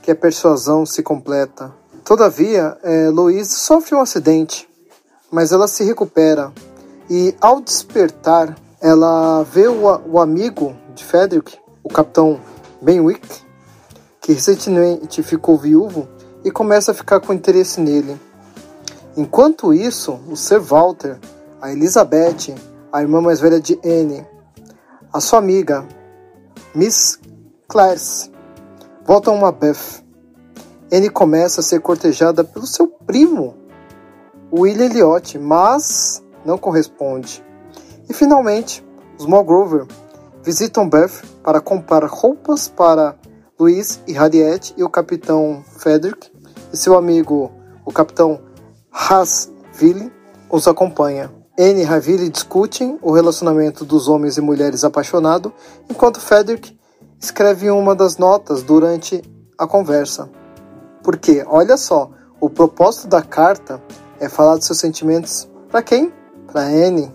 que 0.00 0.10
a 0.10 0.16
persuasão 0.16 0.86
se 0.86 1.02
completa. 1.02 1.72
Todavia, 2.04 2.78
é, 2.82 3.08
Louise 3.10 3.50
sofre 3.50 3.94
um 3.94 4.00
acidente 4.00 4.68
mas 5.32 5.50
ela 5.50 5.66
se 5.66 5.82
recupera 5.82 6.52
e 7.08 7.34
ao 7.40 7.62
despertar 7.62 8.54
ela 8.80 9.42
vê 9.44 9.66
o, 9.66 9.82
o 10.06 10.20
amigo 10.20 10.76
de 10.94 11.02
Frederick, 11.02 11.56
o 11.82 11.88
capitão 11.88 12.38
Benwick, 12.82 13.26
que 14.20 14.34
recentemente 14.34 15.22
ficou 15.22 15.56
viúvo 15.56 16.06
e 16.44 16.50
começa 16.50 16.90
a 16.90 16.94
ficar 16.94 17.20
com 17.20 17.32
interesse 17.32 17.80
nele. 17.80 18.20
Enquanto 19.16 19.72
isso, 19.72 20.20
o 20.28 20.36
Sir 20.36 20.60
Walter, 20.60 21.18
a 21.60 21.72
Elizabeth, 21.72 22.54
a 22.92 23.00
irmã 23.00 23.22
mais 23.22 23.40
velha 23.40 23.58
de 23.58 23.80
Anne, 23.82 24.26
a 25.10 25.18
sua 25.18 25.38
amiga, 25.38 25.86
Miss 26.74 27.18
Clarice, 27.66 28.30
voltam 29.06 29.44
a 29.46 29.50
Beth. 29.50 30.02
Anne 30.92 31.08
começa 31.08 31.60
a 31.60 31.64
ser 31.64 31.80
cortejada 31.80 32.44
pelo 32.44 32.66
seu 32.66 32.86
primo, 32.86 33.56
William 34.52 34.84
Elliot, 34.84 35.38
mas 35.38 36.22
não 36.44 36.58
corresponde. 36.58 37.42
E 38.10 38.12
finalmente, 38.12 38.84
os 39.18 39.24
Mulgrover 39.24 39.86
visitam 40.42 40.86
Beth 40.86 41.22
para 41.42 41.62
comprar 41.62 42.04
roupas 42.04 42.68
para 42.68 43.16
Louise 43.58 44.00
e 44.06 44.12
Harriet 44.12 44.74
e 44.76 44.84
o 44.84 44.90
capitão 44.90 45.64
Frederick 45.78 46.30
e 46.70 46.76
seu 46.76 46.94
amigo, 46.96 47.50
o 47.86 47.92
capitão 47.92 48.38
Hasville, 48.92 50.12
os 50.50 50.68
acompanha. 50.68 51.41
Anne 51.58 51.82
e 51.82 51.86
Haville 51.86 52.30
discutem 52.30 52.98
o 53.02 53.12
relacionamento 53.12 53.84
dos 53.84 54.08
homens 54.08 54.38
e 54.38 54.40
mulheres 54.40 54.84
apaixonados, 54.84 55.52
enquanto 55.88 56.20
Frederick 56.20 56.78
escreve 57.20 57.70
uma 57.70 57.94
das 57.94 58.16
notas 58.16 58.62
durante 58.62 59.22
a 59.58 59.66
conversa. 59.66 60.30
Porque, 61.02 61.44
olha 61.46 61.76
só, 61.76 62.10
o 62.40 62.48
propósito 62.48 63.06
da 63.06 63.22
carta 63.22 63.82
é 64.18 64.28
falar 64.28 64.56
dos 64.56 64.66
seus 64.66 64.78
sentimentos 64.78 65.48
para 65.70 65.82
quem? 65.82 66.12
Para 66.50 66.62
Anne. 66.62 67.14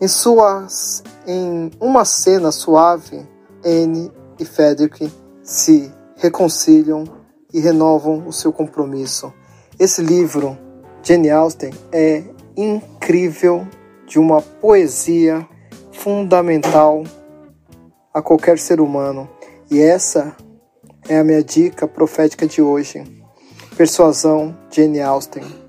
Em 0.00 0.08
suas, 0.08 1.02
em 1.26 1.70
uma 1.80 2.04
cena 2.04 2.52
suave, 2.52 3.26
Anne 3.64 4.12
e 4.38 4.44
Frederick 4.44 5.12
se 5.42 5.92
reconciliam 6.16 7.04
e 7.52 7.60
renovam 7.60 8.26
o 8.26 8.32
seu 8.32 8.52
compromisso. 8.52 9.32
Esse 9.78 10.02
livro, 10.02 10.58
Jane 11.02 11.30
Austen, 11.30 11.72
é 11.92 12.24
incrível, 12.56 13.66
de 14.06 14.18
uma 14.18 14.40
poesia 14.40 15.46
fundamental 15.92 17.04
a 18.12 18.20
qualquer 18.20 18.58
ser 18.58 18.80
humano. 18.80 19.28
E 19.70 19.80
essa 19.80 20.36
é 21.08 21.18
a 21.18 21.24
minha 21.24 21.42
dica 21.42 21.88
profética 21.88 22.46
de 22.46 22.60
hoje. 22.62 23.02
Persuasão, 23.76 24.56
Jane 24.70 25.00
Austen. 25.00 25.63